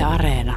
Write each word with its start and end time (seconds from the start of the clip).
Yle 0.00 0.06
Areena. 0.06 0.56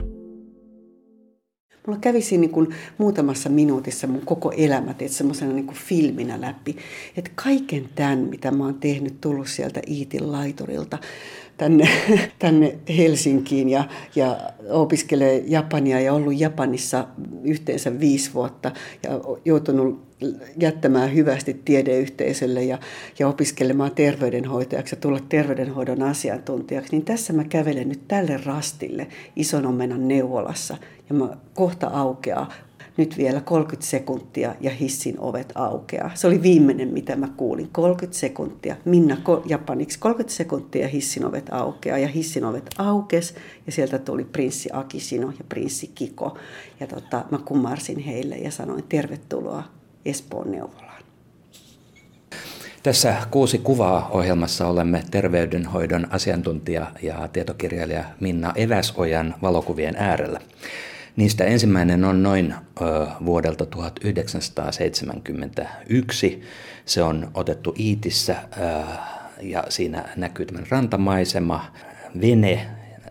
Mulla 1.87 1.99
kävi 1.99 2.21
siinä 2.21 2.41
niin 2.41 2.51
kuin 2.51 2.75
muutamassa 2.97 3.49
minuutissa 3.49 4.07
mun 4.07 4.25
koko 4.25 4.51
elämä, 4.51 4.91
että 4.91 5.07
semmoisena 5.07 5.53
niin 5.53 5.65
kuin 5.65 5.77
filminä 5.77 6.41
läpi. 6.41 6.77
Että 7.17 7.31
kaiken 7.35 7.89
tämän, 7.95 8.19
mitä 8.19 8.51
mä 8.51 8.63
oon 8.63 8.79
tehnyt, 8.79 9.21
tullut 9.21 9.47
sieltä 9.47 9.81
Iitin 9.87 10.31
laiturilta 10.31 10.97
tänne, 11.57 11.89
tänne 12.39 12.75
Helsinkiin 12.97 13.69
ja, 13.69 13.83
ja 14.15 14.39
opiskelee 14.69 15.43
Japania 15.47 15.99
ja 15.99 16.13
ollut 16.13 16.39
Japanissa 16.39 17.07
yhteensä 17.43 17.99
viisi 17.99 18.33
vuotta 18.33 18.71
ja 19.03 19.09
joutunut 19.45 20.13
jättämään 20.57 21.13
hyvästi 21.13 21.61
tiedeyhteisölle 21.65 22.63
ja, 22.63 22.77
ja 23.19 23.27
opiskelemaan 23.27 23.91
terveydenhoitajaksi 23.91 24.95
ja 24.95 25.01
tulla 25.01 25.19
terveydenhoidon 25.29 26.03
asiantuntijaksi, 26.03 26.91
niin 26.91 27.05
tässä 27.05 27.33
mä 27.33 27.43
kävelen 27.43 27.89
nyt 27.89 28.07
tälle 28.07 28.39
rastille 28.45 29.07
ison 29.35 29.65
omenan 29.65 30.07
neuvolassa 30.07 30.77
ja 31.09 31.15
mä 31.15 31.37
kohta 31.53 31.87
aukeaa 31.87 32.51
nyt 32.97 33.17
vielä 33.17 33.41
30 33.41 33.89
sekuntia 33.89 34.55
ja 34.61 34.71
hissin 34.71 35.19
ovet 35.19 35.51
aukeaa. 35.55 36.11
Se 36.13 36.27
oli 36.27 36.41
viimeinen, 36.41 36.87
mitä 36.87 37.15
mä 37.15 37.27
kuulin. 37.37 37.69
30 37.71 38.19
sekuntia. 38.19 38.75
Minna 38.85 39.17
japaniksi 39.45 39.99
30 39.99 40.35
sekuntia 40.35 40.81
ja 40.81 40.87
hissin 40.87 41.25
ovet 41.25 41.49
aukeaa. 41.51 41.97
Ja 41.97 42.07
hissin 42.07 42.45
ovet 42.45 42.69
aukes 42.77 43.35
ja 43.65 43.71
sieltä 43.71 43.99
tuli 43.99 44.23
prinssi 44.23 44.69
Akisino 44.73 45.27
ja 45.27 45.45
prinssi 45.49 45.91
Kiko. 45.95 46.37
Ja 46.79 46.87
tota, 46.87 47.25
mä 47.31 47.37
kumarsin 47.45 47.99
heille 47.99 48.35
ja 48.35 48.51
sanoin 48.51 48.83
tervetuloa 48.89 49.63
Espoon 50.05 50.51
neuvolaan. 50.51 51.03
Tässä 52.83 53.15
kuusi 53.31 53.57
kuvaa 53.57 54.09
ohjelmassa 54.11 54.67
olemme 54.67 55.03
terveydenhoidon 55.11 56.07
asiantuntija 56.09 56.91
ja 57.01 57.27
tietokirjailija 57.33 58.03
Minna 58.19 58.53
Eväsojan 58.55 59.35
valokuvien 59.41 59.95
äärellä. 59.97 60.39
Niistä 61.15 61.43
ensimmäinen 61.43 62.05
on 62.05 62.23
noin 62.23 62.53
vuodelta 63.25 63.65
1971. 63.65 66.41
Se 66.85 67.03
on 67.03 67.31
otettu 67.33 67.75
Iitissä 67.79 68.35
ja 69.41 69.63
siinä 69.69 70.09
näkyy 70.15 70.45
tämän 70.45 70.65
rantamaisema, 70.69 71.71
vene 72.21 72.67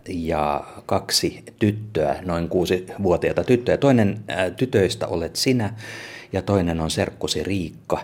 ja 0.07 0.63
kaksi 0.85 1.43
tyttöä, 1.59 2.15
noin 2.25 2.49
kuusi 2.49 2.85
vuotiaita 3.03 3.43
tyttöä. 3.43 3.77
Toinen 3.77 4.23
tytöistä 4.57 5.07
olet 5.07 5.35
sinä 5.35 5.73
ja 6.33 6.41
toinen 6.41 6.79
on 6.79 6.91
serkkusi 6.91 7.43
Riikka. 7.43 8.03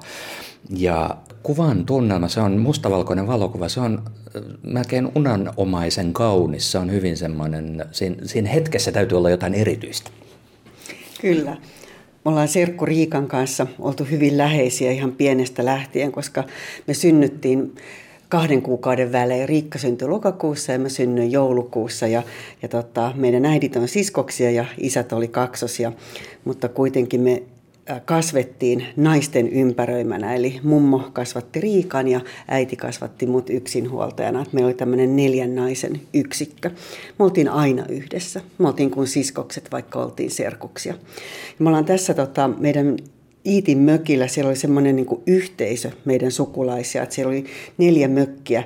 Ja 0.69 1.17
kuvan 1.43 1.85
tunnelma, 1.85 2.27
se 2.27 2.39
on 2.39 2.57
mustavalkoinen 2.57 3.27
valokuva, 3.27 3.69
se 3.69 3.79
on 3.79 4.01
äh, 4.05 4.43
melkein 4.63 5.11
unanomaisen 5.15 6.13
kaunis, 6.13 6.71
se 6.71 6.77
on 6.77 6.91
hyvin 6.91 7.17
semmoinen, 7.17 7.85
siinä, 7.91 8.15
siinä 8.23 8.49
hetkessä 8.49 8.91
täytyy 8.91 9.17
olla 9.17 9.29
jotain 9.29 9.53
erityistä. 9.53 10.11
Kyllä. 11.21 11.57
Me 12.25 12.31
ollaan 12.31 12.47
Serkku 12.47 12.85
Riikan 12.85 13.27
kanssa 13.27 13.67
oltu 13.79 14.03
hyvin 14.03 14.37
läheisiä 14.37 14.91
ihan 14.91 15.11
pienestä 15.11 15.65
lähtien, 15.65 16.11
koska 16.11 16.43
me 16.87 16.93
synnyttiin 16.93 17.75
kahden 18.29 18.61
kuukauden 18.61 19.11
välein. 19.11 19.49
Riikka 19.49 19.79
syntyi 19.79 20.07
lokakuussa 20.07 20.71
ja 20.71 20.79
mä 20.79 20.89
synnyin 20.89 21.31
joulukuussa 21.31 22.07
ja, 22.07 22.23
ja 22.61 22.67
tota, 22.67 23.13
meidän 23.15 23.45
äidit 23.45 23.75
on 23.75 23.87
siskoksia 23.87 24.51
ja 24.51 24.65
isät 24.77 25.13
oli 25.13 25.27
kaksosia, 25.27 25.91
mutta 26.45 26.69
kuitenkin 26.69 27.21
me 27.21 27.43
kasvettiin 28.05 28.85
naisten 28.95 29.49
ympäröimänä, 29.49 30.35
eli 30.35 30.59
mummo 30.63 31.09
kasvatti 31.13 31.61
Riikan 31.61 32.07
ja 32.07 32.21
äiti 32.47 32.75
kasvatti 32.75 33.25
mut 33.25 33.49
yksinhuoltajana. 33.49 34.45
Meillä 34.51 34.67
oli 34.67 34.73
tämmöinen 34.73 35.15
neljän 35.15 35.55
naisen 35.55 36.01
yksikkö. 36.13 36.69
Me 37.19 37.25
oltiin 37.25 37.49
aina 37.49 37.85
yhdessä. 37.89 38.41
Me 38.57 38.67
oltiin 38.67 38.91
kuin 38.91 39.07
siskokset, 39.07 39.71
vaikka 39.71 40.03
oltiin 40.03 40.31
serkuksia. 40.31 40.93
Me 41.59 41.69
ollaan 41.69 41.85
tässä 41.85 42.13
tota, 42.13 42.47
meidän 42.47 42.97
Iitin 43.45 43.77
mökillä, 43.77 44.27
siellä 44.27 44.49
oli 44.49 44.55
semmoinen 44.55 44.95
niin 44.95 45.07
yhteisö 45.27 45.91
meidän 46.05 46.31
sukulaisia, 46.31 47.03
että 47.03 47.15
siellä 47.15 47.29
oli 47.29 47.45
neljä 47.77 48.07
mökkiä 48.07 48.63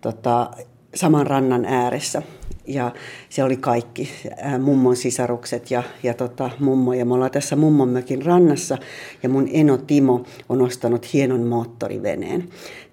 tota, 0.00 0.50
saman 0.94 1.26
rannan 1.26 1.64
ääressä 1.64 2.22
ja 2.66 2.92
se 3.28 3.44
oli 3.44 3.56
kaikki, 3.56 4.10
mummon 4.58 4.96
sisarukset 4.96 5.70
ja, 5.70 5.82
ja 6.02 6.14
tota, 6.14 6.50
mummo. 6.58 6.92
Ja 6.92 7.04
me 7.04 7.14
ollaan 7.14 7.30
tässä 7.30 7.56
mummon 7.56 7.88
mökin 7.88 8.24
rannassa 8.24 8.78
ja 9.22 9.28
mun 9.28 9.48
eno 9.52 9.76
Timo 9.76 10.24
on 10.48 10.62
ostanut 10.62 11.12
hienon 11.12 11.46
moottoriveneen. 11.46 12.48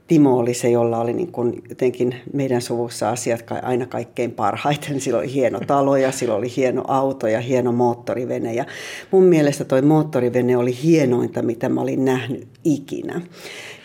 Timo 0.07 0.37
oli 0.37 0.53
se, 0.53 0.69
jolla 0.69 0.99
oli 0.99 1.13
niin 1.13 1.31
kuin 1.31 1.63
jotenkin 1.69 2.15
meidän 2.33 2.61
suvussa 2.61 3.09
asiat 3.09 3.45
aina 3.61 3.85
kaikkein 3.85 4.31
parhaiten. 4.31 5.01
Sillä 5.01 5.19
oli 5.19 5.33
hieno 5.33 5.59
talo 5.67 5.95
ja 5.95 6.11
sillä 6.11 6.35
oli 6.35 6.55
hieno 6.55 6.83
auto 6.87 7.27
ja 7.27 7.41
hieno 7.41 7.71
moottorivene. 7.71 8.53
Ja 8.53 8.65
mun 9.11 9.23
mielestä 9.23 9.65
toi 9.65 9.81
moottorivene 9.81 10.57
oli 10.57 10.77
hienointa, 10.83 11.41
mitä 11.41 11.69
mä 11.69 11.81
olin 11.81 12.05
nähnyt 12.05 12.47
ikinä. 12.63 13.21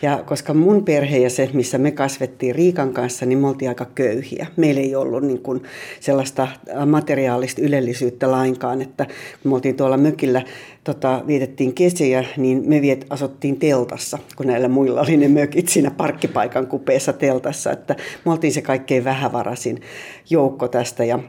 Ja 0.01 0.23
koska 0.25 0.53
mun 0.53 0.85
perhe 0.85 1.17
ja 1.17 1.29
se, 1.29 1.49
missä 1.53 1.77
me 1.77 1.91
kasvettiin 1.91 2.55
Riikan 2.55 2.93
kanssa, 2.93 3.25
niin 3.25 3.39
me 3.39 3.47
oltiin 3.47 3.69
aika 3.69 3.85
köyhiä. 3.95 4.47
Meillä 4.57 4.81
ei 4.81 4.95
ollut 4.95 5.23
niin 5.23 5.41
kuin 5.41 5.63
sellaista 5.99 6.47
materiaalista 6.85 7.61
ylellisyyttä 7.61 8.31
lainkaan, 8.31 8.81
että 8.81 9.05
me 9.43 9.55
oltiin 9.55 9.75
tuolla 9.75 9.97
mökillä 9.97 10.41
tota, 10.83 11.23
vietettiin 11.27 11.73
kesiä, 11.73 12.25
niin 12.37 12.63
me 12.65 12.81
viet, 12.81 13.05
asuttiin 13.09 13.59
teltassa, 13.59 14.19
kun 14.35 14.47
näillä 14.47 14.67
muilla 14.67 15.01
oli 15.01 15.17
ne 15.17 15.27
mökit 15.27 15.69
siinä 15.69 15.91
parkkipaikan 15.91 16.67
kupeessa 16.67 17.13
teltassa. 17.13 17.71
Että 17.71 17.95
me 18.25 18.31
oltiin 18.31 18.53
se 18.53 18.61
kaikkein 18.61 19.03
vähävarasin 19.03 19.81
joukko 20.29 20.67
tästä. 20.67 21.03
Ja 21.03 21.19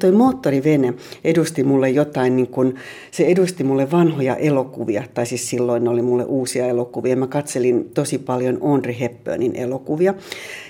toi 0.00 0.12
moottorivene 0.12 0.94
edusti 1.24 1.64
mulle 1.64 1.90
jotain, 1.90 2.36
niin 2.36 2.46
kun, 2.46 2.74
se 3.10 3.26
edusti 3.26 3.64
mulle 3.64 3.90
vanhoja 3.90 4.36
elokuvia, 4.36 5.04
tai 5.14 5.26
siis 5.26 5.50
silloin 5.50 5.84
ne 5.84 5.90
oli 5.90 6.02
mulle 6.02 6.24
uusia 6.24 6.66
elokuvia. 6.66 7.16
Mä 7.16 7.26
katselin 7.26 7.90
tosi 7.94 8.18
paljon 8.18 8.58
Onri 8.60 8.96
Hepburnin 9.00 9.56
elokuvia. 9.56 10.14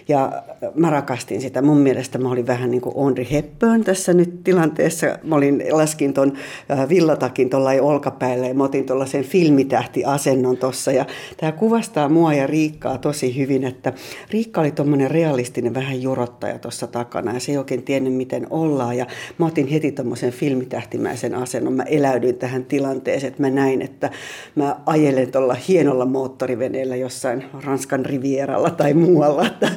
Ja 0.08 0.42
mä 0.74 0.90
rakastin 0.90 1.40
sitä. 1.40 1.62
Mun 1.62 1.78
mielestä 1.78 2.18
mä 2.18 2.30
olin 2.30 2.46
vähän 2.46 2.70
niin 2.70 2.80
kuin 2.80 2.96
Onri 2.96 3.28
Hepburn 3.32 3.84
tässä 3.84 4.14
nyt 4.14 4.44
tilanteessa. 4.44 5.06
Mä 5.22 5.34
olin, 5.34 5.64
laskin 5.70 6.14
ton 6.14 6.32
äh, 6.70 6.88
villatakin 6.88 7.50
tuolla 7.50 7.72
olkapäillä 8.08 8.46
ja 8.46 8.54
mä 8.54 8.64
otin 8.64 8.86
tuollaisen 8.86 9.24
filmitähtiasennon 9.24 10.56
tuossa. 10.56 10.92
Ja 10.92 11.06
tämä 11.36 11.52
kuvastaa 11.52 12.08
mua 12.08 12.34
ja 12.34 12.46
Riikkaa 12.46 12.98
tosi 12.98 13.36
hyvin, 13.36 13.64
että 13.64 13.92
Riikka 14.30 14.60
oli 14.60 14.70
tuommoinen 14.70 15.10
realistinen 15.10 15.74
vähän 15.74 16.02
jurottaja 16.02 16.58
tuossa 16.58 16.86
takana 16.86 17.34
ja 17.34 17.40
se 17.40 17.52
ei 17.52 17.58
oikein 17.58 17.82
tiennyt 17.82 18.14
miten 18.14 18.46
ollaan. 18.50 18.96
Ja 18.96 19.06
mä 19.38 19.46
otin 19.46 19.66
heti 19.66 19.92
tuommoisen 19.92 20.32
filmitähtimäisen 20.32 21.34
asennon. 21.34 21.72
Mä 21.72 21.82
eläydyin 21.82 22.34
tähän 22.34 22.64
tilanteeseen, 22.64 23.30
että 23.30 23.42
mä 23.42 23.50
näin, 23.50 23.82
että 23.82 24.10
mä 24.54 24.76
ajelen 24.86 25.32
tuolla 25.32 25.56
hienolla 25.68 26.06
moottoriveneellä 26.06 26.96
jossain 26.96 27.44
Ranskan 27.64 28.06
rivieralla 28.06 28.70
tai 28.70 28.94
muualla. 28.94 29.46
Että 29.46 29.70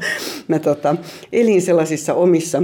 mä 0.47 0.59
tota, 0.59 0.95
elin 1.33 1.61
sellaisissa 1.61 2.13
omissa 2.13 2.63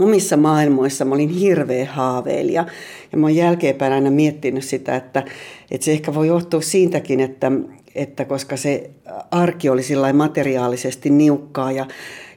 omissa 0.00 0.36
maailmoissa 0.36 1.04
mä 1.04 1.14
olin 1.14 1.28
hirveä 1.28 1.86
haaveilija. 1.92 2.66
Ja 3.12 3.18
mä 3.18 3.26
oon 3.26 3.36
jälkeenpäin 3.36 3.92
aina 3.92 4.10
miettinyt 4.10 4.64
sitä, 4.64 4.96
että, 4.96 5.22
että 5.70 5.84
se 5.84 5.92
ehkä 5.92 6.14
voi 6.14 6.26
johtua 6.26 6.60
siitäkin, 6.60 7.20
että, 7.20 7.52
että 7.94 8.24
koska 8.24 8.56
se 8.56 8.90
arki 9.30 9.68
oli 9.68 9.82
sillä 9.82 10.12
materiaalisesti 10.12 11.10
niukkaa 11.10 11.72
ja, 11.72 11.86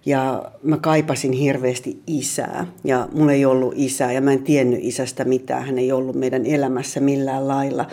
ja 0.05 0.51
mä 0.63 0.77
kaipasin 0.77 1.31
hirveästi 1.31 1.99
isää. 2.07 2.67
Ja 2.83 3.07
mulla 3.11 3.31
ei 3.31 3.45
ollut 3.45 3.73
isää 3.77 4.11
ja 4.11 4.21
mä 4.21 4.33
en 4.33 4.43
tiennyt 4.43 4.79
isästä 4.83 5.25
mitään. 5.25 5.65
Hän 5.65 5.79
ei 5.79 5.91
ollut 5.91 6.15
meidän 6.15 6.45
elämässä 6.45 6.99
millään 6.99 7.47
lailla 7.47 7.85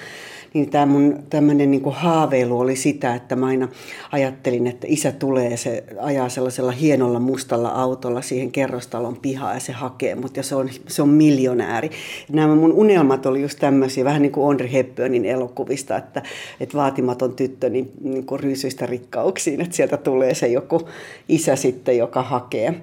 niin 0.55 0.71
tämä 0.71 0.87
mun 0.87 1.19
tämmöinen 1.31 1.71
niin 1.71 1.83
haaveilu 1.87 2.61
oli 2.61 2.77
sitä, 2.77 3.15
että 3.15 3.37
mä 3.37 3.47
aina 3.47 3.69
ajattelin, 4.13 4.67
että 4.67 4.87
isä 4.91 5.13
tulee, 5.13 5.57
se 5.57 5.85
ajaa 6.01 6.29
sellaisella 6.29 6.71
hienolla 6.71 7.21
mustalla 7.21 7.69
autolla 7.69 8.23
siihen 8.23 8.53
kerrostalon 8.53 9.17
pihaan 9.17 9.55
ja 9.55 9.61
se 9.61 9.73
hakee 9.73 10.15
mut 10.15 10.37
ja 10.37 10.43
se 10.43 10.55
on, 10.55 10.69
se 10.89 11.03
on 11.03 11.09
miljonääri. 11.09 11.91
Nämä 12.33 12.55
mun 12.55 12.73
unelmat 12.73 13.27
oli 13.27 13.43
just 13.43 13.59
tämmöisiä, 13.59 14.05
vähän 14.05 14.23
niin 14.23 14.33
kuin 14.33 14.47
Onri 14.47 14.73
Hepburnin 14.73 15.25
elokuvista, 15.25 15.97
että, 15.97 16.23
että 16.61 16.77
vaatimaton 16.77 17.35
tyttö 17.35 17.71
niin, 17.71 17.93
niin 18.03 18.27
kuin 18.27 18.41
ryysyistä 18.41 18.87
rikkauksiin, 18.87 19.61
että 19.61 19.77
sieltä 19.77 19.97
tulee 19.97 20.35
se 20.35 20.49
joku 20.49 20.89
isä 21.29 21.57
sitten, 21.57 21.99
joka 21.99 22.23
hakee. 22.23 22.75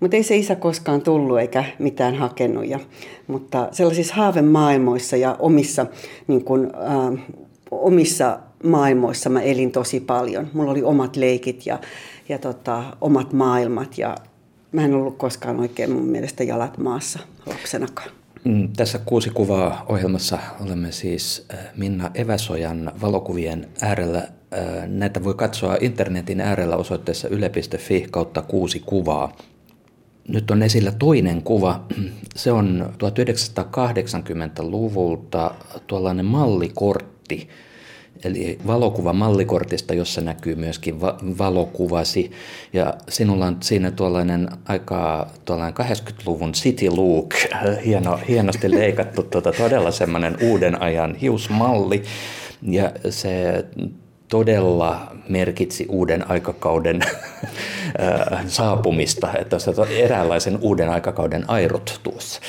Mutta 0.00 0.16
ei 0.16 0.22
se 0.22 0.36
isä 0.36 0.56
koskaan 0.56 1.00
tullut 1.00 1.38
eikä 1.38 1.64
mitään 1.78 2.14
hakenut. 2.14 2.66
Ja, 2.66 2.80
mutta 3.26 3.68
sellaisissa 3.72 4.14
haavemaailmoissa 4.14 5.16
ja 5.16 5.36
omissa, 5.38 5.86
niin 6.26 6.44
kun, 6.44 6.72
äh, 6.74 7.24
omissa 7.70 8.38
maailmoissa 8.64 9.30
mä 9.30 9.42
elin 9.42 9.72
tosi 9.72 10.00
paljon. 10.00 10.48
Mulla 10.52 10.70
oli 10.70 10.82
omat 10.82 11.16
leikit 11.16 11.66
ja, 11.66 11.78
ja 12.28 12.38
tota, 12.38 12.84
omat 13.00 13.32
maailmat 13.32 13.98
ja 13.98 14.16
mä 14.72 14.84
en 14.84 14.94
ollut 14.94 15.18
koskaan 15.18 15.60
oikein 15.60 15.92
mun 15.92 16.06
mielestä 16.06 16.44
jalat 16.44 16.78
maassa 16.78 17.18
lapsenakaan. 17.46 18.10
Mm, 18.44 18.68
tässä 18.76 18.98
kuusi 18.98 19.30
kuvaa 19.30 19.86
ohjelmassa 19.88 20.38
olemme 20.60 20.92
siis 20.92 21.46
äh, 21.54 21.58
Minna 21.76 22.10
Eväsojan 22.14 22.92
valokuvien 23.00 23.68
äärellä. 23.80 24.18
Äh, 24.18 24.86
näitä 24.86 25.24
voi 25.24 25.34
katsoa 25.34 25.76
internetin 25.80 26.40
äärellä 26.40 26.76
osoitteessa 26.76 27.28
yle.fi 27.28 28.06
kautta 28.10 28.42
kuusi 28.42 28.80
kuvaa. 28.80 29.36
Nyt 30.28 30.50
on 30.50 30.62
esillä 30.62 30.92
toinen 30.92 31.42
kuva. 31.42 31.84
Se 32.36 32.52
on 32.52 32.92
1980-luvulta 32.92 35.54
tuollainen 35.86 36.26
mallikortti, 36.26 37.48
eli 38.24 38.58
valokuva 38.66 39.12
mallikortista, 39.12 39.94
jossa 39.94 40.20
näkyy 40.20 40.54
myöskin 40.54 41.00
va- 41.00 41.18
valokuvasi. 41.38 42.30
Ja 42.72 42.94
sinulla 43.08 43.46
on 43.46 43.56
siinä 43.60 43.90
tuollainen 43.90 44.48
aika 44.68 45.30
tuollainen 45.44 45.86
80-luvun 45.86 46.52
city 46.52 46.88
look, 46.88 47.34
hieno, 47.84 48.20
hienosti 48.28 48.70
leikattu 48.70 49.22
tuota, 49.22 49.52
todella 49.52 49.90
semmoinen 49.90 50.36
uuden 50.42 50.82
ajan 50.82 51.14
hiusmalli. 51.14 52.02
Ja 52.62 52.92
se 53.10 53.64
todella 54.34 55.16
merkitsi 55.28 55.86
uuden 55.88 56.30
aikakauden 56.30 57.00
saapumista, 58.46 59.28
että 59.38 59.58
se 59.58 59.72
eräänlaisen 59.98 60.58
uuden 60.60 60.88
aikakauden 60.88 61.50
airut 61.50 62.00
tuossa. 62.02 62.40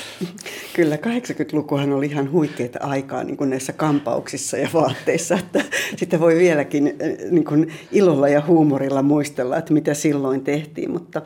Kyllä, 0.73 0.95
80-lukuhan 0.95 1.93
oli 1.93 2.05
ihan 2.05 2.31
huikeita 2.31 2.79
aikaa 2.81 3.23
niin 3.23 3.37
kuin 3.37 3.49
näissä 3.49 3.73
kampauksissa 3.73 4.57
ja 4.57 4.69
vaatteissa, 4.73 5.35
että 5.35 5.61
sitä 5.95 6.19
voi 6.19 6.35
vieläkin 6.35 6.97
niin 7.31 7.45
kuin 7.45 7.73
ilolla 7.91 8.29
ja 8.29 8.41
huumorilla 8.47 9.01
muistella, 9.01 9.57
että 9.57 9.73
mitä 9.73 9.93
silloin 9.93 10.41
tehtiin. 10.41 10.91
Mutta 10.91 11.21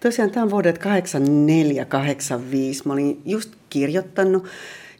tosiaan 0.00 0.30
tämä 0.30 0.44
on 0.44 0.50
vuodet 0.50 0.78
84-85. 0.78 0.82
Mä 2.84 2.92
olin 2.92 3.22
just 3.24 3.50
kirjoittanut 3.68 4.46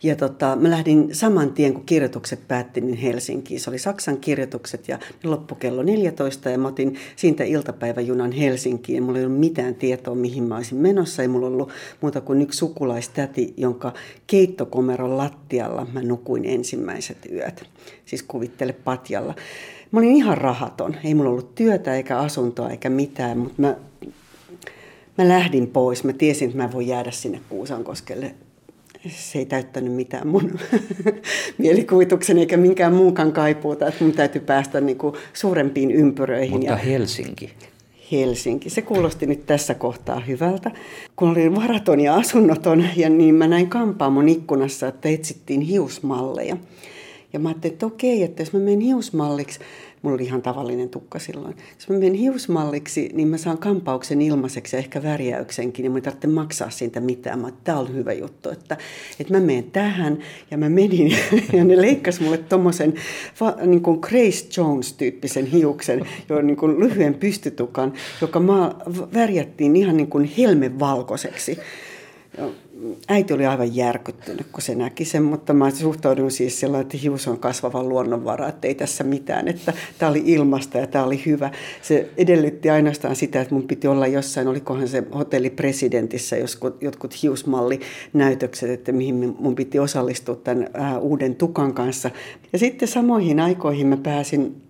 ja 0.02 0.16
tota, 0.16 0.56
mä 0.56 0.70
lähdin 0.70 1.14
saman 1.14 1.52
tien, 1.52 1.74
kun 1.74 1.86
kirjoitukset 1.86 2.48
päätti, 2.48 2.80
niin 2.80 2.96
Helsinkiin. 2.96 3.60
Se 3.60 3.70
oli 3.70 3.78
Saksan 3.78 4.16
kirjoitukset 4.16 4.88
ja 4.88 4.98
loppu 5.24 5.54
kello 5.54 5.82
14 5.82 6.50
ja 6.50 6.58
mä 6.58 6.68
otin 6.68 6.96
siitä 7.16 7.44
iltapäiväjunan 7.44 8.32
Helsinkiin. 8.32 9.02
Mulla 9.02 9.18
ei 9.18 9.24
ollut 9.24 9.40
mitään 9.40 9.74
tietoa, 9.74 10.14
mihin 10.14 10.44
mä 10.44 10.56
olisin 10.56 10.78
menossa. 10.78 11.22
Ei 11.22 11.28
mulla 11.28 11.46
ollut 11.46 11.72
muuta 12.00 12.20
kuin 12.20 12.42
yksi 12.42 12.58
sukulaistäti, 12.58 13.54
jonka 13.56 13.92
keittokomeron 14.26 15.16
lattialla 15.16 15.86
mä 15.92 16.02
nukuin 16.02 16.44
ensimmäiset 16.44 17.18
yöt. 17.32 17.64
Siis 18.04 18.22
kuvittele 18.22 18.72
patjalla. 18.72 19.34
Mä 19.90 20.00
olin 20.00 20.16
ihan 20.16 20.38
rahaton. 20.38 20.96
Ei 21.04 21.14
mulla 21.14 21.30
ollut 21.30 21.54
työtä 21.54 21.94
eikä 21.94 22.18
asuntoa 22.18 22.70
eikä 22.70 22.90
mitään, 22.90 23.38
mutta 23.38 23.62
mä, 23.62 23.76
mä 25.18 25.28
lähdin 25.28 25.66
pois. 25.66 26.04
Mä 26.04 26.12
tiesin, 26.12 26.48
että 26.48 26.62
mä 26.62 26.72
voin 26.72 26.86
jäädä 26.86 27.10
sinne 27.10 27.40
Kuusankoskelle 27.48 28.34
se 29.08 29.38
ei 29.38 29.46
täyttänyt 29.46 29.92
mitään 29.92 30.26
mun 30.26 30.58
mielikuvituksen 31.58 32.38
eikä 32.38 32.56
minkään 32.56 32.94
muunkaan 32.94 33.32
kaipuuta, 33.32 33.86
että 33.86 34.04
mun 34.04 34.12
täytyy 34.12 34.40
päästä 34.40 34.80
niin 34.80 34.98
kuin 34.98 35.14
suurempiin 35.32 35.90
ympyröihin. 35.90 36.50
Mutta 36.50 36.70
ja 36.70 36.76
Helsinki. 36.76 37.50
Helsinki. 38.12 38.70
Se 38.70 38.82
kuulosti 38.82 39.26
nyt 39.26 39.46
tässä 39.46 39.74
kohtaa 39.74 40.20
hyvältä. 40.20 40.70
Kun 41.16 41.30
olin 41.30 41.56
varaton 41.56 42.00
ja 42.00 42.14
asunnoton, 42.14 42.84
ja 42.96 43.08
niin 43.08 43.34
mä 43.34 43.48
näin 43.48 43.68
kampaamon 43.68 44.28
ikkunassa, 44.28 44.88
että 44.88 45.08
etsittiin 45.08 45.60
hiusmalleja. 45.60 46.56
Ja 47.32 47.38
mä 47.38 47.48
ajattelin, 47.48 47.72
että 47.72 47.86
okei, 47.86 48.22
että 48.22 48.42
jos 48.42 48.52
mä 48.52 48.58
menen 48.58 48.80
hiusmalliksi, 48.80 49.60
Mulla 50.02 50.14
oli 50.14 50.24
ihan 50.24 50.42
tavallinen 50.42 50.88
tukka 50.88 51.18
silloin. 51.18 51.56
Jos 51.74 51.88
mä 51.88 51.98
menen 51.98 52.14
hiusmalliksi, 52.14 53.10
niin 53.14 53.28
mä 53.28 53.36
saan 53.36 53.58
kampauksen 53.58 54.22
ilmaiseksi 54.22 54.76
ja 54.76 54.78
ehkä 54.78 55.02
värjäyksenkin, 55.02 55.84
ja 55.84 55.90
mä 55.90 56.00
tarvitse 56.00 56.26
maksaa 56.26 56.70
siitä 56.70 57.00
mitään. 57.00 57.38
Mä 57.38 57.52
tämä 57.64 57.78
on 57.78 57.94
hyvä 57.94 58.12
juttu, 58.12 58.50
että, 58.50 58.76
että 59.20 59.32
mä 59.32 59.40
menen 59.40 59.70
tähän, 59.70 60.18
ja 60.50 60.58
mä 60.58 60.68
menin, 60.68 61.16
ja 61.56 61.64
ne 61.64 61.82
leikkas 61.82 62.20
mulle 62.20 62.38
tommosen 62.38 62.94
niin 63.66 63.82
kuin 63.82 63.98
Grace 64.00 64.60
Jones-tyyppisen 64.60 65.46
hiuksen, 65.46 66.06
jo 66.28 66.42
niin 66.42 66.56
kuin 66.56 66.80
lyhyen 66.80 67.14
pystytukan, 67.14 67.92
joka 68.20 68.40
mä 68.40 68.74
värjättiin 69.14 69.76
ihan 69.76 69.96
niin 69.96 70.10
kuin 70.10 70.24
helmevalkoiseksi 70.38 71.58
äiti 73.08 73.34
oli 73.34 73.46
aivan 73.46 73.76
järkyttynyt, 73.76 74.46
kun 74.52 74.62
se 74.62 74.74
näki 74.74 75.04
sen, 75.04 75.22
mutta 75.22 75.52
mä 75.52 75.70
suhtaudun 75.70 76.30
siis 76.30 76.60
sellainen, 76.60 76.82
että 76.82 76.96
hius 76.96 77.28
on 77.28 77.38
kasvava 77.38 77.82
luonnonvara, 77.82 78.48
että 78.48 78.68
ei 78.68 78.74
tässä 78.74 79.04
mitään, 79.04 79.48
että 79.48 79.72
tämä 79.98 80.10
oli 80.10 80.22
ilmasta 80.24 80.78
ja 80.78 80.86
tämä 80.86 81.04
oli 81.04 81.22
hyvä. 81.26 81.50
Se 81.82 82.10
edellytti 82.16 82.70
ainoastaan 82.70 83.16
sitä, 83.16 83.40
että 83.40 83.54
mun 83.54 83.68
piti 83.68 83.88
olla 83.88 84.06
jossain, 84.06 84.48
olikohan 84.48 84.88
se 84.88 85.02
hotelli 85.14 85.50
presidentissä 85.50 86.36
jotkut, 86.36 86.82
jotkut 86.82 87.22
hiusmallinäytökset, 87.22 88.70
että 88.70 88.92
mihin 88.92 89.36
mun 89.38 89.54
piti 89.54 89.78
osallistua 89.78 90.36
tämän 90.36 90.68
uuden 91.00 91.34
tukan 91.34 91.74
kanssa. 91.74 92.10
Ja 92.52 92.58
sitten 92.58 92.88
samoihin 92.88 93.40
aikoihin 93.40 93.86
mä 93.86 93.96
pääsin 93.96 94.69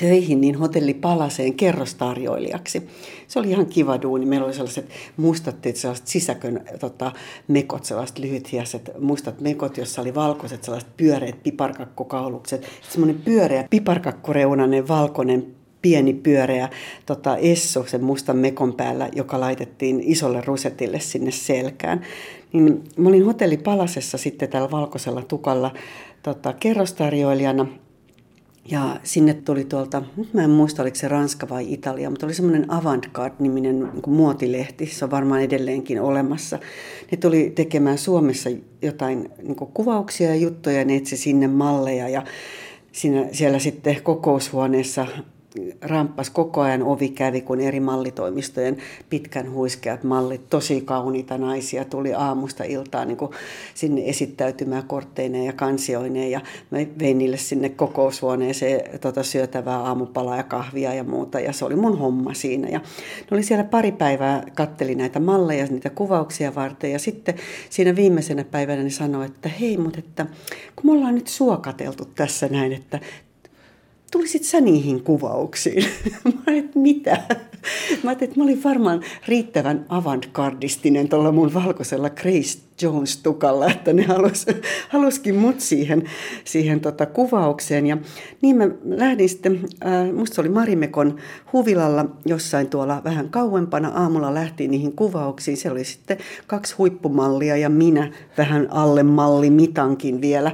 töihin 0.00 0.40
niin 0.40 0.54
hotelli 0.54 0.94
Palaseen 0.94 1.54
kerrostarjoilijaksi. 1.54 2.88
Se 3.28 3.38
oli 3.38 3.50
ihan 3.50 3.66
kiva 3.66 4.02
duuni. 4.02 4.26
Meillä 4.26 4.46
oli 4.46 4.54
sellaiset 4.54 4.88
mustat, 5.16 5.56
sellaiset 5.74 6.06
sisäkön 6.06 6.64
tota, 6.80 7.12
mekot, 7.48 7.84
sellaiset 7.84 8.18
lyhythiäiset 8.18 8.90
mustat 9.00 9.40
mekot, 9.40 9.76
jossa 9.76 10.02
oli 10.02 10.14
valkoiset 10.14 10.64
sellaiset 10.64 10.96
pyöreät 10.96 11.42
piparkakkokaulukset. 11.42 12.66
Semmoinen 12.90 13.22
pyöreä 13.24 13.66
piparkakkoreunainen 13.70 14.88
valkoinen 14.88 15.46
pieni 15.82 16.14
pyöreä 16.14 16.68
tota, 17.06 17.36
essu 17.36 17.84
sen 17.86 18.04
mustan 18.04 18.36
mekon 18.36 18.74
päällä, 18.74 19.08
joka 19.14 19.40
laitettiin 19.40 20.00
isolle 20.04 20.42
rusetille 20.46 21.00
sinne 21.00 21.30
selkään. 21.30 22.00
Niin 22.52 22.84
mä 22.96 23.08
olin 23.08 23.24
hotelli 23.24 23.56
Palasessa 23.56 24.18
sitten 24.18 24.48
tällä 24.48 24.70
valkoisella 24.70 25.22
tukalla 25.22 25.70
tota, 26.22 26.52
kerrostarjoilijana– 26.52 27.66
ja 28.64 29.00
sinne 29.02 29.34
tuli 29.34 29.64
tuolta, 29.64 30.02
nyt 30.16 30.34
mä 30.34 30.44
en 30.44 30.50
muista 30.50 30.82
oliko 30.82 30.96
se 30.96 31.08
Ranska 31.08 31.48
vai 31.48 31.72
Italia, 31.72 32.10
mutta 32.10 32.26
oli 32.26 32.34
semmoinen 32.34 32.72
Avantgarde-niminen 32.72 33.80
niin 33.80 34.10
muotilehti, 34.10 34.86
se 34.86 35.04
on 35.04 35.10
varmaan 35.10 35.42
edelleenkin 35.42 36.00
olemassa. 36.00 36.58
Ne 37.10 37.16
tuli 37.16 37.52
tekemään 37.54 37.98
Suomessa 37.98 38.50
jotain 38.82 39.30
niin 39.42 39.56
kuvauksia 39.56 40.28
ja 40.28 40.36
juttuja, 40.36 40.84
ne 40.84 40.96
etsi 40.96 41.16
sinne 41.16 41.48
malleja 41.48 42.08
ja 42.08 42.24
siinä, 42.92 43.28
siellä 43.32 43.58
sitten 43.58 44.02
kokoushuoneessa 44.02 45.06
ramppas 45.82 46.30
koko 46.30 46.60
ajan 46.60 46.82
ovi 46.82 47.08
kävi, 47.08 47.40
kun 47.40 47.60
eri 47.60 47.80
mallitoimistojen 47.80 48.76
pitkän 49.10 49.52
huiskeat 49.52 50.04
mallit, 50.04 50.48
tosi 50.50 50.80
kauniita 50.80 51.38
naisia 51.38 51.84
tuli 51.84 52.14
aamusta 52.14 52.64
iltaan 52.64 53.08
niin 53.08 53.18
sinne 53.74 54.02
esittäytymään 54.04 54.86
kortteineen 54.86 55.44
ja 55.44 55.52
kansioineen. 55.52 56.30
Ja 56.30 56.40
mä 56.70 56.78
vein 56.98 57.18
niille 57.18 57.36
sinne 57.36 57.68
kokoushuoneeseen 57.68 59.00
tota, 59.00 59.22
syötävää 59.22 59.78
aamupalaa 59.78 60.36
ja 60.36 60.42
kahvia 60.42 60.94
ja 60.94 61.04
muuta. 61.04 61.40
Ja 61.40 61.52
se 61.52 61.64
oli 61.64 61.76
mun 61.76 61.98
homma 61.98 62.34
siinä. 62.34 62.68
Ja 62.68 62.78
ne 62.78 63.26
oli 63.30 63.42
siellä 63.42 63.64
pari 63.64 63.92
päivää, 63.92 64.42
katteli 64.54 64.94
näitä 64.94 65.20
malleja, 65.20 65.66
niitä 65.66 65.90
kuvauksia 65.90 66.54
varten. 66.54 66.92
Ja 66.92 66.98
sitten 66.98 67.34
siinä 67.70 67.96
viimeisenä 67.96 68.44
päivänä 68.44 68.82
ne 68.82 68.90
sanoi, 68.90 69.26
että 69.26 69.48
hei, 69.48 69.76
mutta 69.76 69.98
että 69.98 70.26
kun 70.76 70.90
me 70.90 70.92
ollaan 70.92 71.14
nyt 71.14 71.26
suokateltu 71.26 72.04
tässä 72.04 72.48
näin, 72.48 72.72
että 72.72 73.00
tulisit 74.10 74.44
sä 74.44 74.60
niihin 74.60 75.02
kuvauksiin? 75.02 75.84
mä 76.24 76.52
että 76.52 76.78
mitä? 76.78 77.10
Mä 78.02 78.10
ajattelin, 78.10 78.30
että 78.30 78.40
mä 78.40 78.44
olin 78.44 78.64
varmaan 78.64 79.02
riittävän 79.28 79.86
avantgardistinen 79.88 81.08
tuolla 81.08 81.32
mun 81.32 81.54
valkoisella 81.54 82.10
Grace 82.10 82.58
Jones-tukalla, 82.82 83.70
että 83.70 83.92
ne 83.92 84.02
halus, 84.02 84.46
haluskin 84.88 85.34
mut 85.34 85.60
siihen, 85.60 86.04
siihen 86.44 86.80
tota 86.80 87.06
kuvaukseen. 87.06 87.86
Ja 87.86 87.98
niin 88.42 88.56
mä 88.56 88.68
lähdin 88.84 89.28
sitten, 89.28 89.60
äh, 89.86 90.12
musta 90.12 90.42
oli 90.42 90.48
Marimekon 90.48 91.16
huvilalla 91.52 92.06
jossain 92.26 92.68
tuolla 92.68 93.00
vähän 93.04 93.30
kauempana. 93.30 93.88
Aamulla 93.88 94.34
lähtiin 94.34 94.70
niihin 94.70 94.92
kuvauksiin. 94.92 95.56
Se 95.56 95.70
oli 95.70 95.84
sitten 95.84 96.18
kaksi 96.46 96.74
huippumallia 96.78 97.56
ja 97.56 97.68
minä 97.68 98.12
vähän 98.38 98.68
alle 98.70 99.02
malli 99.02 99.50
mitankin 99.50 100.20
vielä 100.20 100.52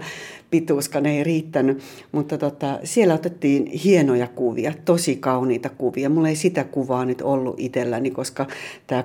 pituuskaan 0.50 1.07
ei 1.07 1.25
riittänyt, 1.25 1.79
mutta 2.12 2.38
tota, 2.38 2.79
siellä 2.85 3.15
otettiin 3.15 3.67
hienoja 3.67 4.26
kuvia, 4.26 4.73
tosi 4.85 5.17
kauniita 5.17 5.69
kuvia. 5.69 6.11
Mulla 6.11 6.29
ei 6.29 6.37
sitä 6.37 6.65
kuvaa 6.65 7.05
nyt 7.05 7.23
ollut 7.23 7.55
itselläni, 7.59 8.11
koska 8.11 8.47
tämä 8.87 9.05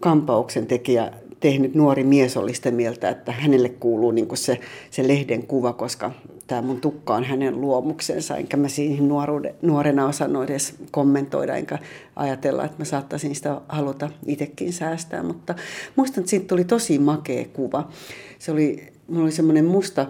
kampauksen 0.00 0.66
tekijä 0.66 1.12
tehnyt 1.44 1.74
nuori 1.74 2.04
mies 2.04 2.36
oli 2.36 2.54
sitä 2.54 2.70
mieltä, 2.70 3.08
että 3.08 3.32
hänelle 3.32 3.68
kuuluu 3.68 4.10
niin 4.10 4.28
se, 4.34 4.60
se 4.90 5.08
lehden 5.08 5.46
kuva, 5.46 5.72
koska 5.72 6.10
tämä 6.46 6.62
mun 6.62 6.80
tukka 6.80 7.14
on 7.14 7.24
hänen 7.24 7.60
luomuksensa, 7.60 8.36
enkä 8.36 8.56
mä 8.56 8.68
siihen 8.68 9.08
nuoruuden, 9.08 9.54
nuorena 9.62 10.06
osannut 10.06 10.44
edes 10.44 10.74
kommentoida, 10.90 11.56
enkä 11.56 11.78
ajatella, 12.16 12.64
että 12.64 12.78
mä 12.78 12.84
saattaisin 12.84 13.34
sitä 13.34 13.60
haluta 13.68 14.10
itsekin 14.26 14.72
säästää, 14.72 15.22
mutta 15.22 15.54
muistan, 15.96 16.20
että 16.20 16.30
siitä 16.30 16.46
tuli 16.46 16.64
tosi 16.64 16.98
makea 16.98 17.44
kuva. 17.52 17.88
Se 18.38 18.52
oli, 18.52 18.92
mulla 19.08 19.22
oli 19.22 19.32
semmoinen 19.32 19.64
musta 19.64 20.06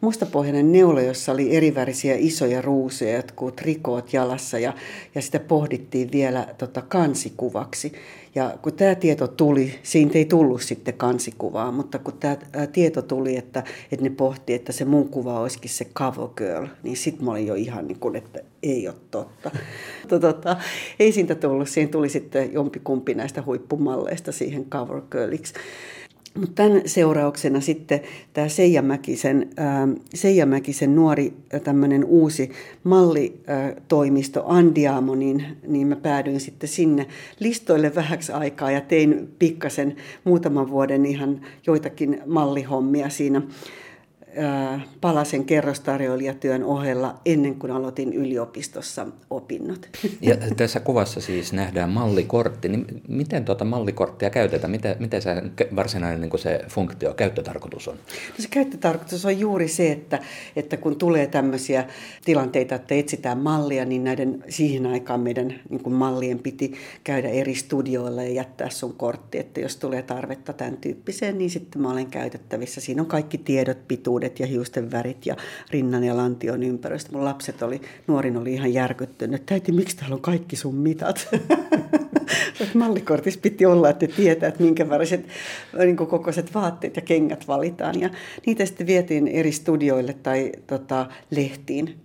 mustapohjainen 0.00 0.72
neula, 0.72 1.00
jossa 1.00 1.32
oli 1.32 1.56
erivärisiä 1.56 2.14
isoja 2.18 2.62
ruusuja, 2.62 3.16
jotkut 3.16 3.56
trikoot 3.56 4.12
jalassa 4.12 4.58
ja, 4.58 4.74
ja 5.14 5.22
sitä 5.22 5.40
pohdittiin 5.40 6.12
vielä 6.12 6.46
tota, 6.58 6.82
kansikuvaksi. 6.82 7.92
Ja 8.34 8.54
kun 8.62 8.72
tämä 8.72 8.94
tieto 8.94 9.28
tuli, 9.28 9.74
siitä 9.82 10.18
ei 10.18 10.24
tullut 10.24 10.62
sitten 10.62 10.94
kansikuvaa, 10.94 11.72
mutta 11.72 11.98
kun 11.98 12.18
tämä 12.20 12.36
tieto 12.72 13.02
tuli, 13.02 13.36
että, 13.36 13.64
että 13.92 14.04
ne 14.08 14.10
pohti, 14.10 14.54
että 14.54 14.72
se 14.72 14.84
mun 14.84 15.08
kuva 15.08 15.40
olisikin 15.40 15.70
se 15.70 15.84
cover 15.84 16.28
girl, 16.36 16.66
niin 16.82 16.96
sitten 16.96 17.24
mä 17.24 17.30
olin 17.30 17.46
jo 17.46 17.54
ihan 17.54 17.88
niin 17.88 18.00
kuin, 18.00 18.16
että 18.16 18.40
ei 18.62 18.88
ole 18.88 18.96
totta. 19.10 19.50
tota, 20.20 20.56
ei 21.00 21.12
siitä 21.12 21.34
tullut, 21.34 21.68
siihen 21.68 21.90
tuli 21.90 22.08
sitten 22.08 22.52
jompikumpi 22.52 23.14
näistä 23.14 23.42
huippumalleista 23.46 24.32
siihen 24.32 24.64
cover 24.64 25.00
girliksi. 25.10 25.54
Mutta 26.40 26.54
tämän 26.54 26.82
seurauksena 26.86 27.60
sitten 27.60 28.00
tämä 28.32 28.48
Seija 28.48 28.82
Mäkisen, 28.82 29.50
Seija 30.14 30.46
Mäkisen 30.46 30.96
nuori 30.96 31.32
tämmöinen 31.64 32.04
uusi 32.04 32.50
mallitoimisto 32.84 34.44
Andiamo, 34.46 35.14
niin, 35.14 35.44
niin 35.66 35.86
mä 35.86 35.96
päädyin 35.96 36.40
sitten 36.40 36.68
sinne 36.68 37.06
listoille 37.40 37.94
vähäksi 37.94 38.32
aikaa 38.32 38.70
ja 38.70 38.80
tein 38.80 39.28
pikkasen 39.38 39.96
muutaman 40.24 40.70
vuoden 40.70 41.06
ihan 41.06 41.40
joitakin 41.66 42.20
mallihommia 42.26 43.08
siinä 43.08 43.42
palasen 45.00 45.44
kerrostarjoilijatyön 45.44 46.64
ohella 46.64 47.20
ennen 47.26 47.54
kuin 47.54 47.72
aloitin 47.72 48.12
yliopistossa 48.12 49.06
opinnot. 49.30 49.88
Ja 50.20 50.36
tässä 50.56 50.80
kuvassa 50.80 51.20
siis 51.20 51.52
nähdään 51.52 51.90
mallikortti. 51.90 52.68
Niin 52.68 52.86
miten 53.08 53.44
tuota 53.44 53.64
mallikorttia 53.64 54.30
käytetään? 54.30 54.70
Miten, 54.70 54.96
miten 54.98 55.22
se 55.22 55.30
varsinainen 55.76 56.20
niin 56.20 56.38
se 56.38 56.60
funktio, 56.68 57.14
käyttötarkoitus 57.14 57.88
on? 57.88 57.94
No 57.94 58.34
se 58.38 58.48
käyttötarkoitus 58.50 59.24
on 59.24 59.38
juuri 59.38 59.68
se, 59.68 59.92
että, 59.92 60.18
että 60.56 60.76
kun 60.76 60.96
tulee 60.96 61.26
tämmöisiä 61.26 61.84
tilanteita, 62.24 62.74
että 62.74 62.94
etsitään 62.94 63.38
mallia, 63.38 63.84
niin 63.84 64.04
näiden 64.04 64.44
siihen 64.48 64.86
aikaan 64.86 65.20
meidän 65.20 65.60
niin 65.68 65.92
mallien 65.92 66.38
piti 66.38 66.72
käydä 67.04 67.28
eri 67.28 67.54
studioilla 67.54 68.22
ja 68.22 68.30
jättää 68.30 68.70
sun 68.70 68.94
kortti. 68.94 69.38
Että 69.38 69.60
jos 69.60 69.76
tulee 69.76 70.02
tarvetta 70.02 70.52
tämän 70.52 70.76
tyyppiseen, 70.76 71.38
niin 71.38 71.50
sitten 71.50 71.82
mä 71.82 71.90
olen 71.90 72.06
käytettävissä. 72.06 72.80
Siinä 72.80 73.02
on 73.02 73.08
kaikki 73.08 73.38
tiedot, 73.38 73.88
pituudet 73.88 74.19
pituudet 74.20 74.40
ja 74.40 74.46
hiusten 74.46 74.90
värit 74.90 75.26
ja 75.26 75.36
rinnan 75.70 76.04
ja 76.04 76.16
lantion 76.16 76.62
ympäristö. 76.62 77.12
Mun 77.12 77.24
lapset 77.24 77.62
oli, 77.62 77.80
nuorin 78.06 78.36
oli 78.36 78.52
ihan 78.52 78.72
järkyttynyt, 78.72 79.40
että 79.40 79.54
äiti, 79.54 79.72
miksi 79.72 79.96
täällä 79.96 80.14
on 80.14 80.20
kaikki 80.20 80.56
sun 80.56 80.74
mitat? 80.74 81.28
Mallikortissa 82.74 83.40
piti 83.40 83.66
olla, 83.66 83.90
että 83.90 84.06
tietää, 84.06 84.48
että 84.48 84.62
minkä 84.62 84.88
väriset 84.88 85.26
niin 85.78 85.96
kokoiset 85.96 86.54
vaatteet 86.54 86.96
ja 86.96 87.02
kengät 87.02 87.48
valitaan. 87.48 88.00
Ja 88.00 88.10
niitä 88.46 88.66
sitten 88.66 88.86
vietiin 88.86 89.28
eri 89.28 89.52
studioille 89.52 90.12
tai 90.12 90.52
tota, 90.66 91.06
lehtiin. 91.30 91.96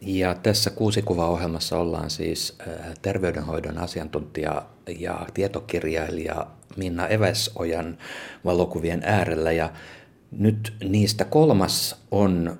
Ja 0.00 0.34
tässä 0.34 0.70
kuusikuvaohjelmassa 0.70 1.78
ollaan 1.78 2.10
siis 2.10 2.58
äh, 2.60 2.74
terveydenhoidon 3.02 3.78
asiantuntija 3.78 4.62
ja 4.98 5.26
tietokirjailija 5.34 6.46
Minna 6.76 7.06
Eväsojan 7.06 7.98
valokuvien 8.44 9.02
äärellä. 9.04 9.52
Ja 9.52 9.70
nyt 10.32 10.72
niistä 10.88 11.24
kolmas 11.24 11.96
on 12.10 12.58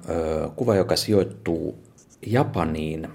kuva, 0.56 0.74
joka 0.74 0.96
sijoittuu 0.96 1.78
Japaniin. 2.26 3.08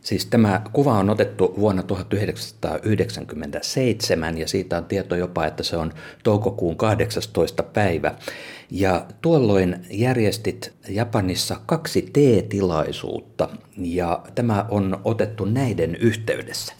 Siis 0.00 0.26
tämä 0.26 0.62
kuva 0.72 0.98
on 0.98 1.10
otettu 1.10 1.54
vuonna 1.58 1.82
1997 1.82 4.38
ja 4.38 4.48
siitä 4.48 4.78
on 4.78 4.84
tieto 4.84 5.16
jopa, 5.16 5.46
että 5.46 5.62
se 5.62 5.76
on 5.76 5.92
toukokuun 6.24 6.76
18. 6.76 7.62
päivä. 7.62 8.14
Ja 8.70 9.06
tuolloin 9.22 9.86
järjestit 9.90 10.72
Japanissa 10.88 11.60
kaksi 11.66 12.02
T-tilaisuutta 12.02 13.48
ja 13.76 14.22
tämä 14.34 14.66
on 14.68 15.00
otettu 15.04 15.44
näiden 15.44 15.96
yhteydessä. 15.96 16.72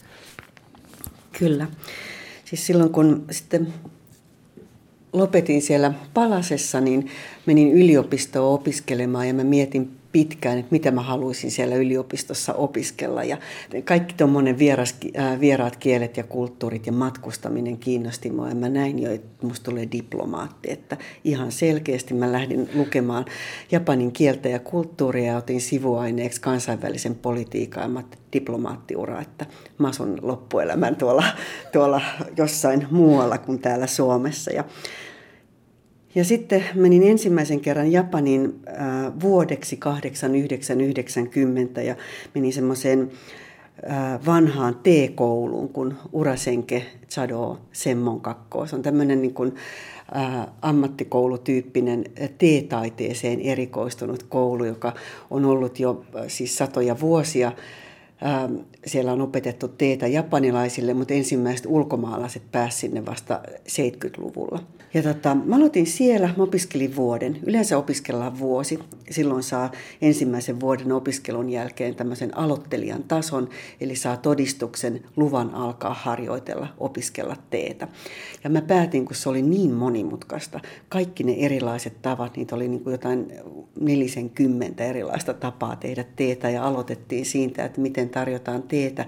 Kyllä. 1.39 1.67
Siis 2.45 2.67
silloin 2.67 2.91
kun 2.91 3.25
sitten 3.31 3.75
lopetin 5.13 5.63
siellä 5.63 5.93
Palasessa, 6.15 6.81
niin 6.81 7.11
menin 7.47 7.73
yliopistoon 7.73 8.55
opiskelemaan 8.55 9.29
ja 9.29 9.35
mä 9.35 9.45
mietin 9.45 9.98
pitkään, 10.13 10.59
että 10.59 10.73
mitä 10.73 10.91
mä 10.91 11.03
haluaisin 11.03 11.51
siellä 11.51 11.77
yliopistossa 11.77 12.55
opiskella. 12.55 13.25
Ja 13.25 13.37
kaikki 13.85 14.15
tuommoinen 14.15 14.59
vieras, 14.59 14.95
äh, 15.19 15.41
vieraat 15.41 15.77
kielet 15.77 16.17
ja 16.17 16.23
kulttuurit 16.23 16.87
ja 16.87 16.93
matkustaminen 16.93 17.79
kiinnosti 17.79 18.31
mua. 18.31 18.49
Ja 18.49 18.55
mä 18.55 18.69
näin 18.69 18.99
jo, 18.99 19.13
että 19.13 19.47
musta 19.47 19.65
tulee 19.65 19.89
diplomaatti. 19.93 20.71
Että 20.71 20.97
ihan 21.25 21.53
selkeästi 21.53 22.15
mä 22.15 22.33
lähdin 22.33 22.71
lukemaan 22.75 23.25
japanin 23.71 24.13
kieltä 24.13 24.49
ja 24.49 24.59
kulttuuria 24.59 25.33
ja 25.33 25.37
otin 25.37 25.61
sivuaineeksi 25.61 26.41
kansainvälisen 26.41 27.15
politiikan 27.15 27.95
ja 27.95 28.03
diplomaattiura, 28.33 29.21
että 29.21 29.47
mä 29.79 29.89
asun 29.89 30.19
loppuelämän 30.23 30.97
tuolla, 30.97 31.25
tuolla 31.73 32.01
jossain 32.37 32.87
muualla 32.91 33.39
kuin 33.39 33.59
täällä 33.59 33.87
Suomessa. 33.87 34.51
Ja 34.51 34.65
ja 36.19 36.25
sitten 36.25 36.65
menin 36.75 37.03
ensimmäisen 37.03 37.61
kerran 37.61 37.93
Japaniin 37.93 38.61
äh, 38.69 38.77
vuodeksi 39.21 39.77
8990 39.77 41.83
ja 41.83 41.97
menin 42.35 42.53
semmoiseen 42.53 43.11
äh, 43.91 44.27
vanhaan 44.27 44.75
T-kouluun 44.75 45.69
kuin 45.69 45.95
Urasenke 46.13 46.87
Chado 47.11 47.59
Semmon 47.73 48.21
Kakko. 48.21 48.67
Se 48.67 48.77
on 48.77 48.83
tämmöinen 48.83 49.23
niin 49.23 49.35
kuin, 49.35 49.55
äh, 50.17 50.47
ammattikoulutyyppinen 50.63 52.05
T-taiteeseen 52.39 53.41
erikoistunut 53.41 54.23
koulu, 54.23 54.65
joka 54.65 54.93
on 55.31 55.45
ollut 55.45 55.81
jo 55.81 56.05
äh, 56.17 56.25
siis 56.29 56.57
satoja 56.57 57.01
vuosia. 57.01 57.53
Ähm, 58.27 58.55
siellä 58.87 59.13
on 59.13 59.21
opetettu 59.21 59.69
teetä 59.69 60.07
japanilaisille, 60.07 60.95
mutta 60.95 61.15
ensimmäiset 61.15 61.67
ulkomaalaiset 61.67 62.43
pääsivät 62.53 62.81
sinne 62.81 63.07
vasta 63.07 63.41
70-luvulla. 63.69 64.63
Ja 64.95 65.03
tota, 65.03 65.35
mä 65.35 65.57
aloitin 65.57 65.87
siellä, 65.87 66.31
mä 66.37 66.43
opiskelin 66.43 66.97
vuoden. 66.97 67.39
Yleensä 67.47 67.79
opiskellaan 67.79 68.39
vuosi. 68.39 68.79
Silloin 69.11 69.43
saa 69.43 69.73
ensimmäisen 70.03 70.61
vuoden 70.61 70.93
opiskelun 70.93 71.51
jälkeen 71.51 71.95
tämmöisen 71.95 72.39
aloittelijan 72.39 73.03
tason, 73.03 73.49
eli 73.81 73.97
saa 73.97 74.17
todistuksen 74.17 75.03
luvan 75.17 75.55
alkaa 75.55 75.95
harjoitella, 75.95 76.69
opiskella 76.79 77.37
teetä. 77.51 77.89
Ja 78.45 78.51
mä 78.51 78.63
päätin, 78.63 79.05
kun 79.05 79.17
se 79.17 79.29
oli 79.29 79.43
niin 79.43 79.73
monimutkaista, 79.73 80.61
kaikki 80.89 81.25
ne 81.25 81.37
erilaiset 81.39 82.03
tavat, 82.03 82.37
niitä 82.37 82.55
oli 82.55 82.69
niin 82.69 82.85
kuin 82.85 82.93
jotain 82.93 83.33
nelisen 83.81 84.31
kymmentä 84.31 84.85
erilaista 84.85 85.35
tapaa 85.35 85.77
tehdä 85.77 86.05
teetä 86.17 86.51
ja 86.51 86.65
aloitettiin 86.65 87.27
siitä, 87.27 87.65
että 87.65 87.81
miten 87.81 88.08
tarjotaan 88.11 88.63
teetä 88.63 89.07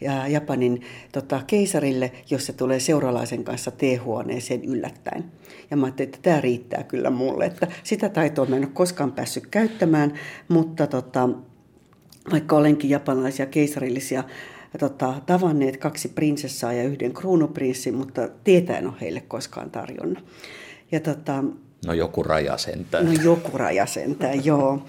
ja 0.00 0.28
Japanin 0.28 0.82
tota, 1.12 1.42
keisarille, 1.46 2.12
jos 2.30 2.46
se 2.46 2.52
tulee 2.52 2.80
seuralaisen 2.80 3.44
kanssa 3.44 3.70
teehuoneeseen 3.70 4.64
yllättäen. 4.64 5.24
Ja 5.70 5.76
mä 5.76 5.86
ajattelin, 5.86 6.08
että 6.08 6.18
tämä 6.22 6.40
riittää 6.40 6.82
kyllä 6.82 7.10
mulle. 7.10 7.46
Että 7.46 7.68
sitä 7.82 8.08
taitoa 8.08 8.46
mä 8.46 8.56
en 8.56 8.64
ole 8.64 8.70
koskaan 8.74 9.12
päässyt 9.12 9.46
käyttämään, 9.46 10.14
mutta 10.48 10.86
tota, 10.86 11.28
vaikka 12.32 12.56
olenkin 12.56 12.90
japanilaisia 12.90 13.46
keisarillisia 13.46 14.24
tota, 14.78 15.14
tavanneet 15.26 15.76
kaksi 15.76 16.08
prinsessaa 16.08 16.72
ja 16.72 16.84
yhden 16.84 17.12
kruunuprinssin, 17.12 17.94
mutta 17.94 18.28
tietä 18.44 18.78
en 18.78 18.86
ole 18.86 18.94
heille 19.00 19.20
koskaan 19.20 19.70
tarjonnut. 19.70 20.24
Ja 20.92 21.00
tota, 21.00 21.44
no 21.86 21.92
joku 21.92 22.22
raja 22.22 22.58
sentään. 22.58 23.06
No 23.06 23.12
joku 23.24 23.58
raja 23.58 23.86
sentään, 23.86 24.44
joo. 24.44 24.82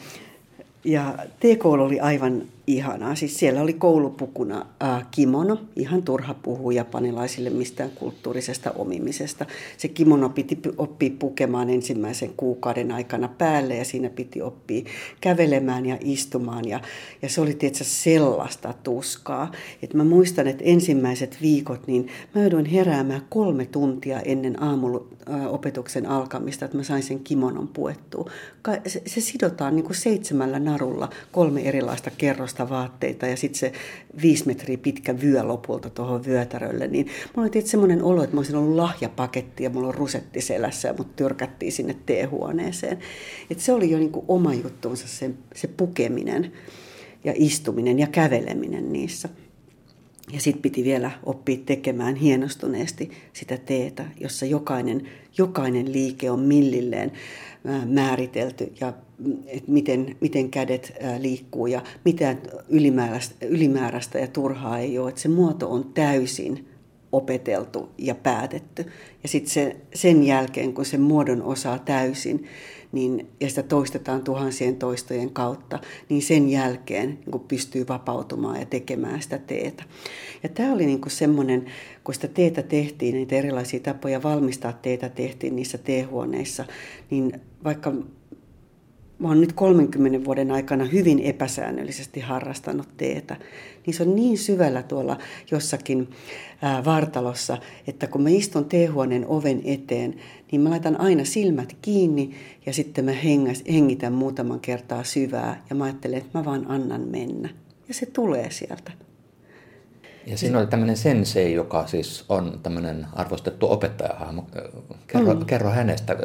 Ja 0.83 1.15
T-koulu 1.39 1.83
oli 1.83 1.99
aivan 1.99 2.43
ihanaa. 2.67 3.15
Siis 3.15 3.39
siellä 3.39 3.61
oli 3.61 3.73
koulupukuna 3.73 4.65
äh, 4.83 5.07
kimono, 5.11 5.57
ihan 5.75 6.03
turha 6.03 6.33
puhua 6.33 6.73
japanilaisille 6.73 7.49
mistään 7.49 7.89
kulttuurisesta 7.89 8.71
omimisesta. 8.71 9.45
Se 9.77 9.87
kimono 9.87 10.29
piti 10.29 10.59
oppia 10.77 11.11
pukemaan 11.19 11.69
ensimmäisen 11.69 12.33
kuukauden 12.37 12.91
aikana 12.91 13.27
päälle 13.27 13.75
ja 13.75 13.85
siinä 13.85 14.09
piti 14.09 14.41
oppia 14.41 14.83
kävelemään 15.21 15.85
ja 15.85 15.97
istumaan. 16.01 16.67
Ja, 16.67 16.81
ja 17.21 17.29
se 17.29 17.41
oli 17.41 17.53
tietysti 17.53 17.85
sellaista 17.85 18.73
tuskaa, 18.83 19.51
että 19.83 19.97
mä 19.97 20.03
muistan, 20.03 20.47
että 20.47 20.63
ensimmäiset 20.63 21.37
viikot, 21.41 21.87
niin 21.87 22.07
mä 22.35 22.41
jouduin 22.41 22.65
heräämään 22.65 23.25
kolme 23.29 23.65
tuntia 23.65 24.19
ennen 24.19 24.63
aamuopetuksen 24.63 26.05
alkamista, 26.05 26.65
että 26.65 26.77
mä 26.77 26.83
sain 26.83 27.03
sen 27.03 27.19
kimonon 27.19 27.67
puettua. 27.67 28.29
Se, 28.87 29.01
se 29.05 29.21
sidotaan 29.21 29.75
niin 29.75 29.83
kuin 29.85 29.95
seitsemällä 29.95 30.59
narulla 30.59 31.09
kolme 31.31 31.61
erilaista 31.61 32.11
kerrosta 32.17 32.50
vasta 32.51 32.69
vaatteita 32.69 33.27
ja 33.27 33.37
sitten 33.37 33.59
se 33.59 33.71
viisi 34.21 34.47
metriä 34.47 34.77
pitkä 34.77 35.21
vyö 35.21 35.43
lopulta 35.43 35.89
tuohon 35.89 36.25
vyötärölle, 36.25 36.87
niin 36.87 37.07
mulla 37.35 37.49
oli 37.53 37.61
semmoinen 37.61 38.03
olo, 38.03 38.23
että 38.23 38.35
mä 38.35 38.39
olisin 38.39 38.55
ollut 38.55 38.75
lahjapaketti 38.75 39.63
ja 39.63 39.69
mulla 39.69 39.87
on 39.87 39.95
rusetti 39.95 40.41
selässä 40.41 40.87
ja 40.87 40.93
mut 40.97 41.15
tyrkättiin 41.15 41.71
sinne 41.71 41.95
teehuoneeseen. 42.05 42.99
Et 43.49 43.59
se 43.59 43.73
oli 43.73 43.91
jo 43.91 43.97
niinku 43.97 44.25
oma 44.27 44.53
juttuunsa 44.53 45.07
se, 45.07 45.31
se 45.55 45.67
pukeminen 45.67 46.51
ja 47.23 47.33
istuminen 47.35 47.99
ja 47.99 48.07
käveleminen 48.07 48.93
niissä. 48.93 49.29
Ja 50.33 50.39
sitten 50.39 50.61
piti 50.61 50.83
vielä 50.83 51.11
oppia 51.23 51.57
tekemään 51.65 52.15
hienostuneesti 52.15 53.11
sitä 53.33 53.57
teetä, 53.57 54.05
jossa 54.19 54.45
jokainen, 54.45 55.07
jokainen 55.37 55.93
liike 55.93 56.31
on 56.31 56.39
millilleen 56.39 57.11
määritelty 57.85 58.73
ja 58.81 58.93
että 59.47 59.71
miten, 59.71 60.15
miten 60.21 60.49
kädet 60.49 60.93
liikkuu 61.19 61.67
ja 61.67 61.81
mitään 62.05 62.41
ylimääräistä, 62.69 63.45
ylimääräistä 63.45 64.19
ja 64.19 64.27
turhaa 64.27 64.79
ei 64.79 64.99
ole. 64.99 65.09
Että 65.09 65.21
se 65.21 65.29
muoto 65.29 65.71
on 65.71 65.93
täysin 65.93 66.67
opeteltu 67.11 67.89
ja 67.97 68.15
päätetty. 68.15 68.85
Ja 69.23 69.29
sitten 69.29 69.53
se, 69.53 69.75
sen 69.93 70.23
jälkeen, 70.23 70.73
kun 70.73 70.85
sen 70.85 71.01
muodon 71.01 71.41
osaa 71.41 71.79
täysin, 71.79 72.47
niin, 72.91 73.27
ja 73.39 73.49
sitä 73.49 73.63
toistetaan 73.63 74.23
tuhansien 74.23 74.75
toistojen 74.75 75.29
kautta, 75.29 75.79
niin 76.09 76.21
sen 76.21 76.49
jälkeen 76.49 77.09
niin 77.09 77.31
kuin 77.31 77.43
pystyy 77.47 77.87
vapautumaan 77.87 78.59
ja 78.59 78.65
tekemään 78.65 79.21
sitä 79.21 79.37
teetä. 79.37 79.83
Ja 80.43 80.49
tämä 80.49 80.73
oli 80.73 80.85
niin 80.85 81.01
kuin 81.01 81.11
semmoinen, 81.11 81.65
kun 82.03 82.13
sitä 82.13 82.27
teetä 82.27 82.63
tehtiin, 82.63 83.15
niitä 83.15 83.35
erilaisia 83.35 83.79
tapoja 83.79 84.23
valmistaa 84.23 84.73
teetä 84.73 85.09
tehtiin 85.09 85.55
niissä 85.55 85.77
teehuoneissa, 85.77 86.65
niin 87.09 87.41
vaikka 87.63 87.91
mä 89.19 89.27
oon 89.27 89.41
nyt 89.41 89.53
30 89.53 90.25
vuoden 90.25 90.51
aikana 90.51 90.85
hyvin 90.85 91.19
epäsäännöllisesti 91.19 92.19
harrastanut 92.19 92.87
teetä, 92.97 93.37
niin 93.85 93.93
se 93.93 94.03
on 94.03 94.15
niin 94.15 94.37
syvällä 94.37 94.83
tuolla 94.83 95.17
jossakin 95.51 96.09
ää, 96.61 96.85
vartalossa, 96.85 97.57
että 97.87 98.07
kun 98.07 98.21
mä 98.21 98.29
istun 98.29 98.65
teehuoneen 98.65 99.27
oven 99.27 99.61
eteen, 99.65 100.15
niin 100.51 100.61
mä 100.61 100.69
laitan 100.69 101.01
aina 101.01 101.25
silmät 101.25 101.77
kiinni 101.81 102.35
ja 102.65 102.73
sitten 102.73 103.05
mä 103.05 103.11
hengäs, 103.11 103.63
hengitän 103.71 104.13
muutaman 104.13 104.59
kertaa 104.59 105.03
syvää 105.03 105.63
ja 105.69 105.75
mä 105.75 105.83
ajattelen, 105.83 106.17
että 106.17 106.39
mä 106.39 106.45
vaan 106.45 106.65
annan 106.71 107.01
mennä. 107.01 107.49
Ja 107.87 107.93
se 107.93 108.05
tulee 108.05 108.51
sieltä. 108.51 108.91
Ja 110.25 110.37
siinä 110.37 110.59
oli 110.59 110.67
tämmöinen 110.67 110.97
sensei, 110.97 111.53
joka 111.53 111.87
siis 111.87 112.25
on 112.29 112.59
tämmöinen 112.63 113.07
arvostettu 113.13 113.71
opettajahahmo. 113.71 114.47
Kerro, 115.07 115.33
mm. 115.33 115.45
kerro 115.45 115.69
hänestä. 115.69 116.15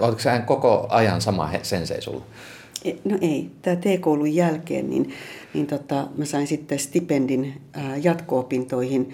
Oletko 0.00 0.22
hän 0.30 0.42
koko 0.42 0.86
ajan 0.90 1.20
sama 1.20 1.50
sensei 1.62 2.02
sulla? 2.02 2.24
E, 2.84 2.92
no 3.04 3.18
ei. 3.20 3.50
Tämä 3.62 3.76
T-koulun 3.76 4.34
jälkeen 4.34 4.90
niin, 4.90 5.10
niin 5.54 5.66
tota, 5.66 6.08
mä 6.16 6.24
sain 6.24 6.46
sitten 6.46 6.78
stipendin 6.78 7.54
jatko-opintoihin 8.02 9.10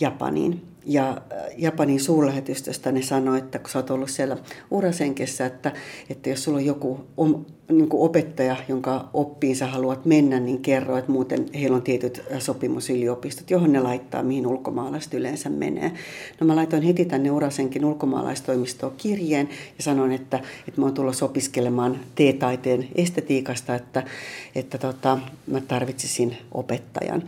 Japaniin. 0.00 0.62
Ja 0.86 1.22
Japanin 1.56 2.00
suurlähetystöstä 2.00 2.92
ne 2.92 3.02
sanoi, 3.02 3.38
että 3.38 3.58
kun 3.58 3.70
sä 3.70 3.78
oot 3.78 3.90
ollut 3.90 4.10
siellä 4.10 4.36
urasenkessä, 4.70 5.46
että, 5.46 5.72
että 6.10 6.30
jos 6.30 6.44
sulla 6.44 6.58
on 6.58 6.64
joku 6.64 7.00
niin 7.78 7.88
kuin 7.88 8.02
opettaja, 8.02 8.56
jonka 8.68 9.08
oppiin 9.14 9.56
sä 9.56 9.66
haluat 9.66 10.04
mennä, 10.04 10.40
niin 10.40 10.60
kerro, 10.60 10.96
että 10.96 11.12
muuten 11.12 11.46
heillä 11.54 11.76
on 11.76 11.82
tietyt 11.82 12.22
äh, 12.32 12.40
sopimusyliopistot, 12.40 13.50
johon 13.50 13.72
ne 13.72 13.80
laittaa, 13.80 14.22
mihin 14.22 14.46
ulkomaalaiset 14.46 15.14
yleensä 15.14 15.50
menee. 15.50 15.92
No 16.40 16.46
mä 16.46 16.56
laitoin 16.56 16.82
heti 16.82 17.04
tänne 17.04 17.30
Urasenkin 17.30 17.84
ulkomaalaistoimistoon 17.84 18.92
kirjeen 18.96 19.48
ja 19.78 19.82
sanoin, 19.82 20.12
että, 20.12 20.40
että 20.68 20.80
mä 20.80 20.86
oon 20.86 20.94
tullut 20.94 21.22
opiskelemaan 21.22 22.00
T-taiteen 22.14 22.88
estetiikasta, 22.94 23.74
että, 23.74 24.02
että 24.54 24.78
tota, 24.78 25.18
mä 25.46 25.60
tarvitsisin 25.60 26.36
opettajan. 26.52 27.22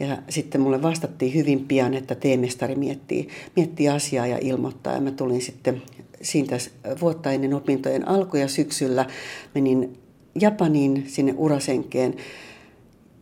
Ja 0.00 0.18
sitten 0.28 0.60
mulle 0.60 0.82
vastattiin 0.82 1.34
hyvin 1.34 1.64
pian, 1.64 1.94
että 1.94 2.14
teemestari 2.14 2.74
miettii, 2.74 3.28
miettii 3.56 3.88
asiaa 3.88 4.26
ja 4.26 4.38
ilmoittaa. 4.40 4.92
Ja 4.92 5.00
mä 5.00 5.10
tulin 5.10 5.42
sitten 5.42 5.82
siitä 6.26 6.56
vuotta 7.00 7.32
ennen 7.32 7.54
opintojen 7.54 8.08
alkuja 8.08 8.48
syksyllä 8.48 9.06
menin 9.54 9.98
Japaniin 10.40 11.04
sinne 11.06 11.34
Urasenkeen 11.36 12.14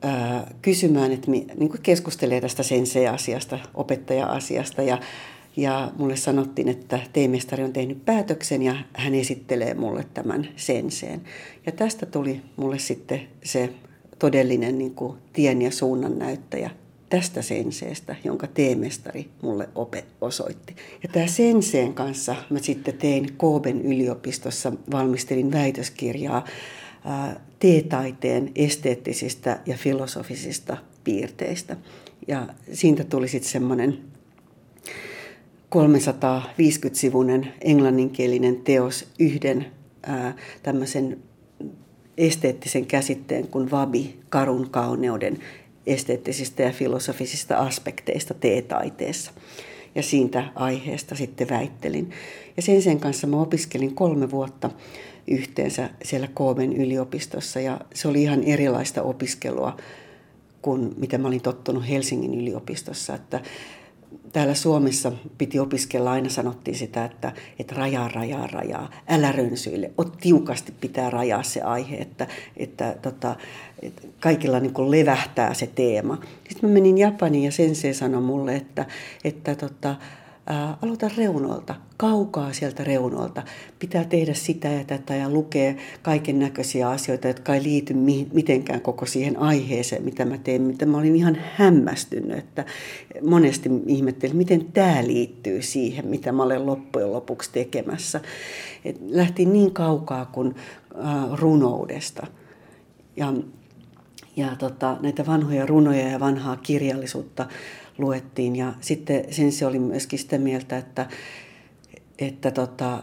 ää, 0.02 0.54
kysymään, 0.62 1.12
että 1.12 1.30
mi, 1.30 1.46
niin 1.56 1.68
kuin 1.68 1.82
keskustelee 1.82 2.40
tästä 2.40 2.62
sensei-asiasta, 2.62 3.58
opettaja-asiasta. 3.74 4.82
Ja, 4.82 5.00
ja 5.56 5.92
mulle 5.98 6.16
sanottiin, 6.16 6.68
että 6.68 7.00
teemestari 7.12 7.64
on 7.64 7.72
tehnyt 7.72 8.04
päätöksen 8.04 8.62
ja 8.62 8.76
hän 8.92 9.14
esittelee 9.14 9.74
mulle 9.74 10.06
tämän 10.14 10.48
senseen. 10.56 11.20
Ja 11.66 11.72
tästä 11.72 12.06
tuli 12.06 12.40
mulle 12.56 12.78
sitten 12.78 13.20
se 13.44 13.70
todellinen 14.18 14.78
niin 14.78 14.94
kuin 14.94 15.18
tien 15.32 15.62
ja 15.62 15.70
suunnan 15.70 16.18
näyttäjä 16.18 16.70
tästä 17.14 17.42
senseestä, 17.42 18.16
jonka 18.24 18.46
teemestari 18.46 19.28
mulle 19.42 19.68
opet 19.74 20.04
osoitti. 20.20 20.76
Ja 21.02 21.08
tämä 21.12 21.26
senseen 21.26 21.94
kanssa 21.94 22.36
mä 22.50 22.58
sitten 22.58 22.98
tein 22.98 23.28
Kooben 23.36 23.82
yliopistossa, 23.82 24.72
valmistelin 24.90 25.52
väitöskirjaa 25.52 26.44
teetaiteen 27.58 28.52
esteettisistä 28.54 29.60
ja 29.66 29.76
filosofisista 29.76 30.76
piirteistä. 31.04 31.76
Ja 32.28 32.48
siitä 32.72 33.04
tuli 33.04 33.28
sitten 33.28 33.50
semmoinen 33.50 33.98
350-sivuinen 35.74 37.48
englanninkielinen 37.60 38.56
teos 38.56 39.08
yhden 39.18 39.66
tämmöisen 40.62 41.18
esteettisen 42.18 42.86
käsitteen 42.86 43.48
kuin 43.48 43.70
vabi, 43.70 44.18
karun 44.28 44.70
kauneuden 44.70 45.38
esteettisistä 45.86 46.62
ja 46.62 46.72
filosofisista 46.72 47.56
aspekteista 47.56 48.34
teetaiteessa. 48.34 49.30
Ja 49.94 50.02
siitä 50.02 50.44
aiheesta 50.54 51.14
sitten 51.14 51.48
väittelin. 51.48 52.10
Ja 52.56 52.62
sen 52.62 52.82
sen 52.82 53.00
kanssa 53.00 53.26
mä 53.26 53.40
opiskelin 53.40 53.94
kolme 53.94 54.30
vuotta 54.30 54.70
yhteensä 55.28 55.90
siellä 56.04 56.28
Koomen 56.34 56.72
yliopistossa 56.72 57.60
ja 57.60 57.80
se 57.94 58.08
oli 58.08 58.22
ihan 58.22 58.42
erilaista 58.42 59.02
opiskelua 59.02 59.76
kuin 60.62 60.94
mitä 60.96 61.18
mä 61.18 61.28
olin 61.28 61.42
tottunut 61.42 61.88
Helsingin 61.88 62.34
yliopistossa. 62.34 63.14
Että 63.14 63.40
täällä 64.32 64.54
Suomessa 64.54 65.12
piti 65.38 65.58
opiskella, 65.58 66.12
aina 66.12 66.28
sanottiin 66.28 66.76
sitä, 66.76 67.04
että, 67.04 67.32
että 67.58 67.74
rajaa, 67.74 68.08
rajaa, 68.08 68.46
rajaa, 68.46 68.90
älä 69.08 69.32
rönsyille, 69.32 69.90
ot 69.98 70.18
tiukasti 70.20 70.72
pitää 70.80 71.10
rajaa 71.10 71.42
se 71.42 71.60
aihe, 71.60 71.96
että, 71.96 72.26
että, 72.56 72.96
tota, 73.02 73.36
että 73.82 74.02
kaikilla 74.20 74.60
niin 74.60 74.74
kuin 74.74 74.90
levähtää 74.90 75.54
se 75.54 75.66
teema. 75.66 76.18
Sitten 76.48 76.70
mä 76.70 76.74
menin 76.74 76.98
Japaniin 76.98 77.44
ja 77.44 77.52
sensei 77.52 77.94
sanoi 77.94 78.22
mulle, 78.22 78.56
että, 78.56 78.86
että 79.24 79.54
tota, 79.54 79.96
aloita 80.82 81.10
reunolta, 81.16 81.74
kaukaa 81.96 82.52
sieltä 82.52 82.84
reunolta. 82.84 83.42
Pitää 83.78 84.04
tehdä 84.04 84.34
sitä 84.34 84.68
ja 84.68 84.84
tätä 84.84 85.14
ja 85.14 85.30
lukea 85.30 85.74
kaiken 86.02 86.38
näköisiä 86.38 86.88
asioita, 86.88 87.28
jotka 87.28 87.54
ei 87.54 87.62
liity 87.62 87.94
mitenkään 88.32 88.80
koko 88.80 89.06
siihen 89.06 89.38
aiheeseen, 89.38 90.04
mitä 90.04 90.24
mä 90.24 90.38
teen. 90.38 90.62
Mitä 90.62 90.86
mä 90.86 90.98
olin 90.98 91.16
ihan 91.16 91.38
hämmästynyt, 91.54 92.38
että 92.38 92.64
monesti 93.22 93.70
ihmettelin, 93.86 94.36
miten 94.36 94.64
tämä 94.64 95.06
liittyy 95.06 95.62
siihen, 95.62 96.06
mitä 96.06 96.32
mä 96.32 96.42
olen 96.42 96.66
loppujen 96.66 97.12
lopuksi 97.12 97.50
tekemässä. 97.52 98.20
Et 98.84 98.96
lähti 99.08 99.44
niin 99.44 99.72
kaukaa 99.72 100.26
kuin 100.26 100.54
runoudesta. 101.32 102.26
Ja, 103.16 103.32
ja 104.36 104.56
tota, 104.58 104.96
näitä 105.00 105.26
vanhoja 105.26 105.66
runoja 105.66 106.08
ja 106.08 106.20
vanhaa 106.20 106.56
kirjallisuutta 106.56 107.46
luettiin. 107.98 108.56
Ja 108.56 108.74
sitten 108.80 109.24
sen 109.30 109.52
se 109.52 109.66
oli 109.66 109.78
myöskin 109.78 110.18
sitä 110.18 110.38
mieltä, 110.38 110.78
että, 110.78 111.06
että, 112.18 112.50
tota, 112.50 113.02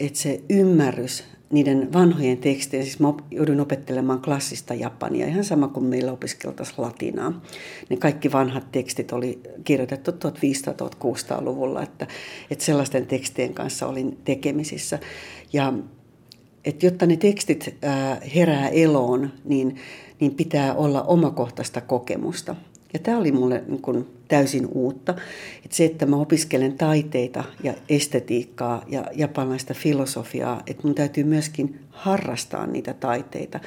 että 0.00 0.18
se 0.18 0.40
ymmärrys 0.50 1.24
niiden 1.52 1.92
vanhojen 1.92 2.38
tekstien, 2.38 2.82
siis 2.82 3.00
mä 3.00 3.14
joudun 3.30 3.60
opettelemaan 3.60 4.22
klassista 4.22 4.74
japania, 4.74 5.26
ihan 5.26 5.44
sama 5.44 5.68
kuin 5.68 5.86
meillä 5.86 6.12
opiskeltaisiin 6.12 6.82
latinaa. 6.82 7.42
Ne 7.90 7.96
kaikki 7.96 8.32
vanhat 8.32 8.72
tekstit 8.72 9.12
oli 9.12 9.40
kirjoitettu 9.64 10.10
1500-1600-luvulla, 10.10 11.82
että, 11.82 12.06
että 12.50 12.64
sellaisten 12.64 13.06
tekstien 13.06 13.54
kanssa 13.54 13.86
olin 13.86 14.18
tekemisissä. 14.24 14.98
Ja 15.52 15.72
että 16.64 16.86
jotta 16.86 17.06
ne 17.06 17.16
tekstit 17.16 17.74
herää 18.34 18.68
eloon, 18.68 19.30
niin, 19.44 19.76
niin 20.20 20.34
pitää 20.34 20.74
olla 20.74 21.02
omakohtaista 21.02 21.80
kokemusta. 21.80 22.56
Ja 22.92 22.98
tämä 22.98 23.18
oli 23.18 23.32
mulle 23.32 23.64
niin 23.68 23.82
kun 23.82 24.06
täysin 24.28 24.68
uutta. 24.72 25.14
Että 25.64 25.76
se, 25.76 25.84
että 25.84 26.06
mä 26.06 26.16
opiskelen 26.16 26.78
taiteita 26.78 27.44
ja 27.62 27.74
estetiikkaa 27.88 28.84
ja 28.88 29.04
japanilaista 29.14 29.74
filosofiaa, 29.74 30.62
että 30.66 30.82
mun 30.86 30.94
täytyy 30.94 31.24
myöskin 31.24 31.80
harrastaa 31.90 32.66
niitä 32.66 32.94
taiteita. 32.94 33.60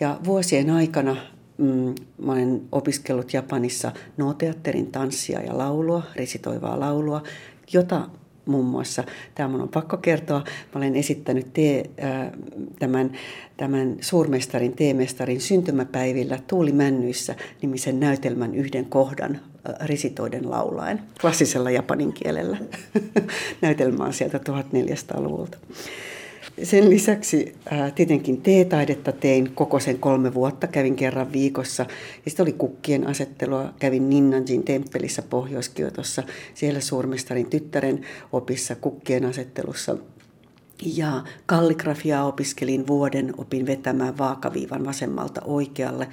Ja 0.00 0.18
vuosien 0.24 0.70
aikana 0.70 1.16
mm, 1.58 1.94
mä 2.24 2.32
olen 2.32 2.62
opiskellut 2.72 3.32
Japanissa 3.32 3.92
nooteatterin 4.16 4.92
tanssia 4.92 5.42
ja 5.42 5.58
laulua, 5.58 6.02
resitoivaa 6.16 6.80
laulua, 6.80 7.22
jota 7.72 8.08
muun 8.46 8.64
muassa. 8.64 9.04
Tämä 9.34 9.48
mun 9.48 9.60
on 9.60 9.68
pakko 9.68 9.96
kertoa. 9.96 10.38
Mä 10.38 10.78
olen 10.78 10.96
esittänyt 10.96 11.52
te, 11.52 11.90
tämän, 12.78 13.12
tämän 13.56 13.96
suurmestarin, 14.00 14.72
teemestarin 14.72 15.40
syntymäpäivillä 15.40 16.38
Tuuli 16.46 16.72
Männyissä 16.72 17.34
nimisen 17.62 18.00
näytelmän 18.00 18.54
yhden 18.54 18.84
kohdan 18.84 19.40
risitoiden 19.84 20.50
laulaen 20.50 21.00
klassisella 21.20 21.70
japanin 21.70 22.12
kielellä. 22.12 22.56
Näytelmä 23.62 24.04
on 24.04 24.12
sieltä 24.12 24.38
1400-luvulta. 24.38 25.58
Sen 26.62 26.90
lisäksi 26.90 27.54
ää, 27.70 27.90
tietenkin 27.90 28.42
teetaidetta 28.42 29.12
tein 29.12 29.54
koko 29.54 29.80
sen 29.80 29.98
kolme 29.98 30.34
vuotta, 30.34 30.66
kävin 30.66 30.96
kerran 30.96 31.32
viikossa. 31.32 31.82
Ja 32.24 32.30
sitten 32.30 32.44
oli 32.44 32.52
kukkien 32.52 33.06
asettelua, 33.06 33.74
kävin 33.78 34.10
Ninnanjin 34.10 34.62
temppelissä 34.62 35.22
Pohjois-Kiotossa, 35.22 36.22
siellä 36.54 36.80
suurmestarin 36.80 37.50
tyttären 37.50 38.00
opissa 38.32 38.74
kukkien 38.74 39.24
asettelussa. 39.24 39.96
Ja 40.82 41.24
kalligrafiaa 41.46 42.26
opiskelin 42.26 42.86
vuoden, 42.86 43.34
opin 43.36 43.66
vetämään 43.66 44.18
vaakaviivan 44.18 44.84
vasemmalta 44.84 45.40
oikealle 45.44 46.08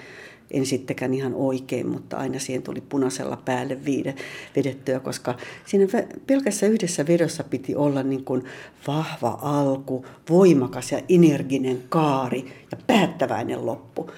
en 0.52 0.66
sittenkään 0.66 1.14
ihan 1.14 1.34
oikein, 1.36 1.88
mutta 1.88 2.18
aina 2.18 2.40
siihen 2.40 2.64
tuli 2.64 2.82
punaisella 2.82 3.38
päälle 3.46 3.86
viide, 3.86 4.16
vedettyä, 4.56 5.00
koska 5.00 5.36
siinä 5.66 5.88
pelkässä 6.28 6.66
yhdessä 6.66 7.08
vedossa 7.08 7.44
piti 7.44 7.76
olla 7.76 8.04
niin 8.04 8.24
kuin 8.26 8.44
vahva 8.88 9.40
alku, 9.42 10.06
voimakas 10.30 10.92
ja 10.92 11.02
energinen 11.10 11.84
kaari 11.90 12.46
ja 12.72 12.78
päättäväinen 12.88 13.66
loppu. 13.66 14.10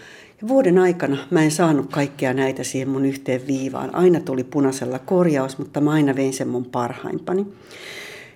Ja 0.41 0.47
vuoden 0.47 0.77
aikana 0.77 1.17
mä 1.29 1.43
en 1.43 1.51
saanut 1.51 1.91
kaikkea 1.91 2.33
näitä 2.33 2.63
siihen 2.63 2.89
mun 2.89 3.05
yhteen 3.05 3.47
viivaan. 3.47 3.95
Aina 3.95 4.19
tuli 4.19 4.43
punaisella 4.43 4.99
korjaus, 4.99 5.57
mutta 5.57 5.81
mä 5.81 5.91
aina 5.91 6.15
vein 6.15 6.33
sen 6.33 6.47
mun 6.47 6.65
parhaimpani. 6.65 7.47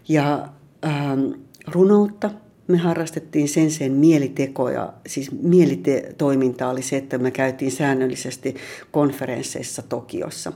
Ja 0.08 0.48
ähm, 0.86 1.32
runoutta 1.68 2.32
me 2.68 2.78
harrastettiin 2.78 3.50
sen 3.50 3.72
sen 3.72 3.92
mielitekoja, 3.92 4.94
siis 5.08 5.32
mielitoiminta 5.32 6.70
oli 6.70 6.82
se, 6.82 6.98
että 6.98 7.18
me 7.18 7.32
käytiin 7.32 7.72
säännöllisesti 7.72 8.56
konferensseissa 8.92 9.82
Tokiossa. 9.82 10.54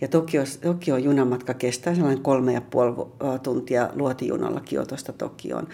Ja 0.00 0.08
Tokio, 0.08 0.42
Tokio 0.60 0.96
junamatka 0.96 1.54
kestää 1.54 1.94
sellainen 1.94 2.22
kolme 2.22 2.52
ja 2.52 2.60
puoli 2.60 3.08
tuntia 3.42 3.90
luotijunalla 3.94 4.60
Kiotosta 4.60 5.12
Tokioon. 5.12 5.68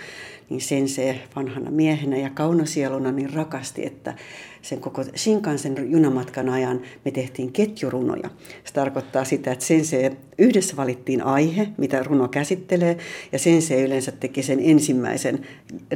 Niin 0.50 0.60
sen 0.60 0.88
se 0.88 1.20
vanhana 1.36 1.70
miehenä 1.70 2.16
ja 2.16 2.30
kaunosieluna 2.30 3.12
niin 3.12 3.32
rakasti, 3.32 3.86
että 3.86 4.14
sen 4.68 4.80
koko 4.80 5.04
Shinkansen 5.16 5.90
junamatkan 5.90 6.48
ajan 6.48 6.80
me 7.04 7.10
tehtiin 7.10 7.52
ketjurunoja. 7.52 8.30
Se 8.64 8.72
tarkoittaa 8.72 9.24
sitä, 9.24 9.52
että 9.52 9.64
sen 9.64 9.84
se 9.84 10.12
yhdessä 10.38 10.76
valittiin 10.76 11.22
aihe, 11.22 11.68
mitä 11.76 12.02
runo 12.02 12.28
käsittelee, 12.28 12.96
ja 13.32 13.38
sen 13.38 13.62
se 13.62 13.82
yleensä 13.82 14.12
teki 14.12 14.42
sen 14.42 14.58
ensimmäisen 14.62 15.38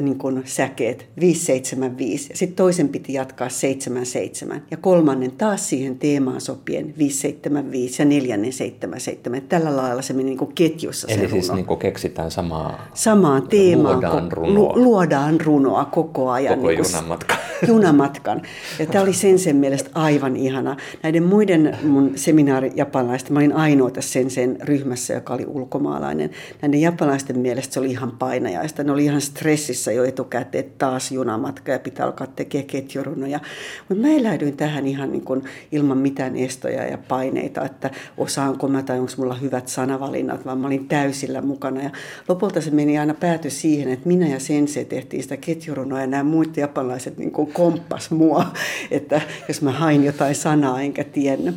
niin 0.01 0.19
kuin 0.19 0.43
säkeet 0.45 1.07
575, 1.21 2.29
ja 2.33 2.37
sitten 2.37 2.57
toisen 2.57 2.89
piti 2.89 3.13
jatkaa 3.13 3.49
77, 3.49 4.63
ja 4.71 4.77
kolmannen 4.77 5.31
taas 5.31 5.69
siihen 5.69 5.99
teemaan 5.99 6.41
sopien 6.41 6.95
575 6.99 8.03
ja 8.03 8.07
neljännen 8.07 8.53
77. 8.53 9.43
Tällä 9.49 9.77
lailla 9.77 10.03
se 10.03 10.13
meni 10.13 10.25
niin 10.25 10.39
kuin 10.39 10.55
ketjussa 10.55 11.09
Eli 11.11 11.21
se 11.21 11.29
siis 11.29 11.47
runo. 11.49 11.57
niin 11.57 11.67
kuin 11.67 11.79
keksitään 11.79 12.31
samaa, 12.31 12.89
Samaan 12.95 13.49
teemaan 13.49 13.95
luodaan 13.95 14.33
runoa. 14.33 14.55
lu- 14.55 14.83
luodaan 14.85 15.41
runoa 15.41 15.85
koko 15.85 16.31
ajan. 16.31 16.55
Koko 16.59 16.69
niin 16.69 16.79
kuin 16.83 16.93
junamatkan. 16.93 17.37
junamatkan. 17.69 18.43
Ja 18.79 18.87
tämä 18.87 19.05
oli 19.05 19.13
sen 19.13 19.39
sen 19.39 19.57
mielestä 19.57 19.91
aivan 19.95 20.37
ihana. 20.37 20.77
Näiden 21.03 21.23
muiden 21.23 21.79
mun 21.85 22.13
seminaari 22.17 22.73
japanilaisten, 22.75 23.33
mä 23.33 23.39
olin 23.39 23.53
ainoa 23.53 23.91
tässä 23.91 24.13
sen 24.13 24.31
sen 24.31 24.57
ryhmässä, 24.61 25.15
joka 25.15 25.35
oli 25.35 25.47
ulkomaalainen. 25.47 26.31
Näiden 26.63 26.81
japanilaisten 26.81 27.39
mielestä 27.39 27.75
se 27.75 27.81
oli 27.81 27.91
ihan 27.91 28.11
painajaista. 28.11 28.85
Ne 28.85 28.93
oli 28.93 29.05
ihan 29.05 29.21
stressissä 29.21 29.93
jo 29.93 30.05
etukäteen, 30.05 30.65
että 30.65 30.87
taas 30.87 31.13
junamatka 31.13 31.73
ja 31.73 31.79
pitää 31.79 32.07
alkaa 32.07 32.27
tekemään 32.27 32.67
ketjurunoja. 32.67 33.41
Mutta 33.89 34.09
mä 34.09 34.15
eläydyin 34.15 34.57
tähän 34.57 34.87
ihan 34.87 35.13
niin 35.13 35.25
kuin 35.25 35.45
ilman 35.73 35.99
mitään 35.99 36.37
estoja 36.37 36.87
ja 36.87 36.99
paineita, 37.09 37.65
että 37.65 37.91
osaanko 38.17 38.69
mä 38.69 38.83
tai 38.83 38.99
onko 38.99 39.13
mulla 39.17 39.35
hyvät 39.35 39.69
sanavalinnat, 39.69 40.45
vaan 40.45 40.59
mä 40.59 40.67
olin 40.67 40.89
täysillä 40.89 41.43
mukana. 41.43 41.83
Ja 41.83 41.91
lopulta 42.29 42.61
se 42.61 42.71
meni 42.71 42.99
aina 42.99 43.15
pääty 43.15 43.51
siihen, 43.51 43.93
että 43.93 44.09
minä 44.09 44.29
ja 44.29 44.41
Sensei 44.41 44.85
tehtiin 44.85 45.23
sitä 45.23 45.37
ketjurunoa 45.37 46.01
ja 46.01 46.07
nämä 46.07 46.25
muut 46.25 46.57
japanilaiset 46.57 47.19
niin 47.19 47.33
kuin 47.33 47.53
komppas 47.53 48.11
mua, 48.11 48.42
että 48.91 49.21
jos 49.49 49.63
mä 49.63 49.71
hain 49.71 50.05
jotain 50.05 50.35
sanaa 50.35 50.81
enkä 50.81 51.05
tiennyt. 51.05 51.57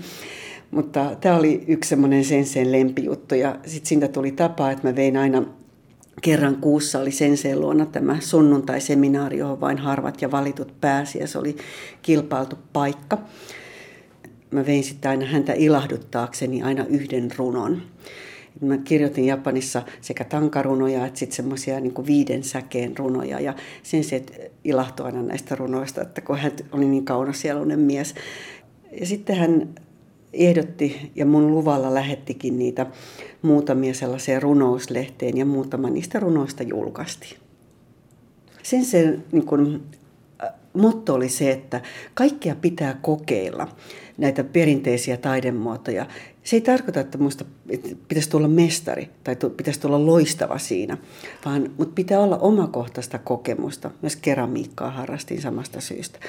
Mutta 0.71 1.15
tämä 1.21 1.35
oli 1.35 1.63
yksi 1.67 1.89
semmoinen 1.89 2.25
Senseen 2.25 2.71
lempijuttu 2.71 3.35
ja 3.35 3.55
sitten 3.65 3.89
siitä 3.89 4.07
tuli 4.07 4.31
tapa, 4.31 4.71
että 4.71 4.87
mä 4.87 4.95
vein 4.95 5.17
aina 5.17 5.43
kerran 6.21 6.55
kuussa 6.55 6.99
oli 6.99 7.11
Senseen 7.11 7.61
luona 7.61 7.85
tämä 7.85 8.17
sunnuntai-seminaari, 8.19 9.37
johon 9.37 9.61
vain 9.61 9.77
harvat 9.77 10.21
ja 10.21 10.31
valitut 10.31 10.81
pääsi 10.81 11.19
ja 11.19 11.27
se 11.27 11.37
oli 11.37 11.55
kilpailtu 12.01 12.57
paikka. 12.73 13.17
Mä 14.51 14.65
vein 14.65 14.83
sitten 14.83 15.11
aina 15.11 15.25
häntä 15.25 15.53
ilahduttaakseni 15.53 16.63
aina 16.63 16.85
yhden 16.89 17.31
runon. 17.37 17.81
Mä 18.61 18.77
kirjoitin 18.77 19.25
Japanissa 19.25 19.81
sekä 20.01 20.23
tankarunoja 20.23 21.05
että 21.05 21.19
sitten 21.19 21.35
semmoisia 21.35 21.79
niin 21.79 22.05
viiden 22.07 22.43
säkeen 22.43 22.97
runoja. 22.97 23.39
Ja 23.39 23.53
sen 23.83 24.03
se 24.03 24.23
ilahtui 24.63 25.05
aina 25.05 25.23
näistä 25.23 25.55
runoista, 25.55 26.01
että 26.01 26.21
kun 26.21 26.37
hän 26.37 26.51
oli 26.71 26.85
niin 26.85 27.05
kaunasieluinen 27.05 27.79
mies. 27.79 28.15
Ja 28.99 29.05
sitten 29.05 29.35
hän 29.35 29.69
ehdotti 30.33 31.11
ja 31.15 31.25
mun 31.25 31.51
luvalla 31.51 31.93
lähettikin 31.93 32.59
niitä 32.59 32.85
muutamia 33.41 33.93
sellaiseen 33.93 34.41
runouslehteen 34.41 35.37
ja 35.37 35.45
muutama 35.45 35.89
niistä 35.89 36.19
runoista 36.19 36.63
julkaistiin. 36.63 37.37
Sen 38.63 38.85
se 38.85 39.19
niin 39.31 39.45
kun, 39.45 39.83
motto 40.73 41.13
oli 41.13 41.29
se, 41.29 41.51
että 41.51 41.81
kaikkea 42.13 42.55
pitää 42.55 42.97
kokeilla, 43.01 43.67
näitä 44.17 44.43
perinteisiä 44.43 45.17
taidemuotoja. 45.17 46.05
Se 46.45 46.55
ei 46.55 46.61
tarkoita, 46.61 46.99
että 46.99 47.17
minusta 47.17 47.45
pitäisi 48.07 48.29
tulla 48.29 48.47
mestari 48.47 49.09
tai 49.23 49.35
pitäisi 49.57 49.79
tulla 49.79 50.05
loistava 50.05 50.57
siinä, 50.57 50.97
vaan 51.45 51.71
mutta 51.77 51.93
pitää 51.95 52.19
olla 52.19 52.37
omakohtaista 52.37 53.19
kokemusta. 53.19 53.91
Myös 54.01 54.15
keramiikkaa 54.15 54.91
harrastin 54.91 55.41
samasta 55.41 55.81
syystä. 55.81 56.19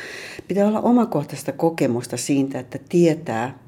Pitää 0.49 0.69
olla 0.69 0.81
omakohtaista 0.81 1.53
kokemusta 1.53 2.17
siitä, 2.17 2.59
että 2.59 2.79
tietää, 2.89 3.59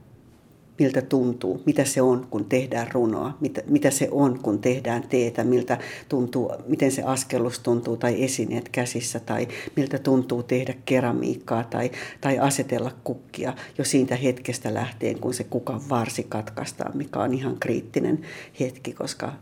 miltä 0.78 1.02
tuntuu, 1.02 1.62
mitä 1.66 1.84
se 1.84 2.02
on, 2.02 2.26
kun 2.30 2.44
tehdään 2.44 2.86
runoa, 2.92 3.36
mitä, 3.40 3.62
mitä 3.66 3.90
se 3.90 4.08
on, 4.10 4.38
kun 4.38 4.58
tehdään 4.58 5.02
teetä, 5.08 5.44
miltä 5.44 5.78
tuntuu, 6.08 6.52
miten 6.66 6.92
se 6.92 7.02
askellus 7.02 7.58
tuntuu 7.58 7.96
tai 7.96 8.24
esineet 8.24 8.68
käsissä 8.68 9.20
tai 9.20 9.48
miltä 9.76 9.98
tuntuu 9.98 10.42
tehdä 10.42 10.74
keramiikkaa 10.84 11.64
tai, 11.64 11.90
tai 12.20 12.38
asetella 12.38 12.92
kukkia 13.04 13.52
jo 13.78 13.84
siitä 13.84 14.16
hetkestä 14.16 14.74
lähtien, 14.74 15.18
kun 15.18 15.34
se 15.34 15.44
kukan 15.44 15.80
varsi 15.88 16.26
katkaistaan, 16.28 16.96
mikä 16.96 17.18
on 17.18 17.34
ihan 17.34 17.56
kriittinen 17.60 18.20
hetki, 18.60 18.92
koska 18.92 19.32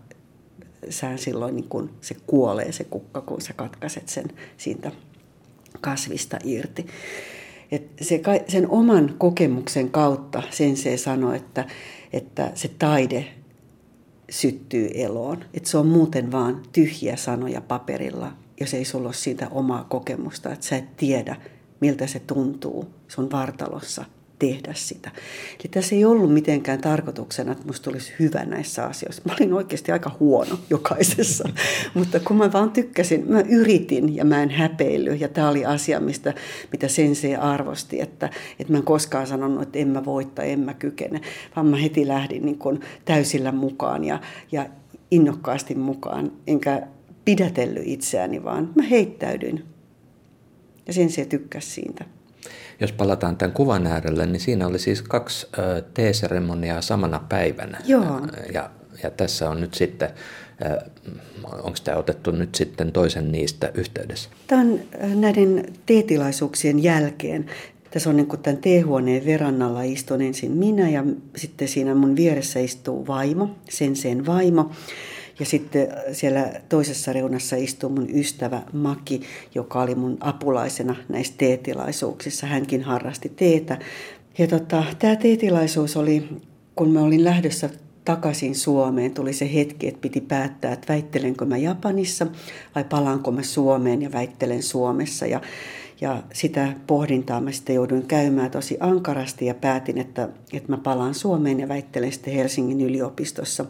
sä 0.90 1.16
silloin 1.16 1.56
niin 1.56 1.68
kun 1.68 1.90
se 2.00 2.16
kuolee 2.26 2.72
se 2.72 2.84
kukka, 2.84 3.20
kun 3.20 3.40
sä 3.40 3.52
katkaiset 3.52 4.08
sen 4.08 4.30
siitä 4.56 4.92
kasvista 5.80 6.38
irti. 6.44 6.86
Et 7.70 7.90
se, 8.00 8.22
sen 8.48 8.68
oman 8.70 9.14
kokemuksen 9.18 9.90
kautta 9.90 10.42
sen 10.50 10.76
se 10.76 10.96
sanoi, 10.96 11.36
että, 11.36 11.66
että 12.12 12.50
se 12.54 12.68
taide 12.78 13.26
syttyy 14.30 14.90
eloon. 14.94 15.44
Että 15.54 15.68
se 15.68 15.78
on 15.78 15.86
muuten 15.86 16.32
vaan 16.32 16.62
tyhjiä 16.72 17.16
sanoja 17.16 17.60
paperilla, 17.60 18.32
jos 18.60 18.74
ei 18.74 18.84
sulla 18.84 19.08
ole 19.08 19.14
siitä 19.14 19.48
omaa 19.50 19.84
kokemusta. 19.84 20.52
Että 20.52 20.66
sä 20.66 20.76
et 20.76 20.96
tiedä, 20.96 21.36
miltä 21.80 22.06
se 22.06 22.18
tuntuu 22.18 22.88
sun 23.08 23.30
vartalossa 23.30 24.04
tehdä 24.38 24.74
sitä. 24.74 25.10
Eli 25.52 25.68
tässä 25.70 25.94
ei 25.94 26.04
ollut 26.04 26.32
mitenkään 26.32 26.80
tarkoituksena, 26.80 27.52
että 27.52 27.66
musta 27.66 27.84
tulisi 27.84 28.12
hyvä 28.18 28.44
näissä 28.44 28.84
asioissa. 28.84 29.22
Mä 29.24 29.34
olin 29.40 29.52
oikeasti 29.52 29.92
aika 29.92 30.16
huono 30.20 30.58
jokaisessa, 30.70 31.48
mutta 31.94 32.20
kun 32.20 32.36
mä 32.36 32.52
vaan 32.52 32.70
tykkäsin, 32.70 33.24
mä 33.28 33.40
yritin 33.40 34.16
ja 34.16 34.24
mä 34.24 34.42
en 34.42 34.50
häpeily. 34.50 35.14
Ja 35.14 35.28
tämä 35.28 35.48
oli 35.48 35.64
asia, 35.64 36.00
mistä, 36.00 36.34
mitä 36.72 36.88
sensei 36.88 37.36
arvosti, 37.36 38.00
että, 38.00 38.30
että 38.58 38.72
mä 38.72 38.78
en 38.78 38.84
koskaan 38.84 39.26
sanonut, 39.26 39.62
että 39.62 39.78
en 39.78 39.88
mä 39.88 40.04
voi 40.04 40.24
tai 40.24 40.50
en 40.50 40.60
mä 40.60 40.74
kykene, 40.74 41.20
vaan 41.56 41.66
mä 41.66 41.76
heti 41.76 42.08
lähdin 42.08 42.44
niin 42.44 42.58
kuin 42.58 42.80
täysillä 43.04 43.52
mukaan 43.52 44.04
ja, 44.04 44.20
ja 44.52 44.66
innokkaasti 45.10 45.74
mukaan, 45.74 46.32
enkä 46.46 46.82
pidätellyt 47.24 47.82
itseäni, 47.86 48.44
vaan 48.44 48.72
mä 48.74 48.82
heittäydyin. 48.82 49.64
Ja 50.86 50.92
sen 50.92 51.10
se 51.10 51.24
tykkäsi 51.24 51.70
siitä. 51.70 52.04
Jos 52.80 52.92
palataan 52.92 53.36
tämän 53.36 53.52
kuvan 53.52 53.86
äärelle, 53.86 54.26
niin 54.26 54.40
siinä 54.40 54.66
oli 54.66 54.78
siis 54.78 55.02
kaksi 55.02 55.46
teeseremoniaa 55.94 56.82
samana 56.82 57.20
päivänä. 57.28 57.78
Joo. 57.86 58.20
Ja, 58.54 58.70
ja 59.02 59.10
tässä 59.10 59.50
on 59.50 59.60
nyt 59.60 59.74
sitten, 59.74 60.08
onko 61.44 61.78
tämä 61.84 61.98
otettu 61.98 62.30
nyt 62.30 62.54
sitten 62.54 62.92
toisen 62.92 63.32
niistä 63.32 63.70
yhteydessä? 63.74 64.30
Tämä 64.46 64.60
on 64.60 64.80
näiden 65.14 65.64
teetilaisuuksien 65.86 66.82
jälkeen. 66.82 67.46
Tässä 67.90 68.10
on 68.10 68.16
niin 68.16 68.26
kuin 68.26 68.42
tämän 68.42 68.60
teehuoneen 68.60 69.26
verannalla 69.26 69.82
istun 69.82 70.22
ensin 70.22 70.52
minä 70.52 70.88
ja 70.88 71.04
sitten 71.36 71.68
siinä 71.68 71.94
mun 71.94 72.16
vieressä 72.16 72.60
istuu 72.60 73.06
vaimo, 73.06 73.50
sen 73.68 73.96
sen 73.96 74.26
vaimo. 74.26 74.70
Ja 75.38 75.46
sitten 75.46 75.88
siellä 76.12 76.52
toisessa 76.68 77.12
reunassa 77.12 77.56
istuu 77.56 77.90
mun 77.90 78.08
ystävä 78.14 78.62
Maki, 78.72 79.20
joka 79.54 79.82
oli 79.82 79.94
mun 79.94 80.16
apulaisena 80.20 80.96
näissä 81.08 81.34
teetilaisuuksissa. 81.38 82.46
Hänkin 82.46 82.82
harrasti 82.82 83.32
teetä. 83.36 83.78
Ja 84.38 84.46
tota, 84.46 84.84
tämä 84.98 85.16
teetilaisuus 85.16 85.96
oli, 85.96 86.28
kun 86.74 86.90
mä 86.90 87.00
olin 87.00 87.24
lähdössä 87.24 87.70
takaisin 88.04 88.54
Suomeen, 88.54 89.14
tuli 89.14 89.32
se 89.32 89.54
hetki, 89.54 89.88
että 89.88 90.00
piti 90.00 90.20
päättää, 90.20 90.72
että 90.72 90.92
väittelenkö 90.92 91.44
mä 91.44 91.56
Japanissa 91.56 92.26
vai 92.74 92.84
palaanko 92.84 93.32
mä 93.32 93.42
Suomeen 93.42 94.02
ja 94.02 94.12
väittelen 94.12 94.62
Suomessa. 94.62 95.26
Ja, 95.26 95.40
ja 96.00 96.22
sitä 96.32 96.72
pohdintaa 96.86 97.40
mä 97.40 97.52
sitten 97.52 97.76
jouduin 97.76 98.06
käymään 98.06 98.50
tosi 98.50 98.76
ankarasti 98.80 99.46
ja 99.46 99.54
päätin, 99.54 99.98
että, 99.98 100.28
että 100.52 100.72
mä 100.72 100.78
palaan 100.78 101.14
Suomeen 101.14 101.60
ja 101.60 101.68
väittelen 101.68 102.12
sitten 102.12 102.34
Helsingin 102.34 102.80
yliopistossa. 102.80 103.64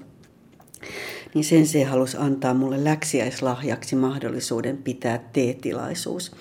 Niin 1.36 1.44
sen 1.44 1.66
se 1.66 1.84
halusi 1.84 2.16
antaa 2.20 2.54
mulle 2.54 2.84
läksiäislahjaksi 2.84 3.96
mahdollisuuden 3.96 4.76
pitää 4.76 5.18
teetilaisuus. 5.32 6.32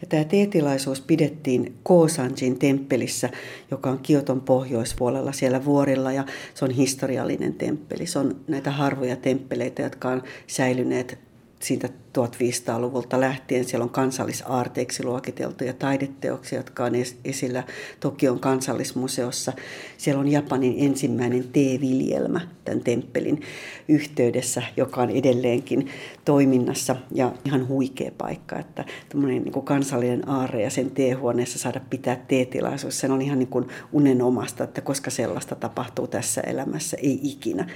Ja 0.00 0.06
tämä 0.08 0.24
teetilaisuus 0.24 1.00
pidettiin 1.00 1.74
Koosanjin 1.82 2.58
temppelissä, 2.58 3.30
joka 3.70 3.90
on 3.90 3.98
Kioton 3.98 4.40
pohjoispuolella 4.40 5.32
siellä 5.32 5.64
vuorilla 5.64 6.12
ja 6.12 6.24
se 6.54 6.64
on 6.64 6.70
historiallinen 6.70 7.54
temppeli. 7.54 8.06
Se 8.06 8.18
on 8.18 8.36
näitä 8.48 8.70
harvoja 8.70 9.16
temppeleitä, 9.16 9.82
jotka 9.82 10.08
on 10.08 10.22
säilyneet 10.46 11.18
siitä 11.60 11.88
1500-luvulta 11.88 13.20
lähtien. 13.20 13.64
Siellä 13.64 13.84
on 13.84 13.90
kansallisaarteiksi 13.90 15.04
luokiteltuja 15.04 15.72
taideteoksia, 15.72 16.58
jotka 16.58 16.84
on 16.84 16.92
esillä 17.24 17.64
Tokion 18.00 18.40
kansallismuseossa. 18.40 19.52
Siellä 19.96 20.20
on 20.20 20.28
Japanin 20.28 20.74
ensimmäinen 20.78 21.48
teeviljelmä 21.48 22.40
tämän 22.68 22.84
temppelin 22.84 23.40
yhteydessä, 23.88 24.62
joka 24.76 25.02
on 25.02 25.10
edelleenkin 25.10 25.88
toiminnassa 26.24 26.96
ja 27.14 27.32
ihan 27.44 27.68
huikea 27.68 28.10
paikka, 28.18 28.58
että 28.58 28.84
tämmöinen 29.08 29.42
niin 29.42 29.64
kansallinen 29.64 30.28
aarre 30.28 30.62
ja 30.62 30.70
sen 30.70 30.90
teehuoneessa 30.90 31.58
saada 31.58 31.80
pitää 31.90 32.16
teetilaisuus, 32.28 33.00
sen 33.00 33.10
on 33.10 33.22
ihan 33.22 33.38
niin 33.38 33.48
unenomasta, 33.92 34.64
että 34.64 34.80
koska 34.80 35.10
sellaista 35.10 35.54
tapahtuu 35.54 36.06
tässä 36.06 36.40
elämässä, 36.40 36.96
ei 37.02 37.20
ikinä. 37.22 37.66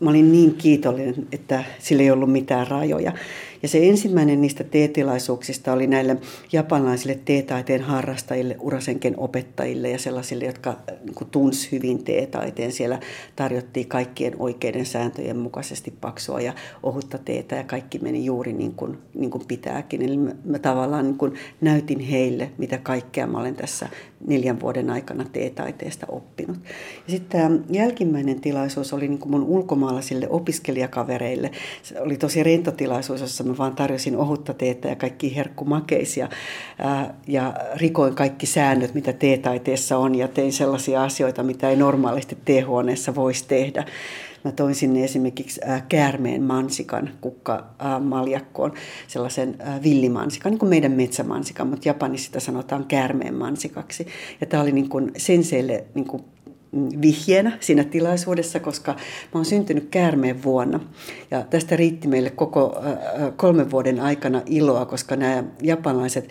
Mä 0.00 0.10
olin 0.10 0.32
niin 0.32 0.54
kiitollinen, 0.54 1.26
että 1.32 1.64
sillä 1.78 2.02
ei 2.02 2.10
ollut 2.10 2.32
mitään 2.32 2.66
rajoja. 2.66 3.12
Ja 3.62 3.68
se 3.68 3.88
ensimmäinen 3.88 4.40
niistä 4.40 4.64
teetilaisuuksista 4.64 5.72
oli 5.72 5.86
näille 5.86 6.16
japanilaisille 6.52 7.18
teetaiteen 7.24 7.82
harrastajille, 7.82 8.56
urasenken 8.60 9.14
opettajille 9.16 9.90
ja 9.90 9.98
sellaisille, 9.98 10.44
jotka 10.44 10.70
äh, 10.70 10.76
niin 11.04 11.30
tunsi 11.30 11.72
hyvin 11.72 12.04
teetaiteen. 12.04 12.72
Siellä 12.72 13.00
tarjottiin 13.36 13.88
kaikkien 13.88 14.32
oikeiden 14.38 14.86
sääntöjen 14.86 15.36
mukaisesti 15.36 15.94
paksua 16.00 16.40
ja 16.40 16.52
ohutta 16.82 17.18
teetä 17.18 17.56
ja 17.56 17.64
kaikki 17.64 17.98
meni 17.98 18.24
juuri 18.24 18.52
niin 18.52 18.72
kuin, 18.72 18.98
niin 19.14 19.30
kuin 19.30 19.46
pitääkin. 19.48 20.02
Eli 20.02 20.16
mä, 20.16 20.30
mä 20.44 20.58
tavallaan 20.58 21.04
niin 21.04 21.18
kuin 21.18 21.34
näytin 21.60 22.00
heille, 22.00 22.50
mitä 22.58 22.78
kaikkea 22.78 23.26
mä 23.26 23.38
olen 23.38 23.54
tässä 23.54 23.88
neljän 24.26 24.60
vuoden 24.60 24.90
aikana 24.90 25.24
teetaiteesta 25.32 26.06
oppinut. 26.08 26.56
Ja 27.06 27.10
sitten 27.10 27.40
tämä 27.40 27.58
jälkimmäinen 27.70 28.40
tilaisuus 28.40 28.92
oli 28.92 29.08
niin 29.08 29.18
kuin 29.18 29.30
mun 29.30 29.42
ulkomaalaisille 29.42 30.28
opiskelijakavereille. 30.28 31.50
Se 31.82 32.00
oli 32.00 32.16
tosi 32.16 32.42
rentotilaisuus, 32.42 33.20
jossa 33.20 33.44
mä 33.48 33.58
vaan 33.58 33.76
tarjosin 33.76 34.16
ohutta 34.16 34.54
teetä 34.54 34.88
ja 34.88 34.96
kaikki 34.96 35.36
herkkumakeisia 35.36 36.28
ää, 36.78 37.14
ja 37.26 37.54
rikoin 37.74 38.14
kaikki 38.14 38.46
säännöt, 38.46 38.94
mitä 38.94 39.12
teetaiteessa 39.12 39.98
on 39.98 40.14
ja 40.14 40.28
tein 40.28 40.52
sellaisia 40.52 41.04
asioita, 41.04 41.42
mitä 41.42 41.70
ei 41.70 41.76
normaalisti 41.76 42.38
teehuoneessa 42.44 43.14
voisi 43.14 43.44
tehdä. 43.48 43.84
Mä 44.44 44.52
toin 44.52 44.74
sinne 44.74 45.04
esimerkiksi 45.04 45.60
käärmeen 45.88 46.42
mansikan 46.42 47.10
kukkamaljakkoon, 47.20 48.72
sellaisen 49.08 49.58
villimansikan, 49.82 50.52
niin 50.52 50.58
kuin 50.58 50.70
meidän 50.70 50.92
metsämansikan, 50.92 51.66
mutta 51.66 51.88
Japanissa 51.88 52.26
sitä 52.26 52.40
sanotaan 52.40 52.84
käärmeen 52.84 53.34
mansikaksi. 53.34 54.06
Ja 54.40 54.46
tämä 54.46 54.62
oli 54.62 54.72
niin 54.72 54.88
kuin 54.88 55.12
senseille 55.16 55.84
niin 55.94 56.06
kuin 56.06 56.24
vihjeenä 57.02 57.58
siinä 57.60 57.84
tilaisuudessa, 57.84 58.60
koska 58.60 58.92
mä 58.92 59.30
oon 59.34 59.44
syntynyt 59.44 59.88
käärmeen 59.90 60.42
vuonna. 60.42 60.80
Ja 61.30 61.42
tästä 61.42 61.76
riitti 61.76 62.08
meille 62.08 62.30
koko 62.30 62.82
kolmen 63.36 63.70
vuoden 63.70 64.00
aikana 64.00 64.42
iloa, 64.46 64.86
koska 64.86 65.16
nämä 65.16 65.44
japanilaiset 65.62 66.28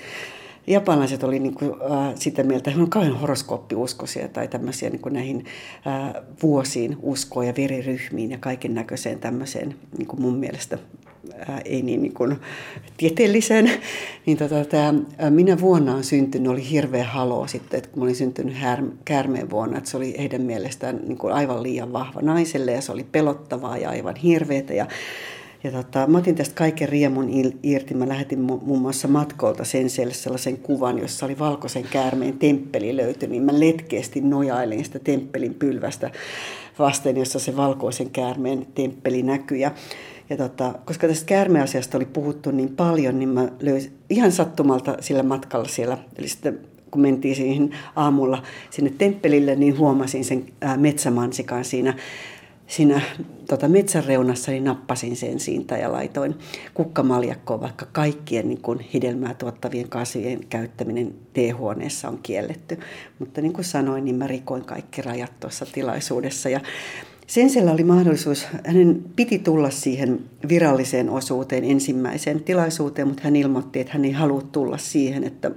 japanilaiset 0.68 1.24
oli 1.24 1.40
niin 1.40 1.54
kuin, 1.54 1.72
äh, 1.72 2.14
sitä 2.16 2.44
mieltä, 2.44 2.70
että 2.70 2.82
on 2.82 2.90
kauhean 2.90 3.20
horoskooppiuskoisia 3.20 4.28
tai 4.28 4.48
tämmöisiä 4.48 4.90
niin 4.90 5.02
kuin 5.02 5.14
näihin 5.14 5.46
äh, 5.88 6.24
vuosiin 6.44 6.98
uskoa 7.02 7.44
ja 7.44 7.54
veriryhmiin 7.58 8.32
ja 8.32 8.38
kaiken 8.38 8.74
näköiseen 8.74 9.20
tämmöiseen 9.20 9.76
niin 9.98 10.08
kuin 10.08 10.22
mun 10.22 10.38
mielestä 10.38 10.78
ei 11.66 11.82
niin, 11.82 12.02
niin 12.02 12.14
kuin 12.14 12.38
tieteelliseen. 12.98 13.72
Niin 14.26 14.38
tota, 14.38 14.66
tämä, 14.66 14.94
minä 15.30 15.60
vuonna 15.60 15.96
on 15.96 16.04
syntynyt, 16.04 16.52
oli 16.52 16.70
hirveä 16.70 17.04
haloo 17.04 17.48
sitten, 17.48 17.78
että 17.78 17.90
kun 17.90 18.04
olin 18.04 18.16
syntynyt 18.16 18.56
här, 18.56 18.84
käärmeen 19.06 19.50
vuonna, 19.50 19.78
että 19.78 19.90
se 19.90 19.98
oli 19.98 20.16
heidän 20.18 20.42
mielestään 20.42 21.00
niin 21.08 21.18
kuin 21.18 21.34
aivan 21.34 21.64
liian 21.64 21.94
vahva 21.94 22.22
naiselle 22.22 22.72
ja 22.72 22.82
se 22.82 22.92
oli 22.92 23.06
pelottavaa 23.12 23.78
ja 23.78 23.90
aivan 23.90 24.16
hirveätä 24.16 24.74
ja 24.74 24.86
ja 25.66 25.72
tota, 25.72 26.08
mä 26.08 26.18
otin 26.18 26.36
tästä 26.36 26.56
kaiken 26.56 26.90
riemun 26.90 27.30
irti. 27.64 27.94
Mä 27.94 28.08
lähetin 28.08 28.40
muun 28.40 28.82
muassa 28.82 29.08
matkolta 29.08 29.64
sen 29.64 29.90
sellaisen 29.90 30.58
kuvan, 30.58 31.00
jossa 31.00 31.26
oli 31.26 31.40
valkoisen 31.40 31.84
käärmeen 31.84 32.38
temppeli 32.38 32.98
löytynyt. 32.98 33.32
Niin 33.32 33.44
mä 33.44 33.60
letkeästi 33.60 34.22
nojailin 34.22 34.86
sitä 34.86 35.00
temppelin 35.00 35.54
pylvästä 35.54 36.12
vasten, 36.80 37.18
jossa 37.18 37.40
se 37.40 37.56
valkoisen 37.56 38.10
käärmeen 38.10 38.68
temppeli 38.76 39.24
näkyi. 39.24 39.62
Ja, 39.62 39.72
ja 40.30 40.38
tota, 40.38 40.74
koska 40.86 41.08
tästä 41.08 41.26
käärmeasiasta 41.26 41.98
oli 41.98 42.06
puhuttu 42.06 42.52
niin 42.52 42.76
paljon, 42.76 43.20
niin 43.20 43.30
mä 43.30 43.48
löysin 43.60 43.94
ihan 44.10 44.32
sattumalta 44.32 44.98
sillä 45.00 45.24
matkalla 45.24 45.68
siellä, 45.68 45.98
eli 46.18 46.28
sitten 46.28 46.60
kun 46.92 47.02
mentiin 47.02 47.36
siihen 47.36 47.70
aamulla 47.96 48.44
sinne 48.70 48.94
temppelille, 48.98 49.56
niin 49.56 49.78
huomasin 49.78 50.26
sen 50.26 50.46
metsämansikan 50.78 51.66
siinä 51.66 51.94
siinä 52.68 53.02
tota, 53.50 53.68
metsän 53.68 54.06
reunassa 54.06 54.52
niin 54.52 54.64
nappasin 54.64 55.16
sen 55.16 55.40
siitä 55.40 55.78
ja 55.78 55.92
laitoin 55.92 56.36
kukkamaljakkoon, 56.74 57.62
vaikka 57.62 57.86
kaikkien 57.92 58.48
niin 58.48 58.62
kuin 58.62 58.80
hidelmää 58.80 59.34
tuottavien 59.34 59.90
kasvien 59.90 60.40
käyttäminen 60.50 61.14
teehuoneessa 61.34 62.08
on 62.08 62.20
kielletty. 62.24 62.80
Mutta 63.20 63.42
niin 63.42 63.54
kuin 63.54 63.66
sanoin, 63.66 64.06
niin 64.06 64.16
mä 64.16 64.28
rikoin 64.28 64.66
kaikki 64.66 65.02
rajat 65.02 65.40
tuossa 65.40 65.66
tilaisuudessa 65.66 66.50
ja 66.50 66.60
Sensellä 67.28 67.72
oli 67.72 67.84
mahdollisuus, 67.84 68.48
hänen 68.66 69.04
piti 69.16 69.40
tulla 69.40 69.70
siihen 69.70 70.20
viralliseen 70.50 71.10
osuuteen 71.10 71.64
ensimmäiseen 71.64 72.44
tilaisuuteen, 72.44 73.08
mutta 73.08 73.24
hän 73.24 73.36
ilmoitti, 73.36 73.80
että 73.80 73.94
hän 73.94 74.06
ei 74.06 74.12
halua 74.12 74.42
tulla 74.42 74.78
siihen, 74.78 75.24
että 75.24 75.52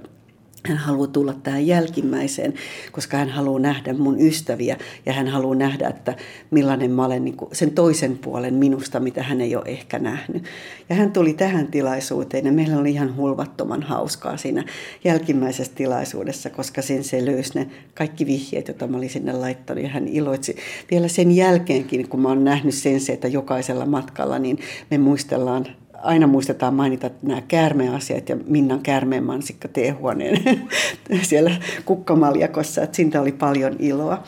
hän 0.63 0.77
haluaa 0.77 1.07
tulla 1.07 1.33
tähän 1.33 1.67
jälkimmäiseen, 1.67 2.53
koska 2.91 3.17
hän 3.17 3.29
haluaa 3.29 3.59
nähdä 3.59 3.93
mun 3.93 4.21
ystäviä 4.21 4.77
ja 5.05 5.13
hän 5.13 5.27
haluaa 5.27 5.55
nähdä, 5.55 5.87
että 5.87 6.15
millainen 6.51 6.91
mä 6.91 7.05
olen 7.05 7.25
niin 7.25 7.35
sen 7.51 7.71
toisen 7.71 8.17
puolen 8.17 8.53
minusta, 8.53 8.99
mitä 8.99 9.23
hän 9.23 9.41
ei 9.41 9.55
ole 9.55 9.65
ehkä 9.65 9.99
nähnyt. 9.99 10.43
Ja 10.89 10.95
hän 10.95 11.11
tuli 11.11 11.33
tähän 11.33 11.67
tilaisuuteen 11.67 12.45
ja 12.45 12.51
meillä 12.51 12.77
oli 12.77 12.91
ihan 12.91 13.15
hulvattoman 13.15 13.83
hauskaa 13.83 14.37
siinä 14.37 14.63
jälkimmäisessä 15.03 15.71
tilaisuudessa, 15.75 16.49
koska 16.49 16.81
sen 16.81 17.03
se 17.03 17.25
löysi 17.25 17.59
ne 17.59 17.67
kaikki 17.93 18.25
vihjeet, 18.25 18.67
joita 18.67 18.87
mä 18.87 18.97
olin 18.97 19.09
sinne 19.09 19.33
laittanut 19.33 19.83
ja 19.83 19.89
hän 19.89 20.07
iloitsi. 20.07 20.55
Vielä 20.91 21.07
sen 21.07 21.31
jälkeenkin, 21.31 22.09
kun 22.09 22.21
mä 22.21 22.29
oon 22.29 22.43
nähnyt 22.43 22.75
sen 22.75 22.99
se, 22.99 23.13
että 23.13 23.27
jokaisella 23.27 23.85
matkalla, 23.85 24.39
niin 24.39 24.59
me 24.91 24.97
muistellaan 24.97 25.65
aina 26.03 26.27
muistetaan 26.27 26.73
mainita 26.73 27.09
nämä 27.21 27.41
käärmeasiat 27.41 28.29
ja 28.29 28.37
Minnan 28.47 28.79
käärmeenmansikka 28.79 29.67
teehuoneen 29.67 30.59
siellä 31.21 31.51
kukkamaljakossa, 31.85 32.83
että 32.83 32.95
siitä 32.95 33.21
oli 33.21 33.31
paljon 33.31 33.75
iloa. 33.79 34.23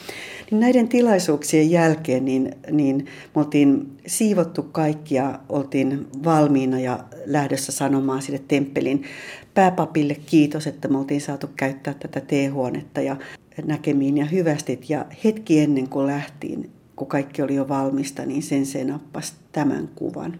Niin 0.52 0.60
näiden 0.60 0.88
tilaisuuksien 0.88 1.72
jälkeen 1.72 2.26
niin, 2.26 2.56
niin 2.72 2.98
me 3.36 3.42
oltiin 3.42 3.98
siivottu 4.08 4.64
kaikki 4.64 5.16
ja 5.16 5.40
oltiin 5.50 6.08
valmiina 6.24 6.80
ja 6.80 7.00
lähdössä 7.26 7.72
sanomaan 7.72 8.22
sille 8.22 8.42
temppelin 8.48 9.04
pääpapille 9.54 10.16
kiitos, 10.26 10.68
että 10.68 10.88
me 10.88 10.98
oltiin 10.98 11.22
saatu 11.22 11.50
käyttää 11.56 11.94
tätä 11.94 12.22
teehuonetta 12.22 13.02
ja 13.02 13.16
näkemiin 13.66 14.18
ja 14.18 14.26
hyvästit. 14.26 14.90
Ja 14.90 15.06
hetki 15.24 15.60
ennen 15.60 15.90
kuin 15.90 16.08
lähtiin, 16.08 16.70
kun 16.96 17.08
kaikki 17.08 17.42
oli 17.42 17.56
jo 17.56 17.68
valmista, 17.68 18.26
niin 18.26 18.44
sen 18.44 18.66
se 18.66 18.84
nappasi 18.84 19.34
tämän 19.52 19.90
kuvan 19.96 20.40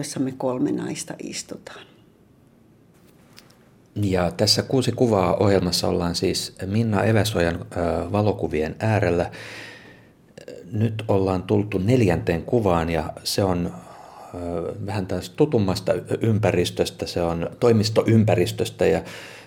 jossa 0.00 0.20
me 0.20 0.32
kolme 0.38 0.72
naista 0.72 1.14
istutaan. 1.22 1.80
Ja 3.94 4.30
tässä 4.30 4.62
kuusi 4.62 4.92
kuvaa 4.92 5.36
ohjelmassa 5.36 5.88
ollaan 5.88 6.14
siis 6.14 6.56
Minna 6.66 7.04
Eväsojan 7.04 7.66
valokuvien 8.12 8.76
äärellä. 8.78 9.30
Nyt 10.72 11.04
ollaan 11.08 11.42
tultu 11.42 11.78
neljänteen 11.78 12.42
kuvaan 12.42 12.90
ja 12.90 13.12
se 13.24 13.44
on 13.44 13.74
vähän 14.86 15.06
taas 15.06 15.30
tutummasta 15.30 15.92
ympäristöstä, 16.20 17.06
se 17.06 17.22
on 17.22 17.50
toimistoympäristöstä 17.60 18.86
ja 18.86 19.02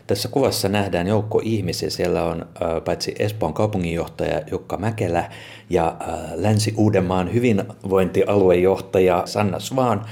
tässä 0.08 0.30
kuvassa 0.30 0.70
nähdään 0.70 1.08
joukko 1.08 1.42
ihmisiä. 1.44 1.90
Siellä 1.90 2.24
on 2.24 2.46
paitsi 2.86 3.16
Espoon 3.20 3.54
kaupunginjohtaja 3.54 4.42
Jukka 4.52 4.78
Mäkelä 4.78 5.32
ja 5.70 5.98
Länsi-Uudenmaan 6.36 7.34
hyvinvointialuejohtaja 7.34 9.24
Sanna 9.26 9.60
Svaan 9.60 10.06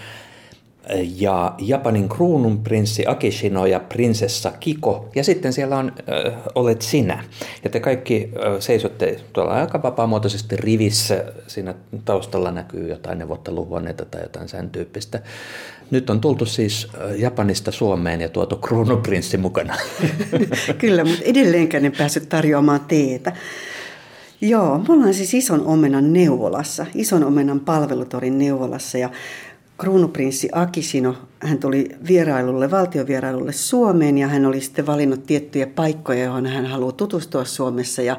ja 1.17 1.55
Japanin 1.57 2.09
kruununprinssi 2.09 3.03
Akishino 3.07 3.65
ja 3.65 3.79
prinsessa 3.79 4.51
Kiko. 4.59 5.09
Ja 5.15 5.23
sitten 5.23 5.53
siellä 5.53 5.77
on, 5.77 5.91
äh, 6.27 6.33
olet 6.55 6.81
sinä. 6.81 7.23
Ja 7.63 7.69
te 7.69 7.79
kaikki 7.79 8.29
äh, 8.35 8.59
seisotte 8.59 9.19
tuolla 9.33 9.53
aika 9.53 9.83
vapaamuotoisesti 9.83 10.55
rivissä. 10.57 11.23
Siinä 11.47 11.75
taustalla 12.05 12.51
näkyy 12.51 12.89
jotain 12.89 13.19
neuvotteluhuoneita 13.19 14.05
tai 14.05 14.21
jotain 14.21 14.49
sen 14.49 14.69
tyyppistä. 14.69 15.19
Nyt 15.91 16.09
on 16.09 16.21
tultu 16.21 16.45
siis 16.45 16.87
Japanista 17.17 17.71
Suomeen 17.71 18.21
ja 18.21 18.29
tuotu 18.29 18.55
kruununprinssi 18.55 19.37
mukana. 19.37 19.75
Kyllä, 20.77 21.03
mutta 21.03 21.23
edelleenkään 21.25 21.85
en 21.85 21.91
päässyt 21.97 22.29
tarjoamaan 22.29 22.79
teetä. 22.79 23.33
Joo, 24.41 24.77
me 24.77 24.93
ollaan 24.93 25.13
siis 25.13 25.33
Ison 25.33 25.65
Omenan 25.65 26.13
neuvolassa, 26.13 26.85
Ison 26.95 27.23
Omenan 27.23 27.59
palvelutorin 27.59 28.37
neuvolassa 28.37 28.97
ja 28.97 29.09
kruunuprinssi 29.79 30.49
Akisino, 30.51 31.15
hän 31.39 31.57
tuli 31.57 31.89
vierailulle, 32.07 32.71
valtiovierailulle 32.71 33.51
Suomeen 33.51 34.17
ja 34.17 34.27
hän 34.27 34.45
oli 34.45 34.61
sitten 34.61 34.85
valinnut 34.85 35.25
tiettyjä 35.25 35.67
paikkoja, 35.67 36.23
johon 36.23 36.45
hän 36.45 36.65
haluaa 36.65 36.91
tutustua 36.91 37.45
Suomessa 37.45 38.01
ja, 38.01 38.17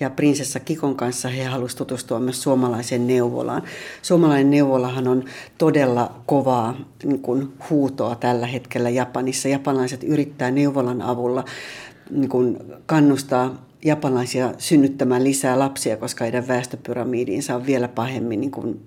ja 0.00 0.10
prinsessa 0.10 0.60
Kikon 0.60 0.96
kanssa 0.96 1.28
he 1.28 1.44
halusivat 1.44 1.78
tutustua 1.78 2.20
myös 2.20 2.42
suomalaiseen 2.42 3.06
neuvolaan. 3.06 3.62
Suomalainen 4.02 4.50
neuvolahan 4.50 5.08
on 5.08 5.24
todella 5.58 6.22
kovaa 6.26 6.76
niin 7.04 7.20
kuin 7.20 7.52
huutoa 7.70 8.14
tällä 8.14 8.46
hetkellä 8.46 8.90
Japanissa. 8.90 9.48
Japanilaiset 9.48 10.04
yrittää 10.04 10.50
neuvolan 10.50 11.02
avulla 11.02 11.44
niin 12.10 12.28
kuin 12.28 12.58
kannustaa 12.86 13.66
japanilaisia 13.84 14.54
synnyttämään 14.58 15.24
lisää 15.24 15.58
lapsia, 15.58 15.96
koska 15.96 16.24
heidän 16.24 16.48
väestöpyramidiinsa 16.48 17.54
on 17.54 17.66
vielä 17.66 17.88
pahemmin 17.88 18.40
niin 18.40 18.50
kuin, 18.50 18.80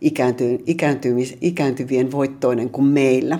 ikäänty, 0.00 0.58
ikääntymis, 0.66 1.36
ikääntyvien 1.40 2.12
voittoinen 2.12 2.70
kuin 2.70 2.86
meillä. 2.86 3.38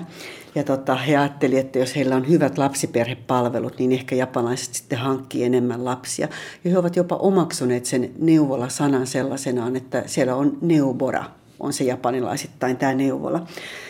Ja 0.55 0.63
tota, 0.63 0.95
he 0.95 1.17
ajattelivat, 1.17 1.65
että 1.65 1.79
jos 1.79 1.95
heillä 1.95 2.15
on 2.15 2.29
hyvät 2.29 2.57
lapsiperhepalvelut, 2.57 3.79
niin 3.79 3.91
ehkä 3.91 4.15
japanilaiset 4.15 4.73
sitten 4.73 4.97
hankkii 4.97 5.43
enemmän 5.43 5.85
lapsia. 5.85 6.27
Ja 6.63 6.71
he 6.71 6.77
ovat 6.77 6.95
jopa 6.95 7.15
omaksuneet 7.15 7.85
sen 7.85 8.11
neuvola-sanan 8.19 9.07
sellaisenaan, 9.07 9.75
että 9.75 10.03
siellä 10.05 10.35
on 10.35 10.57
neubora, 10.61 11.23
on 11.59 11.73
se 11.73 11.83
japanilaisittain 11.83 12.77
tämä 12.77 12.93
neuvola. 12.93 13.47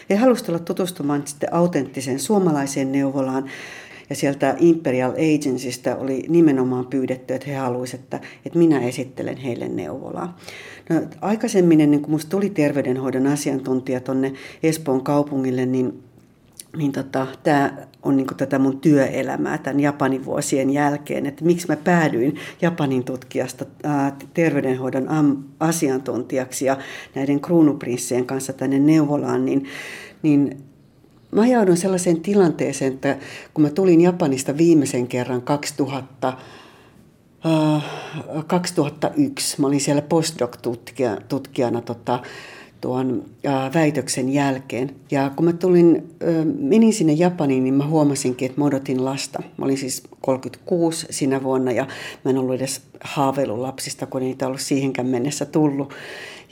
He 0.10 0.16
halusivat 0.16 0.50
olla 0.50 0.60
tutustumaan 0.60 1.24
sitten 1.26 1.54
autenttiseen 1.54 2.20
suomalaiseen 2.20 2.92
neuvolaan, 2.92 3.50
ja 4.10 4.16
sieltä 4.16 4.56
Imperial 4.60 5.12
Agencystä 5.12 5.96
oli 5.96 6.26
nimenomaan 6.28 6.86
pyydetty, 6.86 7.34
että 7.34 7.50
he 7.50 7.56
haluaisivat, 7.56 8.04
että, 8.04 8.20
että 8.46 8.60
minä 8.60 8.80
esittelen 8.80 9.38
heille 9.38 9.68
neuvolaa. 9.68 10.38
No, 10.90 11.02
aikaisemmin, 11.22 11.82
ennen 11.82 12.00
kuin 12.00 12.10
minusta 12.10 12.30
tuli 12.30 12.50
terveydenhoidon 12.50 13.28
asiantuntija 13.28 14.00
tuonne 14.00 14.34
Espoon 14.64 15.04
kaupungille, 15.04 15.66
niin 15.66 16.04
niin 16.78 16.92
tota, 16.92 17.28
tämä 17.44 17.72
on 18.04 18.18
niin 18.18 18.28
tätä 18.38 18.60
mun 18.60 18.82
työelämää 18.82 19.58
tämän 19.58 19.80
Japanin 19.80 20.26
vuosien 20.26 20.70
jälkeen, 20.70 21.26
että 21.26 21.46
miksi 21.46 21.68
mä 21.68 21.76
päädyin 21.76 22.36
Japanin 22.62 23.04
tutkijasta 23.04 23.66
ää, 23.84 24.18
terveydenhoidon 24.34 25.10
am, 25.10 25.38
asiantuntijaksi 25.60 26.66
ja 26.66 26.78
näiden 27.16 27.40
kruunuprinssien 27.40 28.26
kanssa 28.26 28.54
tänne 28.54 28.80
neuvolaan, 28.80 29.46
niin, 29.46 29.66
niin 30.22 30.58
mä 31.32 31.42
ajaudun 31.42 31.78
sellaiseen 31.78 32.22
tilanteeseen, 32.22 32.94
että 32.94 33.18
kun 33.54 33.62
mä 33.62 33.70
tulin 33.70 34.02
Japanista 34.02 34.58
viimeisen 34.58 35.08
kerran 35.08 35.42
2000, 35.42 36.34
2001. 38.48 39.62
Mä 39.62 39.68
olin 39.68 39.82
siellä 39.82 40.02
postdoc-tutkijana 40.02 41.82
tota, 41.82 42.20
tuon 42.82 43.24
äh, 43.46 43.74
väitöksen 43.74 44.34
jälkeen. 44.34 44.96
Ja 45.12 45.32
kun 45.36 45.46
mä 45.46 45.54
tulin, 45.54 46.16
äh, 46.24 46.46
menin 46.60 46.94
sinne 46.94 47.14
Japaniin, 47.14 47.64
niin 47.64 47.74
mä 47.74 47.88
huomasinkin, 47.88 48.46
että 48.46 48.62
mä 48.62 48.66
odotin 48.66 49.06
lasta. 49.06 49.44
Mä 49.58 49.66
olin 49.66 49.78
siis 49.78 50.04
36 50.22 51.08
sinä 51.10 51.44
vuonna 51.44 51.72
ja 51.72 51.88
mä 52.26 52.32
en 52.32 52.38
ollut 52.38 52.56
edes 52.56 52.82
haaveillut 53.04 53.60
lapsista, 53.60 54.06
kun 54.06 54.22
niitä 54.22 54.48
ollut 54.48 54.62
siihenkään 54.62 55.08
mennessä 55.08 55.46
tullut. 55.46 55.94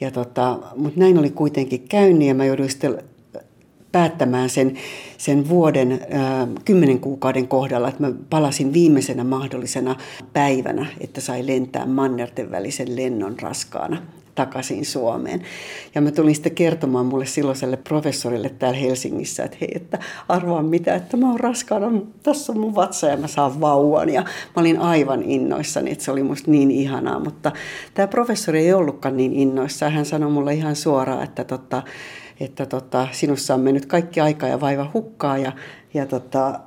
Ja 0.01 0.12
tota, 0.12 0.60
mutta 0.75 0.99
näin 0.99 1.17
oli 1.17 1.29
kuitenkin 1.29 1.86
käynyt 1.89 2.27
ja 2.27 2.36
mä 2.36 2.45
jouduin 2.45 2.69
sitten 2.69 3.03
päättämään 3.93 4.49
sen, 4.49 4.77
sen 5.17 5.49
vuoden 5.49 5.99
kymmenen 6.65 6.99
kuukauden 6.99 7.47
kohdalla, 7.47 7.89
että 7.89 8.03
mä 8.03 8.13
palasin 8.29 8.73
viimeisenä 8.73 9.23
mahdollisena 9.23 9.95
päivänä, 10.34 10.86
että 10.99 11.21
sai 11.21 11.47
lentää 11.47 11.86
mannerten 11.86 12.51
välisen 12.51 12.95
lennon 12.95 13.39
raskaana 13.41 13.97
takaisin 14.36 14.86
Suomeen. 14.86 15.41
Ja 15.95 16.01
mä 16.01 16.12
tulin 16.12 16.36
sitten 16.36 16.56
kertomaan 16.56 17.06
mulle 17.06 17.25
silloiselle 17.25 17.77
professorille 17.77 18.49
täällä 18.49 18.79
Helsingissä, 18.79 19.43
että 19.43 19.58
hei, 19.62 19.71
että 19.75 19.99
arvaa 20.27 20.63
mitä, 20.63 20.95
että 20.95 21.17
mä 21.17 21.29
oon 21.29 21.39
raskaana, 21.39 22.01
tässä 22.23 22.51
on 22.51 22.60
mun 22.60 22.75
vatsa 22.75 23.08
ja 23.08 23.17
mä 23.17 23.27
saan 23.27 23.62
vauvan. 23.62 24.10
Ja 24.10 24.21
mä 24.21 24.62
olin 24.62 24.79
aivan 24.79 25.23
innoissani, 25.23 25.91
että 25.91 26.03
se 26.03 26.12
oli 26.12 26.23
musta 26.23 26.51
niin 26.51 26.71
ihanaa, 26.71 27.19
mutta 27.19 27.51
tämä 27.93 28.08
professori 28.08 28.60
ei 28.60 28.73
ollutkaan 28.73 29.17
niin 29.17 29.34
innoissa. 29.34 29.89
Hän 29.89 30.06
sanoi 30.06 30.32
mulle 30.32 30.53
ihan 30.53 30.75
suoraan, 30.75 31.23
että 31.23 31.43
tota, 31.43 31.84
että 32.45 32.65
tota, 32.65 33.08
sinussa 33.12 33.53
on 33.53 33.60
mennyt 33.60 33.86
kaikki 33.86 34.19
aika 34.19 34.47
ja 34.47 34.62
vaiva 34.62 34.91
hukkaa 34.93 35.38
ja, 35.38 35.51
ja, 35.93 36.06
tota, 36.06 36.60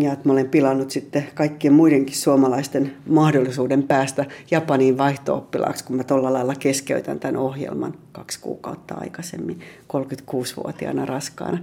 ja 0.00 0.12
että 0.12 0.28
mä 0.28 0.32
olen 0.32 0.48
pilannut 0.48 0.90
sitten 0.90 1.26
kaikkien 1.34 1.74
muidenkin 1.74 2.16
suomalaisten 2.16 2.92
mahdollisuuden 3.06 3.82
päästä 3.82 4.24
Japaniin 4.50 4.98
vaihto-oppilaaksi, 4.98 5.84
kun 5.84 5.96
mä 5.96 6.04
tuolla 6.04 6.32
lailla 6.32 6.54
keskeytän 6.54 7.20
tämän 7.20 7.36
ohjelman 7.36 7.94
kaksi 8.12 8.40
kuukautta 8.40 8.94
aikaisemmin 8.94 9.60
36-vuotiaana 9.92 11.06
raskaana 11.06 11.58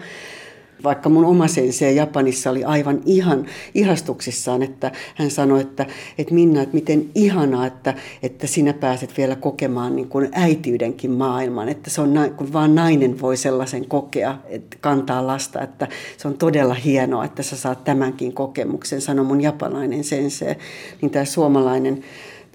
vaikka 0.84 1.10
mun 1.10 1.26
oma 1.26 1.48
sensei 1.48 1.96
Japanissa 1.96 2.50
oli 2.50 2.64
aivan 2.64 3.02
ihan 3.06 3.46
ihastuksissaan, 3.74 4.64
että 4.64 4.92
hän 5.16 5.32
sanoi, 5.32 5.62
että, 5.62 5.86
että 6.18 6.34
Minna, 6.34 6.62
että 6.62 6.76
miten 6.76 7.10
ihanaa, 7.16 7.66
että, 7.66 7.94
että 8.24 8.48
sinä 8.48 8.74
pääset 8.74 9.18
vielä 9.18 9.36
kokemaan 9.36 9.96
niin 9.96 10.10
kuin 10.10 10.30
äitiydenkin 10.32 11.12
maailman, 11.12 11.70
että 11.70 11.90
se 11.90 12.02
on, 12.02 12.14
kun 12.38 12.54
vaan 12.54 12.76
nainen 12.76 13.22
voi 13.22 13.38
sellaisen 13.38 13.88
kokea, 13.88 14.38
että 14.46 14.78
kantaa 14.82 15.28
lasta, 15.28 15.62
että 15.62 15.88
se 16.18 16.28
on 16.28 16.38
todella 16.38 16.74
hienoa, 16.74 17.26
että 17.26 17.44
sä 17.44 17.58
saat 17.58 17.84
tämänkin 17.84 18.34
kokemuksen, 18.34 19.02
sanoi 19.02 19.26
mun 19.26 19.42
japanainen 19.42 20.04
sensei, 20.04 20.56
niin 21.02 21.12
tämä 21.12 21.26
suomalainen 21.26 22.04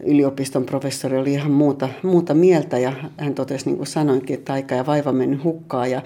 yliopiston 0.05 0.65
professori 0.65 1.19
oli 1.19 1.33
ihan 1.33 1.51
muuta, 1.51 1.89
muuta 2.03 2.35
mieltä 2.35 2.79
ja 2.79 2.93
hän 3.17 3.35
totesi, 3.35 3.67
niin 3.67 3.77
kuin 3.77 3.87
sanoinkin, 3.87 4.35
että 4.39 4.53
aika 4.53 4.75
ja 4.75 4.87
vaiva 4.87 5.13
mennyt 5.13 5.45
hukkaan 5.45 5.91
ja, 5.91 6.03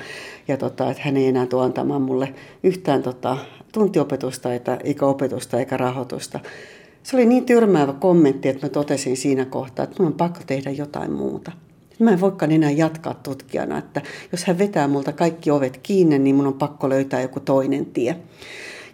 ja 0.48 0.57
tota, 0.57 0.90
että 0.90 1.02
hän 1.02 1.16
ei 1.16 1.26
enää 1.26 1.46
tuo 1.46 1.62
antamaan 1.62 2.02
mulle 2.02 2.35
yhtään 2.62 3.02
tota, 3.02 3.37
tuntiopetusta 3.72 4.48
eikä 4.85 5.07
opetusta 5.07 5.59
eikä 5.59 5.76
rahoitusta. 5.76 6.40
Se 7.02 7.16
oli 7.16 7.26
niin 7.26 7.46
tyrmäävä 7.46 7.92
kommentti, 7.92 8.48
että 8.48 8.66
mä 8.66 8.70
totesin 8.70 9.16
siinä 9.16 9.44
kohtaa, 9.44 9.85
että 9.85 9.96
mun 9.98 10.07
on 10.07 10.14
pakko 10.14 10.40
tehdä 10.46 10.70
jotain 10.70 11.12
muuta. 11.12 11.52
Mä 11.98 12.11
en 12.11 12.20
voikaan 12.20 12.52
enää 12.52 12.70
jatkaa 12.70 13.14
tutkijana, 13.14 13.78
että 13.78 14.02
jos 14.33 14.44
hän 14.44 14.59
vetää 14.59 14.88
multa 14.88 15.12
kaikki 15.12 15.50
ovet 15.50 15.80
kiinni, 15.83 16.18
niin 16.18 16.37
mun 16.37 16.46
on 16.46 16.54
pakko 16.54 16.88
löytää 16.88 17.22
joku 17.22 17.40
toinen 17.40 17.87
tie. 17.87 18.16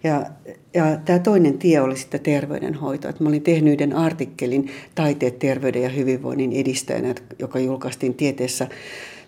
Ja, 0.05 0.27
ja 0.75 0.97
tämä 1.05 1.19
toinen 1.19 1.59
tie 1.59 1.81
oli 1.81 1.97
sitten 1.97 2.21
terveydenhoito. 2.21 3.09
Että 3.09 3.23
mä 3.23 3.29
olin 3.29 3.43
tehnyt 3.43 3.75
yhden 3.75 3.97
artikkelin 3.97 4.71
Taiteet, 4.95 5.39
terveyden 5.39 5.83
ja 5.83 5.89
hyvinvoinnin 5.89 6.53
edistäjänä, 6.53 7.15
joka 7.39 7.59
julkaistiin 7.59 8.15
tieteessä 8.15 8.69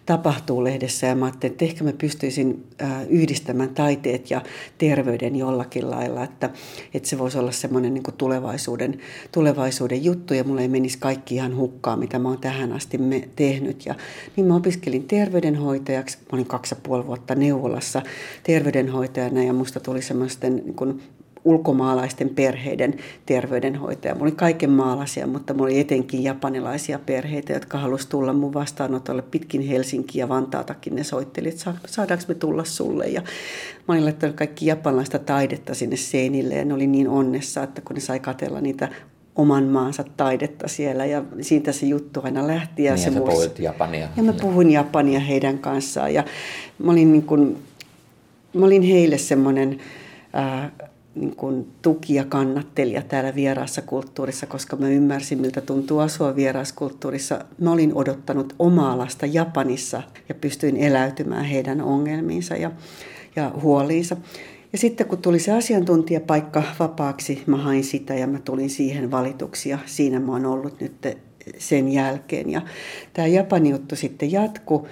tapahtuu 0.06 0.64
lehdessä 0.64 1.06
ja 1.06 1.14
mä 1.14 1.24
ajattelin, 1.24 1.52
että 1.52 1.64
ehkä 1.64 1.84
mä 1.84 1.92
pystyisin 1.92 2.66
yhdistämään 3.08 3.74
taiteet 3.74 4.30
ja 4.30 4.42
terveyden 4.78 5.36
jollakin 5.36 5.90
lailla, 5.90 6.24
että, 6.24 6.50
että 6.94 7.08
se 7.08 7.18
voisi 7.18 7.38
olla 7.38 7.52
semmoinen 7.52 7.94
niin 7.94 8.04
tulevaisuuden, 8.18 8.98
tulevaisuuden 9.32 10.04
juttu 10.04 10.34
ja 10.34 10.44
mulle 10.44 10.62
ei 10.62 10.68
menisi 10.68 10.98
kaikki 10.98 11.34
ihan 11.34 11.56
hukkaan, 11.56 11.98
mitä 11.98 12.18
mä 12.18 12.28
oon 12.28 12.38
tähän 12.38 12.72
asti 12.72 12.98
me 12.98 13.28
tehnyt. 13.36 13.86
Ja 13.86 13.94
niin 14.36 14.46
mä 14.46 14.56
opiskelin 14.56 15.04
terveydenhoitajaksi, 15.04 16.18
mä 16.18 16.28
olin 16.32 16.46
kaksi 16.46 16.74
ja 16.74 16.80
puoli 16.82 17.06
vuotta 17.06 17.34
neuvolassa 17.34 18.02
terveydenhoitajana 18.42 19.42
ja 19.42 19.52
musta 19.52 19.80
tuli 19.80 20.02
semmoisten 20.02 20.56
niin 20.56 21.00
ulkomaalaisten 21.44 22.28
perheiden 22.28 22.94
terveydenhoitaja. 23.26 24.14
Mulla 24.14 24.26
oli 24.26 24.32
kaiken 24.32 24.70
maalaisia, 24.70 25.26
mutta 25.26 25.54
mulla 25.54 25.66
oli 25.66 25.80
etenkin 25.80 26.24
japanilaisia 26.24 26.98
perheitä, 26.98 27.52
jotka 27.52 27.78
halusivat 27.78 28.10
tulla 28.10 28.32
mun 28.32 28.54
vastaanotolle 28.54 29.22
pitkin 29.22 29.62
Helsinkiä 29.62 30.22
ja 30.22 30.28
Vantaatakin. 30.28 30.94
Ne 30.94 31.04
soitteli, 31.04 31.48
että 31.48 31.74
saadaanko 31.86 32.24
me 32.28 32.34
tulla 32.34 32.64
sulle. 32.64 33.06
Ja 33.06 33.22
mä 33.88 33.94
olin 33.94 34.04
laittanut 34.04 34.36
kaikki 34.36 34.66
japanilaista 34.66 35.18
taidetta 35.18 35.74
sinne 35.74 35.96
seinille 35.96 36.54
ja 36.54 36.64
ne 36.64 36.74
oli 36.74 36.86
niin 36.86 37.08
onnessa, 37.08 37.62
että 37.62 37.80
kun 37.80 37.94
ne 37.94 38.00
sai 38.00 38.20
katella 38.20 38.60
niitä 38.60 38.88
oman 39.36 39.64
maansa 39.64 40.04
taidetta 40.16 40.68
siellä 40.68 41.06
ja 41.06 41.22
siitä 41.40 41.72
se 41.72 41.86
juttu 41.86 42.20
aina 42.24 42.46
lähti. 42.46 42.84
Ja, 42.84 42.94
niin, 42.94 43.04
se 43.04 43.10
ja 43.10 43.20
puhuit 43.20 43.58
japania. 43.58 44.08
Ja 44.16 44.22
mä 44.22 44.32
puhuin 44.32 44.70
japania 44.70 45.20
heidän 45.20 45.58
kanssaan 45.58 46.14
ja 46.14 46.24
mä 46.78 46.92
olin, 46.92 47.12
niin 47.12 47.22
kuin, 47.22 47.58
mä 48.52 48.66
olin 48.66 48.82
heille 48.82 49.18
semmoinen 49.18 49.78
äh, 50.36 50.72
niin 51.14 51.36
kuin 51.36 51.66
tuki 51.82 52.14
ja 52.14 52.24
kannattelija 52.24 53.02
täällä 53.02 53.34
vieraassa 53.34 53.82
kulttuurissa, 53.82 54.46
koska 54.46 54.76
mä 54.76 54.88
ymmärsin, 54.88 55.40
miltä 55.40 55.60
tuntuu 55.60 55.98
asua 55.98 56.36
vieraassa 56.36 56.74
kulttuurissa. 56.74 57.44
Mä 57.58 57.72
olin 57.72 57.94
odottanut 57.94 58.54
omaa 58.58 58.98
lasta 58.98 59.26
Japanissa 59.26 60.02
ja 60.28 60.34
pystyin 60.34 60.76
eläytymään 60.76 61.44
heidän 61.44 61.80
ongelmiinsa 61.80 62.56
ja, 62.56 62.70
ja 63.36 63.52
huoliinsa. 63.62 64.16
Ja 64.72 64.78
sitten 64.78 65.06
kun 65.06 65.18
tuli 65.18 65.38
se 65.38 65.52
asiantuntijapaikka 65.52 66.62
vapaaksi, 66.78 67.42
mä 67.46 67.56
hain 67.56 67.84
sitä 67.84 68.14
ja 68.14 68.26
mä 68.26 68.38
tulin 68.38 68.70
siihen 68.70 69.10
valituksi 69.10 69.68
ja 69.68 69.78
siinä 69.86 70.20
mä 70.20 70.32
oon 70.32 70.46
ollut 70.46 70.80
nyt 70.80 71.06
sen 71.58 71.88
jälkeen. 71.88 72.50
Ja 72.50 72.62
tämä 73.12 73.28
Japani 73.28 73.70
juttu 73.70 73.96
sitten 73.96 74.32
jatkuu. 74.32 74.88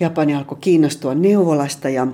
Japani 0.00 0.34
alkoi 0.34 0.58
kiinnostua 0.60 1.14
neuvolasta 1.14 1.88
ja 1.88 2.06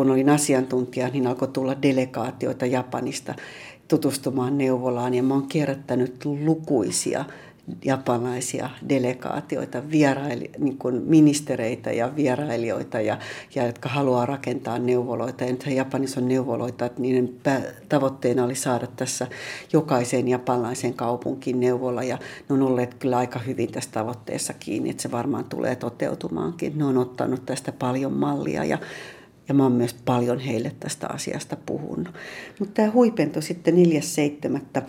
kun 0.00 0.10
olin 0.10 0.28
asiantuntija, 0.28 1.08
niin 1.08 1.26
alkoi 1.26 1.48
tulla 1.48 1.82
delegaatioita 1.82 2.66
Japanista 2.66 3.34
tutustumaan 3.88 4.58
neuvolaan 4.58 5.14
ja 5.14 5.22
mä 5.22 5.34
oon 5.34 5.46
kierrättänyt 5.46 6.24
lukuisia 6.24 7.24
japanaisia 7.84 8.70
delegaatioita, 8.88 9.90
vieraili, 9.90 10.50
niin 10.58 10.78
kuin 10.78 11.02
ministereitä 11.02 11.92
ja 11.92 12.16
vierailijoita, 12.16 13.00
ja, 13.00 13.18
ja 13.54 13.66
jotka 13.66 13.88
haluaa 13.88 14.26
rakentaa 14.26 14.78
neuvoloita. 14.78 15.44
Ja 15.44 15.50
nythän 15.50 15.76
Japanissa 15.76 16.20
on 16.20 16.28
neuvoloita, 16.28 16.86
että 16.86 17.00
niiden 17.00 17.30
tavoitteena 17.88 18.44
oli 18.44 18.54
saada 18.54 18.86
tässä 18.86 19.26
jokaiseen 19.72 20.28
japanilaiseen 20.28 20.94
kaupunkiin 20.94 21.60
neuvola, 21.60 22.02
ja 22.02 22.18
ne 22.48 22.54
on 22.54 22.62
olleet 22.62 22.94
kyllä 22.94 23.18
aika 23.18 23.38
hyvin 23.38 23.72
tässä 23.72 23.90
tavoitteessa 23.92 24.52
kiinni, 24.52 24.90
että 24.90 25.02
se 25.02 25.10
varmaan 25.10 25.44
tulee 25.44 25.76
toteutumaankin. 25.76 26.78
Ne 26.78 26.84
on 26.84 26.98
ottanut 26.98 27.46
tästä 27.46 27.72
paljon 27.72 28.12
mallia, 28.12 28.64
ja 28.64 28.78
ja 29.50 29.54
mä 29.54 29.62
oon 29.62 29.72
myös 29.72 29.94
paljon 30.04 30.38
heille 30.38 30.72
tästä 30.80 31.08
asiasta 31.08 31.56
puhunut. 31.66 32.14
Mutta 32.58 32.74
tämä 32.74 32.90
huipentui 32.90 33.42
sitten 33.42 33.74
4.7. 33.74 34.82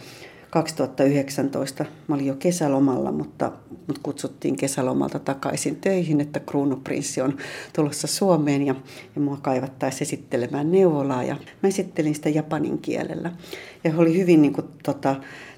2019. 0.50 1.86
Mä 2.08 2.16
olin 2.16 2.26
jo 2.26 2.36
kesälomalla, 2.36 3.12
mutta 3.12 3.52
mut 3.88 3.98
kutsuttiin 3.98 4.56
kesälomalta 4.56 5.20
takaisin 5.20 5.76
töihin, 5.76 6.22
että 6.22 6.40
kruunuprinssi 6.40 7.22
on 7.22 7.38
tulossa 7.76 8.08
Suomeen 8.08 8.66
ja, 8.66 8.76
ja 9.16 9.22
mua 9.22 9.38
kaivattaisiin 9.42 10.02
esittelemään 10.02 10.72
neuvolaa. 10.72 11.24
Ja 11.24 11.36
mä 11.64 11.70
esittelin 11.70 12.16
sitä 12.16 12.30
japanin 12.30 12.78
kielellä. 12.78 13.32
Ja 13.84 13.92
he 13.92 13.98
oli 13.98 14.18
hyvin 14.18 14.42
niin 14.42 14.54
kuin, 14.54 14.68
tota, 14.84 15.16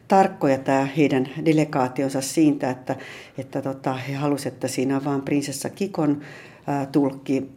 tarkkoja 0.08 0.58
tämä 0.58 0.88
heidän 0.98 1.30
delegaationsa 1.46 2.22
siitä, 2.22 2.70
että, 2.70 2.96
että 3.38 3.62
tota, 3.62 3.94
he 3.94 4.14
halusivat, 4.14 4.54
että 4.54 4.68
siinä 4.68 4.98
on 4.98 5.06
vain 5.06 5.22
prinsessa 5.22 5.70
Kikon 5.70 6.22
tulkki, 6.92 7.50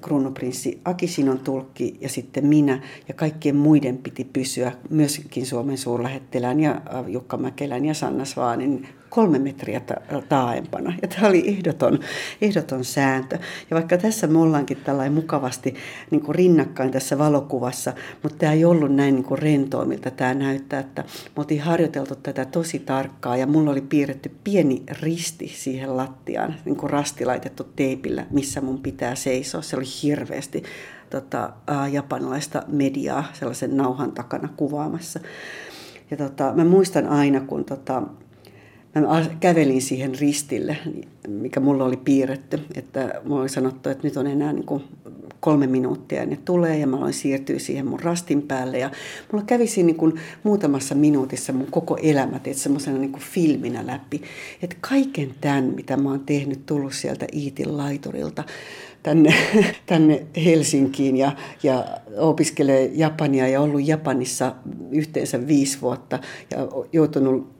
kruunuprinssi 0.00 0.80
Akisinon 0.84 1.38
tulkki 1.38 1.96
ja 2.00 2.08
sitten 2.08 2.46
minä 2.46 2.82
ja 3.08 3.14
kaikkien 3.14 3.56
muiden 3.56 3.98
piti 3.98 4.24
pysyä, 4.24 4.72
myöskin 4.90 5.46
Suomen 5.46 5.78
suurlähettilään 5.78 6.60
ja 6.60 6.80
Jukka 7.08 7.36
Mäkelän 7.36 7.84
ja 7.84 7.94
Sanna 7.94 8.24
Svaanin 8.24 8.88
kolme 9.14 9.38
metriä 9.38 9.80
taaempana. 10.28 10.94
Ja 11.02 11.08
tämä 11.08 11.28
oli 11.28 11.48
ehdoton, 11.48 11.98
ehdoton 12.40 12.84
sääntö. 12.84 13.38
Ja 13.70 13.74
vaikka 13.74 13.98
tässä 13.98 14.26
me 14.26 14.38
ollaankin 14.38 14.76
tällainen 14.76 15.12
mukavasti 15.12 15.74
niin 16.10 16.20
kuin 16.20 16.34
rinnakkain 16.34 16.90
tässä 16.90 17.18
valokuvassa, 17.18 17.92
mutta 18.22 18.38
tämä 18.38 18.52
ei 18.52 18.64
ollut 18.64 18.94
näin 18.94 19.14
niin 19.14 19.24
kuin 19.24 19.38
rentoa, 19.38 19.84
miltä 19.84 20.10
tämä 20.10 20.34
näyttää. 20.34 20.80
Että 20.80 21.02
me 21.02 21.40
oltiin 21.40 21.60
harjoiteltu 21.60 22.14
tätä 22.14 22.44
tosi 22.44 22.78
tarkkaa 22.78 23.36
ja 23.36 23.46
mulla 23.46 23.70
oli 23.70 23.80
piirretty 23.80 24.30
pieni 24.44 24.82
risti 25.00 25.48
siihen 25.48 25.96
lattiaan, 25.96 26.54
niin 26.64 26.76
kuin 26.76 26.90
rasti 26.90 27.24
laitettu 27.24 27.64
teipillä, 27.76 28.26
missä 28.30 28.60
mun 28.60 28.78
pitää 28.78 29.14
seisoa. 29.14 29.62
Se 29.62 29.76
oli 29.76 29.84
hirveästi 30.02 30.62
tota, 31.10 31.52
japanilaista 31.92 32.62
mediaa 32.68 33.24
sellaisen 33.32 33.76
nauhan 33.76 34.12
takana 34.12 34.48
kuvaamassa. 34.56 35.20
Ja 36.10 36.16
tota, 36.16 36.52
mä 36.54 36.64
muistan 36.64 37.08
aina, 37.08 37.40
kun 37.40 37.64
tota, 37.64 38.02
mä 38.94 39.26
kävelin 39.40 39.82
siihen 39.82 40.18
ristille, 40.18 40.76
mikä 41.28 41.60
mulla 41.60 41.84
oli 41.84 41.96
piirretty, 41.96 42.60
että 42.74 43.20
mulla 43.24 43.40
oli 43.40 43.48
sanottu, 43.48 43.88
että 43.88 44.06
nyt 44.06 44.16
on 44.16 44.26
enää 44.26 44.52
niin 44.52 44.66
kuin 44.66 44.84
kolme 45.40 45.66
minuuttia 45.66 46.20
ja 46.20 46.26
ne 46.26 46.38
tulee 46.44 46.78
ja 46.78 46.86
mä 46.86 46.96
aloin 46.96 47.12
siirtyä 47.12 47.58
siihen 47.58 47.86
mun 47.86 48.00
rastin 48.00 48.42
päälle. 48.42 48.78
Ja 48.78 48.90
mulla 49.32 49.44
kävi 49.44 49.66
siinä 49.66 49.86
niin 49.86 49.96
kuin 49.96 50.14
muutamassa 50.42 50.94
minuutissa 50.94 51.52
mun 51.52 51.70
koko 51.70 51.96
elämä, 52.02 52.36
että 52.36 52.54
semmoisena 52.54 52.98
niin 52.98 53.12
kuin 53.12 53.22
filminä 53.22 53.86
läpi, 53.86 54.22
että 54.62 54.76
kaiken 54.80 55.34
tämän, 55.40 55.64
mitä 55.64 55.96
mä 55.96 56.10
oon 56.10 56.20
tehnyt, 56.20 56.66
tullut 56.66 56.92
sieltä 56.92 57.26
Iitin 57.32 57.76
laiturilta, 57.76 58.44
tänne, 59.04 59.34
tänne 59.86 60.26
Helsinkiin 60.44 61.16
ja, 61.16 61.32
ja 61.62 61.84
opiskelee 62.16 62.90
Japania 62.94 63.48
ja 63.48 63.60
ollut 63.60 63.88
Japanissa 63.88 64.54
yhteensä 64.90 65.46
viisi 65.46 65.80
vuotta 65.80 66.18
ja 66.50 66.58
joutunut 66.92 67.54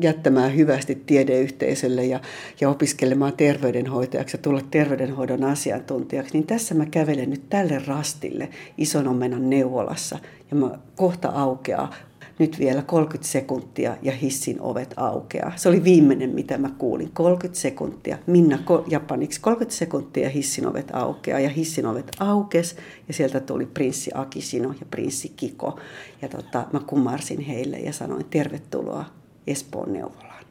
jättämään 0.00 0.56
hyvästi 0.56 1.02
tiedeyhteisölle 1.06 2.04
ja, 2.04 2.20
ja 2.60 2.70
opiskelemaan 2.70 3.32
terveydenhoitajaksi 3.36 4.36
ja 4.36 4.42
tulla 4.42 4.60
terveydenhoidon 4.70 5.44
asiantuntijaksi, 5.44 6.32
niin 6.32 6.46
tässä 6.46 6.74
mä 6.74 6.86
kävelen 6.86 7.30
nyt 7.30 7.48
tälle 7.48 7.82
rastille 7.86 8.48
ison 8.78 9.08
omenan 9.08 9.50
neuvolassa 9.50 10.18
ja 10.50 10.56
mä 10.56 10.78
kohta 10.96 11.28
aukeaa 11.28 11.94
nyt 12.38 12.58
vielä 12.58 12.82
30 12.82 13.32
sekuntia 13.32 13.96
ja 14.02 14.12
hissin 14.12 14.60
ovet 14.60 14.94
aukeaa. 14.96 15.52
Se 15.56 15.68
oli 15.68 15.84
viimeinen, 15.84 16.30
mitä 16.30 16.58
mä 16.58 16.70
kuulin. 16.78 17.10
30 17.12 17.60
sekuntia. 17.60 18.18
Minna 18.26 18.58
japaniksi 18.86 19.40
30 19.40 19.78
sekuntia 19.78 20.22
ja 20.22 20.30
hissin 20.30 20.66
ovet 20.66 20.90
aukeaa. 20.92 21.40
Ja 21.40 21.48
hissin 21.48 21.86
ovet 21.86 22.16
aukes 22.18 22.76
ja 23.08 23.14
sieltä 23.14 23.40
tuli 23.40 23.66
prinssi 23.66 24.10
Akisino 24.14 24.74
ja 24.80 24.86
prinssi 24.90 25.32
Kiko. 25.36 25.78
Ja 26.22 26.28
tota, 26.28 26.66
mä 26.72 26.80
kumarsin 26.80 27.40
heille 27.40 27.78
ja 27.78 27.92
sanoin 27.92 28.24
tervetuloa 28.30 29.04
Espoon 29.46 29.92
neuvolaan. 29.92 30.44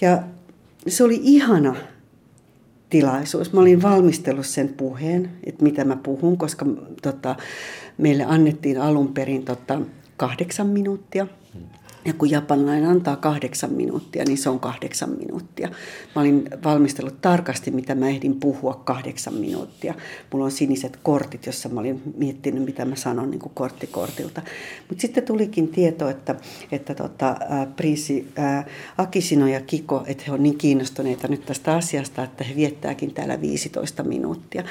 Ja 0.00 0.22
se 0.88 1.04
oli 1.04 1.20
ihana 1.22 1.76
tilaisuus. 2.90 3.52
Mä 3.52 3.60
olin 3.60 3.82
valmistellut 3.82 4.46
sen 4.46 4.68
puheen, 4.68 5.30
että 5.44 5.64
mitä 5.64 5.84
mä 5.84 5.96
puhun, 5.96 6.38
koska 6.38 6.66
tota, 7.02 7.36
meille 7.98 8.24
annettiin 8.24 8.80
alun 8.80 9.14
perin 9.14 9.44
tota, 9.44 9.80
kahdeksan 10.16 10.66
minuuttia. 10.66 11.26
Ja 12.04 12.12
kun 12.12 12.30
japanilainen 12.30 12.90
antaa 12.90 13.16
kahdeksan 13.16 13.72
minuuttia, 13.72 14.24
niin 14.24 14.38
se 14.38 14.50
on 14.50 14.60
kahdeksan 14.60 15.10
minuuttia. 15.10 15.68
Mä 16.14 16.20
olin 16.20 16.48
valmistellut 16.64 17.20
tarkasti, 17.20 17.70
mitä 17.70 17.94
mä 17.94 18.08
ehdin 18.08 18.34
puhua 18.40 18.80
kahdeksan 18.84 19.34
minuuttia. 19.34 19.94
Mulla 20.32 20.44
on 20.44 20.50
siniset 20.50 20.98
kortit, 21.02 21.46
jossa 21.46 21.68
mä 21.68 21.80
olin 21.80 22.02
miettinyt, 22.16 22.64
mitä 22.64 22.84
mä 22.84 22.96
sanon 22.96 23.30
niin 23.30 23.40
kuin 23.40 23.52
korttikortilta. 23.54 24.42
Mutta 24.88 25.02
sitten 25.02 25.24
tulikin 25.24 25.68
tieto, 25.68 26.08
että, 26.08 26.34
että 26.72 26.94
tota, 26.94 27.36
ää, 27.48 27.66
prinssi 27.66 28.28
ää, 28.36 28.66
Akisino 28.98 29.46
ja 29.46 29.60
Kiko, 29.60 30.04
että 30.06 30.24
he 30.26 30.32
on 30.32 30.42
niin 30.42 30.58
kiinnostuneita 30.58 31.28
nyt 31.28 31.46
tästä 31.46 31.76
asiasta, 31.76 32.22
että 32.22 32.44
he 32.44 32.56
viettääkin 32.56 33.14
täällä 33.14 33.40
15 33.40 34.02
minuuttia. 34.02 34.64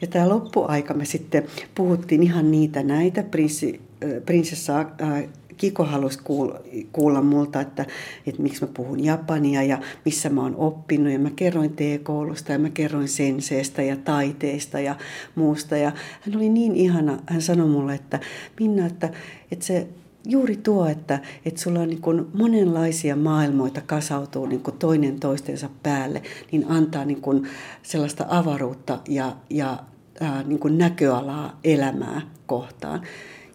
Ja 0.00 0.06
tämä 0.06 0.28
loppuaika 0.28 0.94
me 0.94 1.04
sitten 1.04 1.44
puhuttiin 1.74 2.22
ihan 2.22 2.50
niitä 2.50 2.82
näitä. 2.82 3.22
Prinssi, 3.22 3.80
prinsessa 4.26 4.76
ää, 4.76 5.22
Kiko 5.56 5.84
halusi 5.84 6.18
kuulla, 6.24 6.60
kuulla 6.92 7.22
multa, 7.22 7.60
että, 7.60 7.86
että 8.26 8.42
miksi 8.42 8.64
mä 8.64 8.70
puhun 8.74 9.04
japania 9.04 9.62
ja 9.62 9.78
missä 10.04 10.28
mä 10.28 10.42
oon 10.42 10.56
oppinut. 10.56 11.12
Ja 11.12 11.18
mä 11.18 11.30
kerroin 11.36 11.76
T-koulusta 11.76 12.52
ja 12.52 12.58
mä 12.58 12.70
kerroin 12.70 13.08
senseestä 13.08 13.82
ja 13.82 13.96
taiteesta 13.96 14.80
ja 14.80 14.94
muusta. 15.34 15.76
Ja 15.76 15.92
hän 16.20 16.36
oli 16.36 16.48
niin 16.48 16.74
ihana, 16.74 17.18
hän 17.26 17.42
sanoi 17.42 17.68
mulle, 17.68 17.94
että 17.94 18.20
Minna, 18.60 18.86
että, 18.86 19.10
että 19.50 19.64
se 19.64 19.88
juuri 20.26 20.56
tuo, 20.56 20.86
että, 20.86 21.18
että 21.44 21.60
sulla 21.60 21.80
on 21.80 21.88
niin 21.88 22.26
monenlaisia 22.34 23.16
maailmoita 23.16 23.80
kasautuu 23.80 24.46
niin 24.46 24.62
toinen 24.78 25.20
toistensa 25.20 25.68
päälle, 25.82 26.22
niin 26.52 26.66
antaa 26.68 27.04
niin 27.04 27.48
sellaista 27.82 28.26
avaruutta 28.28 28.98
ja, 29.08 29.36
ja 29.50 29.78
ää, 30.20 30.42
niin 30.42 30.78
näköalaa 30.78 31.58
elämää 31.64 32.20
kohtaan 32.46 33.02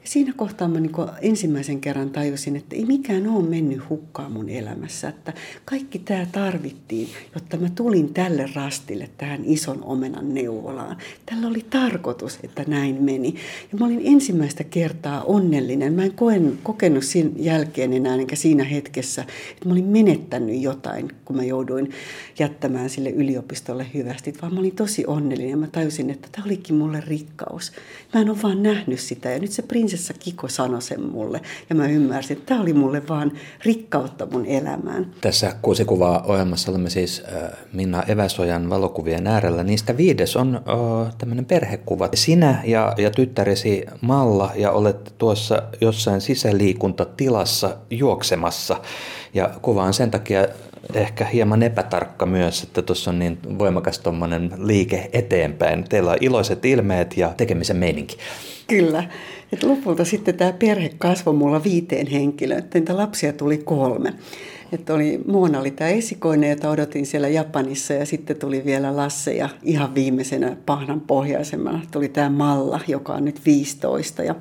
siinä 0.07 0.33
kohtaa 0.33 0.67
mä 0.67 0.79
niin 0.79 0.91
ensimmäisen 1.21 1.81
kerran 1.81 2.09
tajusin, 2.09 2.55
että 2.55 2.75
ei 2.75 2.85
mikään 2.85 3.27
ole 3.27 3.49
mennyt 3.49 3.89
hukkaan 3.89 4.31
mun 4.31 4.49
elämässä. 4.49 5.09
Että 5.09 5.33
kaikki 5.65 5.99
tämä 5.99 6.25
tarvittiin, 6.31 7.09
jotta 7.35 7.57
mä 7.57 7.69
tulin 7.69 8.13
tälle 8.13 8.49
rastille, 8.55 9.09
tähän 9.17 9.45
ison 9.45 9.83
omenan 9.83 10.33
neuvolaan. 10.33 10.97
Tällä 11.25 11.47
oli 11.47 11.65
tarkoitus, 11.69 12.39
että 12.43 12.63
näin 12.67 13.03
meni. 13.03 13.35
Ja 13.71 13.77
mä 13.77 13.85
olin 13.85 14.01
ensimmäistä 14.03 14.63
kertaa 14.63 15.23
onnellinen. 15.23 15.93
Mä 15.93 16.03
en 16.03 16.13
koen, 16.13 16.59
kokenut 16.63 17.03
siinä 17.03 17.29
jälkeen 17.35 17.93
enää, 17.93 18.15
enkä 18.15 18.35
siinä 18.35 18.63
hetkessä, 18.63 19.21
että 19.21 19.65
mä 19.65 19.71
olin 19.71 19.85
menettänyt 19.85 20.61
jotain, 20.61 21.11
kun 21.25 21.35
mä 21.35 21.43
jouduin 21.43 21.91
jättämään 22.39 22.89
sille 22.89 23.09
yliopistolle 23.09 23.85
hyvästi, 23.93 24.33
vaan 24.41 24.53
mä 24.53 24.59
olin 24.59 24.75
tosi 24.75 25.05
onnellinen 25.05 25.59
mä 25.59 25.67
tajusin, 25.67 26.09
että 26.09 26.27
tämä 26.31 26.45
olikin 26.45 26.75
mulle 26.75 27.03
rikkaus. 27.07 27.71
Mä 28.13 28.21
en 28.21 28.29
ole 28.29 28.41
vaan 28.43 28.63
nähnyt 28.63 28.99
sitä 28.99 29.31
ja 29.31 29.39
nyt 29.39 29.51
se 29.51 29.61
prinsessa 29.61 29.96
asiassa 29.97 30.13
Kiko 30.13 30.47
sanoi 30.47 30.81
sen 30.81 31.01
mulle. 31.01 31.41
Ja 31.69 31.75
mä 31.75 31.87
ymmärsin, 31.87 32.37
että 32.37 32.45
tämä 32.45 32.61
oli 32.61 32.73
mulle 32.73 33.07
vaan 33.07 33.31
rikkautta 33.65 34.27
mun 34.31 34.45
elämään. 34.45 35.11
Tässä 35.21 35.55
kuusi 35.61 35.85
kuvaa 35.85 36.23
ohjelmassa 36.27 36.71
olemme 36.71 36.89
siis 36.89 37.23
Minna 37.73 38.03
Eväsojan 38.03 38.69
valokuvien 38.69 39.27
äärellä. 39.27 39.63
Niistä 39.63 39.97
viides 39.97 40.35
on 40.35 40.61
tämmöinen 41.17 41.45
perhekuva. 41.45 42.09
Sinä 42.13 42.61
ja, 42.65 42.93
ja 42.97 43.11
tyttäresi 43.11 43.85
Malla 44.01 44.51
ja 44.55 44.71
olet 44.71 45.13
tuossa 45.17 45.63
jossain 45.81 46.21
sisäliikuntatilassa 46.21 47.77
juoksemassa. 47.89 48.81
Ja 49.33 49.49
kuva 49.61 49.83
on 49.83 49.93
sen 49.93 50.11
takia 50.11 50.47
ehkä 50.93 51.25
hieman 51.25 51.63
epätarkka 51.63 52.25
myös, 52.25 52.63
että 52.63 52.81
tuossa 52.81 53.11
on 53.11 53.19
niin 53.19 53.39
voimakas 53.59 53.99
tuommoinen 53.99 54.51
liike 54.57 55.09
eteenpäin. 55.13 55.83
Teillä 55.83 56.11
on 56.11 56.17
iloiset 56.21 56.65
ilmeet 56.65 57.17
ja 57.17 57.33
tekemisen 57.37 57.77
meininki. 57.77 58.17
Kyllä. 58.67 59.03
Et 59.53 59.63
lopulta 59.63 60.05
sitten 60.05 60.35
tämä 60.35 60.53
perhe 60.53 60.89
kasvoi 60.97 61.33
mulla 61.33 61.63
viiteen 61.63 62.07
henkilöön. 62.07 62.63
Niitä 62.73 62.97
lapsia 62.97 63.33
tuli 63.33 63.57
kolme. 63.57 64.13
Että 64.71 64.93
oli, 64.93 65.19
Moona 65.27 65.59
oli 65.59 65.71
tämä 65.71 65.89
esikoinen, 65.89 66.49
jota 66.49 66.69
odotin 66.69 67.05
siellä 67.05 67.27
Japanissa 67.27 67.93
ja 67.93 68.05
sitten 68.05 68.35
tuli 68.35 68.65
vielä 68.65 68.95
Lasse 68.95 69.33
ja 69.33 69.49
ihan 69.63 69.95
viimeisenä 69.95 70.57
pahnan 70.65 71.01
pohjaisemmana 71.01 71.81
tuli 71.91 72.09
tämä 72.09 72.29
Malla, 72.29 72.79
joka 72.87 73.13
on 73.13 73.25
nyt 73.25 73.45
15. 73.45 74.23
Ja 74.23 74.35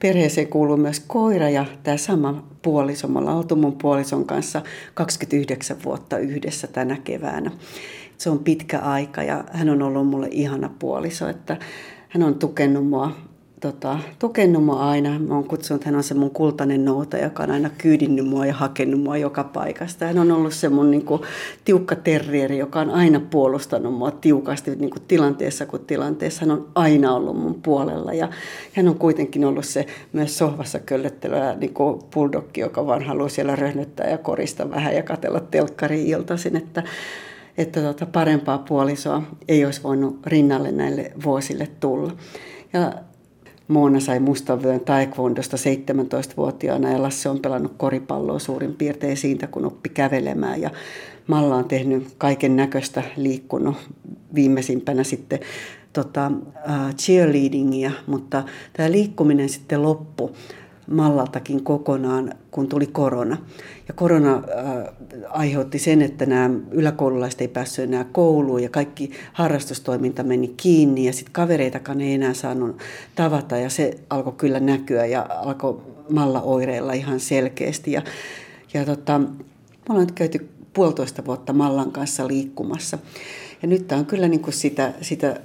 perheeseen 0.00 0.48
kuuluu 0.48 0.76
myös 0.76 1.00
koira 1.00 1.50
ja 1.50 1.66
tämä 1.82 1.96
sama 1.96 2.48
puoliso. 2.62 3.08
Me 3.08 3.18
ollaan 3.18 3.36
oltu 3.36 3.56
mun 3.56 3.78
puolison 3.78 4.24
kanssa 4.24 4.62
29 4.94 5.76
vuotta 5.84 6.18
yhdessä 6.18 6.66
tänä 6.66 6.96
keväänä. 7.04 7.50
Se 8.18 8.30
on 8.30 8.38
pitkä 8.38 8.78
aika 8.78 9.22
ja 9.22 9.44
hän 9.52 9.68
on 9.68 9.82
ollut 9.82 10.08
mulle 10.08 10.28
ihana 10.30 10.70
puoliso, 10.78 11.28
että 11.28 11.56
hän 12.08 12.22
on 12.22 12.34
tukenut 12.34 12.88
mua 12.88 13.16
tota, 13.60 13.98
tukenut 14.18 14.64
mua 14.64 14.90
aina. 14.90 15.18
Mä 15.18 15.34
oon 15.34 15.44
kutsunut, 15.44 15.80
että 15.80 15.88
hän 15.88 15.96
on 15.96 16.02
se 16.02 16.14
mun 16.14 16.30
kultainen 16.30 16.84
nouta, 16.84 17.18
joka 17.18 17.42
on 17.42 17.50
aina 17.50 17.70
kyydinnyt 17.78 18.26
mua 18.26 18.46
ja 18.46 18.54
hakenut 18.54 19.00
mua 19.00 19.16
joka 19.16 19.44
paikasta. 19.44 20.06
Hän 20.06 20.18
on 20.18 20.32
ollut 20.32 20.52
se 20.52 20.68
mun 20.68 20.90
niin 20.90 21.04
kuin, 21.04 21.22
tiukka 21.64 21.96
terrieri, 21.96 22.58
joka 22.58 22.80
on 22.80 22.90
aina 22.90 23.20
puolustanut 23.20 23.94
mua 23.94 24.10
tiukasti 24.10 24.76
niin 24.76 24.90
kuin, 24.90 25.02
tilanteessa 25.08 25.66
kuin 25.66 25.84
tilanteessa. 25.86 26.40
Hän 26.40 26.50
on 26.50 26.68
aina 26.74 27.14
ollut 27.14 27.36
mun 27.36 27.62
puolella 27.62 28.12
ja 28.12 28.28
hän 28.72 28.88
on 28.88 28.98
kuitenkin 28.98 29.44
ollut 29.44 29.64
se 29.64 29.86
myös 30.12 30.38
sohvassa 30.38 30.78
köllöttelevä 30.78 31.54
niin 31.54 31.74
bulldogki, 32.14 32.60
joka 32.60 32.86
vaan 32.86 33.02
haluaa 33.02 33.28
siellä 33.28 33.56
röhnöttää 33.56 34.10
ja 34.10 34.18
korista 34.18 34.70
vähän 34.70 34.94
ja 34.94 35.02
katella 35.02 35.40
telkkari 35.40 36.08
iltaisin, 36.08 36.56
että 36.56 36.82
että 37.58 37.80
tota, 37.80 38.06
parempaa 38.06 38.58
puolisoa 38.58 39.22
ei 39.48 39.64
olisi 39.64 39.82
voinut 39.82 40.26
rinnalle 40.26 40.72
näille 40.72 41.12
vuosille 41.24 41.68
tulla. 41.80 42.12
Ja 42.72 42.92
Moona 43.68 44.00
sai 44.00 44.20
mustan 44.20 44.62
vyön 44.62 44.80
taekwondosta 44.80 45.56
17-vuotiaana 45.56 46.90
ja 46.90 47.02
Lasse 47.02 47.28
on 47.28 47.40
pelannut 47.40 47.74
koripalloa 47.76 48.38
suurin 48.38 48.74
piirtein 48.74 49.16
siitä, 49.16 49.46
kun 49.46 49.64
oppi 49.64 49.88
kävelemään. 49.88 50.60
Ja 50.60 50.70
Malla 51.26 51.56
on 51.56 51.64
tehnyt 51.64 52.14
kaiken 52.18 52.56
näköistä 52.56 53.02
liikkunut 53.16 53.76
viimeisimpänä 54.34 55.04
sitten 55.04 55.40
tota, 55.92 56.32
uh, 56.46 56.94
cheerleadingia, 56.96 57.90
mutta 58.06 58.42
tämä 58.72 58.90
liikkuminen 58.90 59.48
sitten 59.48 59.82
loppui 59.82 60.32
Mallaltakin 60.90 61.64
kokonaan, 61.64 62.34
kun 62.50 62.68
tuli 62.68 62.86
korona. 62.86 63.36
Ja 63.88 63.94
korona 63.94 64.34
äh, 64.34 64.42
aiheutti 65.30 65.78
sen, 65.78 66.02
että 66.02 66.26
nämä 66.26 66.50
yläkoululaiset 66.70 67.40
ei 67.40 67.48
päässyt 67.48 67.84
enää 67.84 68.04
kouluun 68.04 68.62
ja 68.62 68.68
kaikki 68.68 69.10
harrastustoiminta 69.32 70.22
meni 70.22 70.54
kiinni 70.56 71.04
ja 71.04 71.12
sitten 71.12 71.32
kavereitakaan 71.32 72.00
ei 72.00 72.14
enää 72.14 72.34
saanut 72.34 72.78
tavata 73.14 73.56
ja 73.56 73.70
se 73.70 73.94
alkoi 74.10 74.32
kyllä 74.32 74.60
näkyä 74.60 75.06
ja 75.06 75.26
alkoi 75.30 75.80
Malla 76.10 76.40
oireilla 76.42 76.92
ihan 76.92 77.20
selkeästi. 77.20 77.92
Ja, 77.92 78.02
ja 78.74 78.84
tota, 78.84 79.18
me 79.18 79.26
ollaan 79.88 80.06
nyt 80.06 80.14
käyty 80.14 80.48
puolitoista 80.72 81.24
vuotta 81.24 81.52
Mallan 81.52 81.92
kanssa 81.92 82.28
liikkumassa. 82.28 82.98
Ja 83.62 83.68
nyt 83.68 83.88
tämä 83.88 83.98
on 83.98 84.06
kyllä 84.06 84.28
niin 84.28 84.40
kuin 84.40 84.54
sitä, 84.54 84.92
sitä 85.00 85.40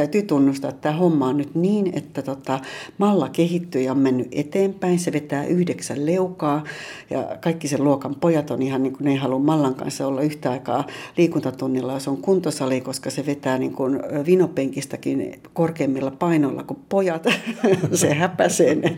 täytyy 0.00 0.22
tunnustaa, 0.22 0.70
että 0.70 0.80
tämä 0.80 0.94
homma 0.94 1.28
on 1.28 1.36
nyt 1.36 1.54
niin, 1.54 1.92
että 1.94 2.22
tota, 2.22 2.58
malla 2.98 3.28
kehittyy 3.28 3.82
ja 3.82 3.92
on 3.92 3.98
mennyt 3.98 4.28
eteenpäin. 4.32 4.98
Se 4.98 5.12
vetää 5.12 5.44
yhdeksän 5.44 6.06
leukaa 6.06 6.64
ja 7.10 7.36
kaikki 7.40 7.68
sen 7.68 7.84
luokan 7.84 8.14
pojat 8.14 8.50
on 8.50 8.62
ihan 8.62 8.82
niin 8.82 8.92
kuin 8.92 9.04
ne 9.04 9.10
ei 9.10 9.16
halua 9.16 9.38
mallan 9.38 9.74
kanssa 9.74 10.06
olla 10.06 10.22
yhtä 10.22 10.50
aikaa 10.50 10.86
liikuntatunnilla, 11.16 11.92
jos 11.92 12.08
on 12.08 12.16
kuntosali, 12.16 12.80
koska 12.80 13.10
se 13.10 13.26
vetää 13.26 13.58
niin 13.58 13.72
kuin 13.72 14.00
vinopenkistäkin 14.26 15.40
korkeimmilla 15.52 16.10
painoilla 16.10 16.62
kuin 16.62 16.80
pojat. 16.88 17.26
se 17.92 18.14
häpäisee 18.14 18.74
ne. 18.74 18.96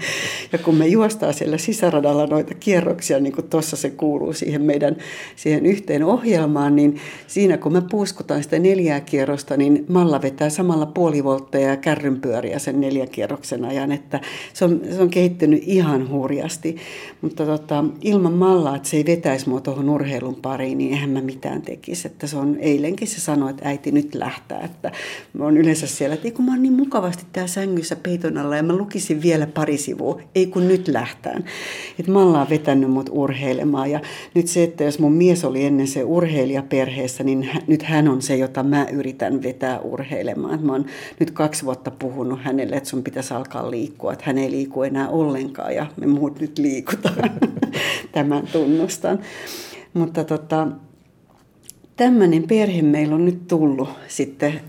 Ja 0.53 0.59
kun 0.59 0.74
me 0.74 0.86
juostaan 0.86 1.34
siellä 1.34 1.59
sisäradalla 1.59 2.26
noita 2.26 2.55
kierroksia, 2.55 3.20
niin 3.20 3.32
kuin 3.32 3.48
tuossa 3.48 3.76
se 3.76 3.90
kuuluu 3.90 4.32
siihen 4.32 4.62
meidän 4.62 4.96
siihen 5.36 5.66
yhteen 5.66 6.05
ohjelmaan, 6.05 6.76
niin 6.76 7.00
siinä 7.26 7.57
kun 7.59 7.72
me 7.72 7.82
puuskutaan 7.90 8.42
sitä 8.42 8.59
neljää 8.59 9.00
kierrosta, 9.00 9.57
niin 9.57 9.84
malla 9.88 10.22
vetää 10.22 10.48
samalla 10.50 10.86
puoli 10.95 11.22
ja 11.66 11.76
kärrynpyöriä 11.76 12.59
sen 12.59 12.80
neljäkierroksen 12.80 13.64
ajan, 13.64 13.93
että 13.93 14.20
se 14.53 14.64
on, 14.64 14.80
se 14.97 15.03
on 15.03 15.11
kehittynyt 15.11 15.62
ihan 15.66 16.11
hurjasti. 16.11 16.76
Mutta 17.20 17.47
tota, 17.47 17.84
ilman 18.01 18.32
mallaa, 18.32 18.76
että 18.76 18.88
se 18.88 18.97
ei 18.97 19.07
vetäisi 19.07 19.49
mua 19.49 19.61
tuohon 19.61 19.90
urheilun 19.90 20.34
pariin, 20.34 20.78
niin 20.78 20.93
eihän 20.93 21.11
mä 21.11 21.20
mitään 21.20 21.62
tekisi. 21.62 22.09
Että 22.09 22.26
se 22.26 22.36
on, 22.36 22.57
eilenkin 22.61 23.09
se 23.09 23.20
sanoi, 23.20 23.51
että 23.51 23.68
äiti 23.68 23.93
nyt 23.93 24.14
lähtää. 24.14 24.61
Että 24.61 24.93
mä 25.32 25.45
oon 25.45 25.57
yleensä 25.57 25.86
siellä, 25.86 26.14
että 26.14 26.28
ei 26.28 26.32
kun 26.32 26.45
mä 26.45 26.53
oon 26.53 26.62
niin 26.62 26.72
mukavasti 26.72 27.24
tää 27.32 27.47
sängyssä 27.47 27.97
peiton 27.97 28.38
alla 28.38 28.57
ja 28.57 28.62
mä 28.62 28.76
lukisin 28.76 29.22
vielä 29.22 29.47
pari 29.47 29.78
sivua, 29.78 30.20
ei 30.34 30.47
kun 30.47 30.68
nyt 30.68 30.88
lähtään. 30.88 31.45
Että 31.99 32.12
malla 32.12 32.40
on 32.40 32.51
vetänyt 32.51 32.90
mut 32.90 33.11
urheilemaan 33.12 33.90
ja 33.90 34.01
nyt 34.34 34.49
se, 34.49 34.62
että 34.62 34.84
jos 34.84 34.99
mun 34.99 35.12
mies 35.12 35.45
oli 35.45 35.64
ennen 35.64 35.86
se 35.86 36.05
urheilija 36.05 36.62
perheessä, 36.62 37.24
niin 37.24 37.49
nyt 37.66 37.82
hän 37.82 38.09
on 38.09 38.22
se, 38.22 38.36
jota 38.36 38.62
mä 38.62 38.86
yritän 38.93 39.43
vetää 39.43 39.80
urheilemaan. 39.80 40.66
Mä 40.66 40.72
oon 40.73 40.87
nyt 41.20 41.31
kaksi 41.31 41.64
vuotta 41.64 41.91
puhunut 41.91 42.41
hänelle, 42.43 42.77
että 42.77 42.89
sun 42.89 43.03
pitäisi 43.03 43.35
alkaa 43.35 43.70
liikkua, 43.70 44.12
että 44.12 44.25
hän 44.27 44.39
ei 44.39 44.51
liiku 44.51 44.83
enää 44.83 45.09
ollenkaan 45.09 45.75
ja 45.75 45.87
me 45.97 46.07
muut 46.07 46.41
nyt 46.41 46.59
liikutaan. 46.59 47.31
Tämän 48.12 48.47
tunnustan. 48.53 49.18
Mutta 49.95 50.25
tota, 50.25 50.68
tämmöinen 51.97 52.43
perhe 52.43 52.83
meillä 52.83 53.14
on 53.14 53.25
nyt 53.25 53.49
tullut 53.49 53.89
sitten 54.09 54.61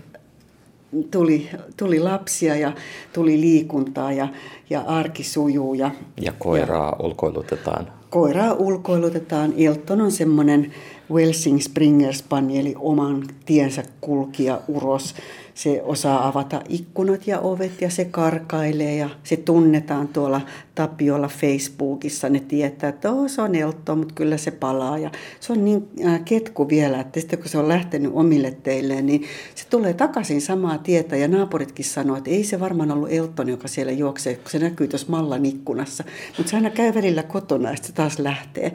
tuli, 1.10 1.48
tuli 1.76 2.00
lapsia 2.00 2.56
ja 2.56 2.72
tuli 3.12 3.40
liikuntaa 3.40 4.12
ja, 4.12 4.28
ja 4.70 4.80
arki 4.80 5.24
sujuu. 5.24 5.74
Ja, 5.74 5.90
ja 6.20 6.32
koiraa 6.38 6.88
ja, 6.88 7.06
ulkoilutetaan. 7.06 7.92
Koiraa 8.10 8.52
ulkoilutetaan. 8.52 9.54
Elton 9.56 10.00
on 10.00 10.12
semmoinen 10.12 10.72
Welsing 11.10 11.60
Springer 11.60 12.14
Spanieli 12.14 12.74
oman 12.78 13.24
tiensä 13.46 13.82
kulkija 14.00 14.60
uros 14.68 15.14
se 15.54 15.82
osaa 15.82 16.28
avata 16.28 16.62
ikkunat 16.68 17.26
ja 17.26 17.40
ovet 17.40 17.80
ja 17.80 17.90
se 17.90 18.04
karkailee 18.04 18.96
ja 18.96 19.10
se 19.24 19.36
tunnetaan 19.36 20.08
tuolla 20.08 20.40
Tapiolla 20.74 21.28
Facebookissa. 21.28 22.28
Ne 22.28 22.40
tietää, 22.40 22.88
että 22.88 23.10
oh, 23.10 23.30
se 23.30 23.42
on 23.42 23.54
elto, 23.54 23.96
mutta 23.96 24.14
kyllä 24.14 24.36
se 24.36 24.50
palaa. 24.50 24.98
Ja 24.98 25.10
se 25.40 25.52
on 25.52 25.64
niin 25.64 25.88
äh, 26.06 26.20
ketku 26.24 26.68
vielä, 26.68 27.00
että 27.00 27.20
sitten 27.20 27.38
kun 27.38 27.48
se 27.48 27.58
on 27.58 27.68
lähtenyt 27.68 28.12
omille 28.14 28.56
teilleen, 28.62 29.06
niin 29.06 29.22
se 29.54 29.66
tulee 29.70 29.94
takaisin 29.94 30.40
samaa 30.40 30.78
tietä. 30.78 31.16
Ja 31.16 31.28
naapuritkin 31.28 31.84
sanoo, 31.84 32.16
että 32.16 32.30
ei 32.30 32.44
se 32.44 32.60
varmaan 32.60 32.90
ollut 32.90 33.12
Elton, 33.12 33.48
joka 33.48 33.68
siellä 33.68 33.92
juoksee, 33.92 34.34
kun 34.34 34.50
se 34.50 34.58
näkyy 34.58 34.88
tuossa 34.88 35.10
mallan 35.10 35.46
ikkunassa. 35.46 36.04
Mutta 36.36 36.50
se 36.50 36.56
aina 36.56 36.70
käy 36.70 36.94
välillä 36.94 37.22
kotona 37.22 37.70
ja 37.70 37.76
sitten 37.76 37.94
taas 37.94 38.18
lähtee. 38.18 38.72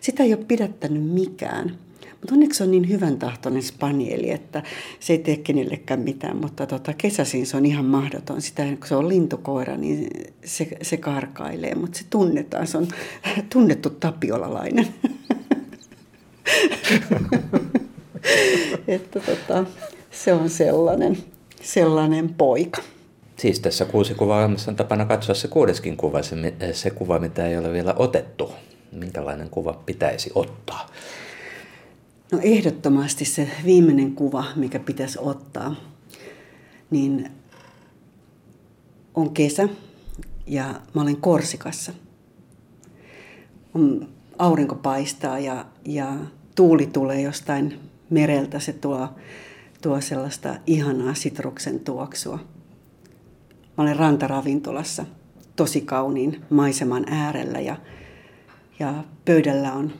Sitä 0.00 0.22
ei 0.22 0.34
ole 0.34 0.44
pidättänyt 0.48 1.10
mikään. 1.10 1.87
Mutta 2.20 2.34
onneksi 2.34 2.62
on 2.62 2.70
niin 2.70 2.88
hyvän 2.88 3.18
tahtoinen 3.18 3.62
spanieli, 3.62 4.30
että 4.30 4.62
se 5.00 5.12
ei 5.12 5.18
tee 5.18 5.36
kenellekään 5.36 6.00
mitään, 6.00 6.36
mutta 6.36 6.66
tota, 6.66 6.92
kesäsin 6.92 7.46
se 7.46 7.56
on 7.56 7.66
ihan 7.66 7.84
mahdoton. 7.84 8.42
Sitä, 8.42 8.64
kun 8.64 8.88
se 8.88 8.96
on 8.96 9.08
lintukoira, 9.08 9.76
niin 9.76 10.10
se, 10.44 10.68
se 10.82 10.96
karkailee, 10.96 11.74
mutta 11.74 11.98
se 11.98 12.04
tunnetaan. 12.10 12.66
Se 12.66 12.78
on 12.78 12.88
tunnettu 13.52 13.90
tapiolalainen. 13.90 14.88
että 18.88 19.20
tota, 19.20 19.64
se 20.10 20.32
on 20.32 20.50
sellainen, 20.50 21.18
sellainen 21.62 22.34
poika. 22.34 22.82
Siis 23.36 23.60
tässä 23.60 23.84
kuusi 23.84 24.14
kuvaa 24.14 24.44
on 24.44 24.56
tapana 24.76 25.04
katsoa 25.04 25.34
se 25.34 25.48
kuudeskin 25.48 25.96
kuva, 25.96 26.22
se, 26.22 26.36
se 26.72 26.90
kuva, 26.90 27.18
mitä 27.18 27.46
ei 27.46 27.58
ole 27.58 27.72
vielä 27.72 27.94
otettu. 27.96 28.52
Minkälainen 28.92 29.50
kuva 29.50 29.82
pitäisi 29.86 30.30
ottaa? 30.34 30.90
No 32.32 32.38
ehdottomasti 32.42 33.24
se 33.24 33.50
viimeinen 33.64 34.14
kuva, 34.14 34.44
mikä 34.56 34.78
pitäisi 34.78 35.18
ottaa, 35.20 35.76
niin 36.90 37.30
on 39.14 39.30
kesä 39.30 39.68
ja 40.46 40.80
mä 40.94 41.02
olen 41.02 41.16
Korsikassa. 41.16 41.92
On, 43.74 44.08
aurinko 44.38 44.74
paistaa 44.74 45.38
ja, 45.38 45.66
ja 45.84 46.16
tuuli 46.54 46.86
tulee 46.86 47.20
jostain 47.20 47.80
mereltä. 48.10 48.58
Se 48.58 48.72
tuo, 48.72 49.08
tuo 49.82 50.00
sellaista 50.00 50.56
ihanaa 50.66 51.14
sitruksen 51.14 51.80
tuoksua. 51.80 52.38
Mä 53.78 53.84
olen 53.84 53.96
rantaravintolassa 53.96 55.04
tosi 55.56 55.80
kauniin 55.80 56.44
maiseman 56.50 57.04
äärellä 57.10 57.60
ja, 57.60 57.76
ja 58.78 59.04
pöydällä 59.24 59.72
on 59.72 59.92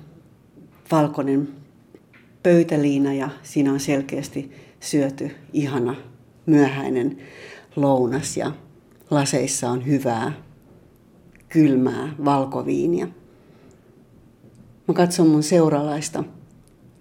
valkoinen 0.90 1.57
pöytäliina 2.42 3.14
ja 3.14 3.28
siinä 3.42 3.72
on 3.72 3.80
selkeästi 3.80 4.52
syöty 4.80 5.30
ihana 5.52 5.96
myöhäinen 6.46 7.18
lounas 7.76 8.36
ja 8.36 8.52
laseissa 9.10 9.70
on 9.70 9.86
hyvää 9.86 10.32
kylmää 11.48 12.14
valkoviiniä. 12.24 13.08
Mä 14.88 14.94
katson 14.94 15.28
mun 15.28 15.42
seuralaista 15.42 16.24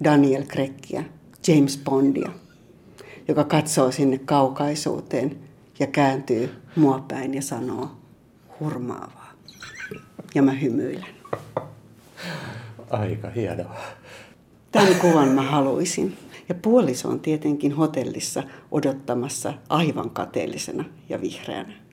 Daniel 0.03 0.43
Krekkiä, 0.47 1.03
James 1.47 1.81
Bondia, 1.83 2.29
joka 3.27 3.43
katsoo 3.43 3.91
sinne 3.91 4.17
kaukaisuuteen 4.17 5.37
ja 5.79 5.87
kääntyy 5.87 6.49
mua 6.75 7.05
päin 7.07 7.33
ja 7.33 7.41
sanoo 7.41 7.91
hurmaavaa. 8.59 9.33
Ja 10.35 10.41
mä 10.41 10.51
hymyilen. 10.51 11.05
Aika 12.89 13.29
hienoa. 13.29 13.75
Tämän 14.77 14.95
kuvan 14.95 15.27
mä 15.27 15.41
haluaisin. 15.41 16.17
Ja 16.49 16.55
puoliso 16.55 17.09
on 17.09 17.19
tietenkin 17.19 17.71
hotellissa 17.71 18.43
odottamassa 18.71 19.53
aivan 19.69 20.09
kateellisena 20.09 20.85
ja 21.09 21.21
vihreänä. 21.21 21.86